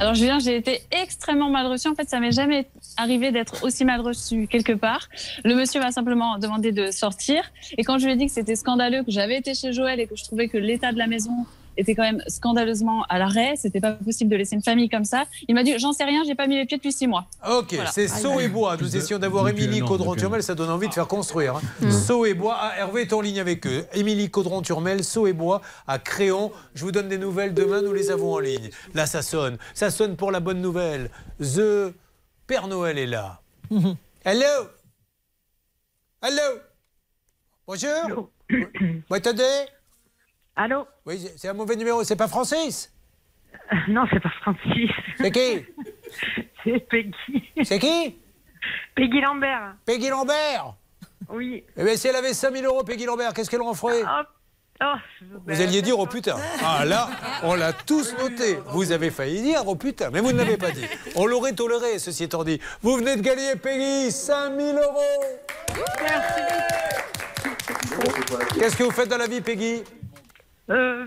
[0.00, 1.86] Alors Julien, j'ai été extrêmement mal reçue.
[1.88, 2.66] En fait, ça m'est jamais
[2.96, 5.08] arrivé d'être aussi mal reçue quelque part.
[5.44, 7.52] Le monsieur m'a simplement demandé de sortir.
[7.78, 10.06] Et quand je lui ai dit que c'était scandaleux, que j'avais été chez Joël et
[10.08, 13.80] que je trouvais que l'état de la maison était quand même scandaleusement à l'arrêt, c'était
[13.80, 15.24] pas possible de laisser une famille comme ça.
[15.48, 17.26] Il m'a dit, j'en sais rien, j'ai pas mis les pieds depuis six mois.
[17.48, 17.90] Ok, Voilà.
[17.90, 18.76] c'est Sceaux et Bois.
[18.76, 21.56] Nous essayons d'avoir Émilie Caudron-Turmel, ça donne envie de faire construire.
[21.56, 21.60] hein.
[21.80, 21.90] Mm.
[21.90, 22.56] Sceaux et Bois.
[22.58, 23.84] Ah, Hervé est en ligne avec eux.
[23.94, 26.52] Émilie Caudron-Turmel, Sceaux et Bois à Créon.
[26.74, 28.70] Je vous donne des nouvelles demain, nous les avons en ligne.
[28.94, 29.58] Là, ça sonne.
[29.74, 31.10] Ça sonne pour la bonne nouvelle.
[31.40, 31.92] The
[32.46, 33.40] Père Noël est là.
[34.24, 34.68] Hello?
[36.22, 36.58] Hello?
[37.66, 38.30] Bonjour?
[38.50, 39.42] Vous attendez
[40.56, 42.04] Allô Oui, c'est- un mauvais numéro.
[42.04, 42.92] C'est pas Francis
[43.88, 44.90] Non, c'est pas Francis.
[45.18, 45.64] C'est qui
[46.64, 47.52] C'est Peggy.
[47.62, 48.16] C'est qui
[48.94, 49.74] Peggy Lambert.
[49.84, 50.74] Peggy Lambert
[51.28, 51.64] Oui.
[51.76, 54.02] Eh bien, si elle avait 5000 euros, Peggy Lambert, qu'est-ce qu'elle en ferait
[54.82, 54.94] Oh,
[55.46, 56.36] Vous alliez dire oh putain.
[56.64, 57.08] Ah là,
[57.44, 58.58] on l'a tous noté.
[58.70, 60.84] Vous avez failli dire oh putain, mais vous ne l'avez pas dit.
[61.14, 62.60] On l'aurait toléré, ceci étant dit.
[62.82, 65.24] Vous venez de gagner, Peggy, 5000 euros.
[68.58, 69.82] Qu'est-ce que vous faites dans la vie, Peggy?
[70.70, 71.06] Euh,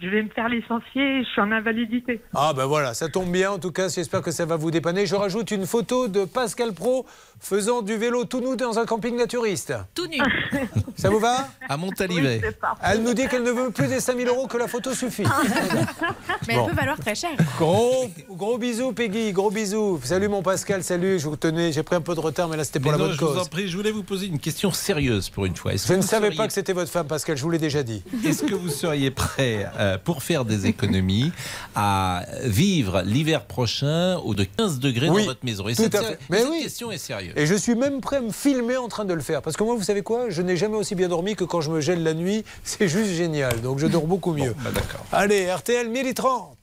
[0.00, 2.20] je vais me faire licencier, je suis en invalidité.
[2.34, 5.06] Ah ben voilà, ça tombe bien en tout cas, j'espère que ça va vous dépanner.
[5.06, 7.06] Je rajoute une photo de Pascal Pro
[7.40, 9.74] faisant du vélo tout nu dans un camping naturiste.
[9.94, 10.18] Tout nu.
[10.96, 11.48] Ça vous va?
[11.68, 12.40] À Montalivet.
[12.82, 15.24] Elle nous dit qu'elle ne veut plus des 5000 euros, que la photo suffit.
[16.48, 16.64] Mais Bon.
[16.64, 17.30] elle peut valoir très cher.
[17.58, 20.00] Gros, gros bisous, Peggy, gros bisous.
[20.04, 21.18] Salut mon Pascal, salut.
[21.18, 23.04] Je vous tenais, j'ai pris un peu de retard, mais là c'était pour Mais la
[23.04, 23.38] non, bonne je vous cause.
[23.42, 25.72] en prie, je voulais vous poser une question sérieuse pour une fois.
[25.74, 27.50] Est-ce Je que ne vous savais seriez- pas que c'était votre femme, Pascal, je vous
[27.50, 28.02] l'ai déjà dit.
[28.24, 31.32] Est-ce que vous seriez prêt, euh, pour faire des économies,
[31.74, 35.66] à vivre l'hiver prochain au de 15 degrés Oui, dans votre maison?
[35.68, 36.18] Et tout cette, à fait.
[36.30, 36.62] Mais cette oui.
[36.62, 37.23] question est sérieuse.
[37.36, 39.42] Et je suis même prêt à me filmer en train de le faire.
[39.42, 40.30] Parce que moi, vous savez quoi?
[40.30, 42.44] Je n'ai jamais aussi bien dormi que quand je me gèle la nuit.
[42.62, 43.60] C'est juste génial.
[43.60, 44.54] Donc je dors beaucoup mieux.
[44.64, 44.70] Bah.
[45.12, 46.56] Allez, RTL 1030.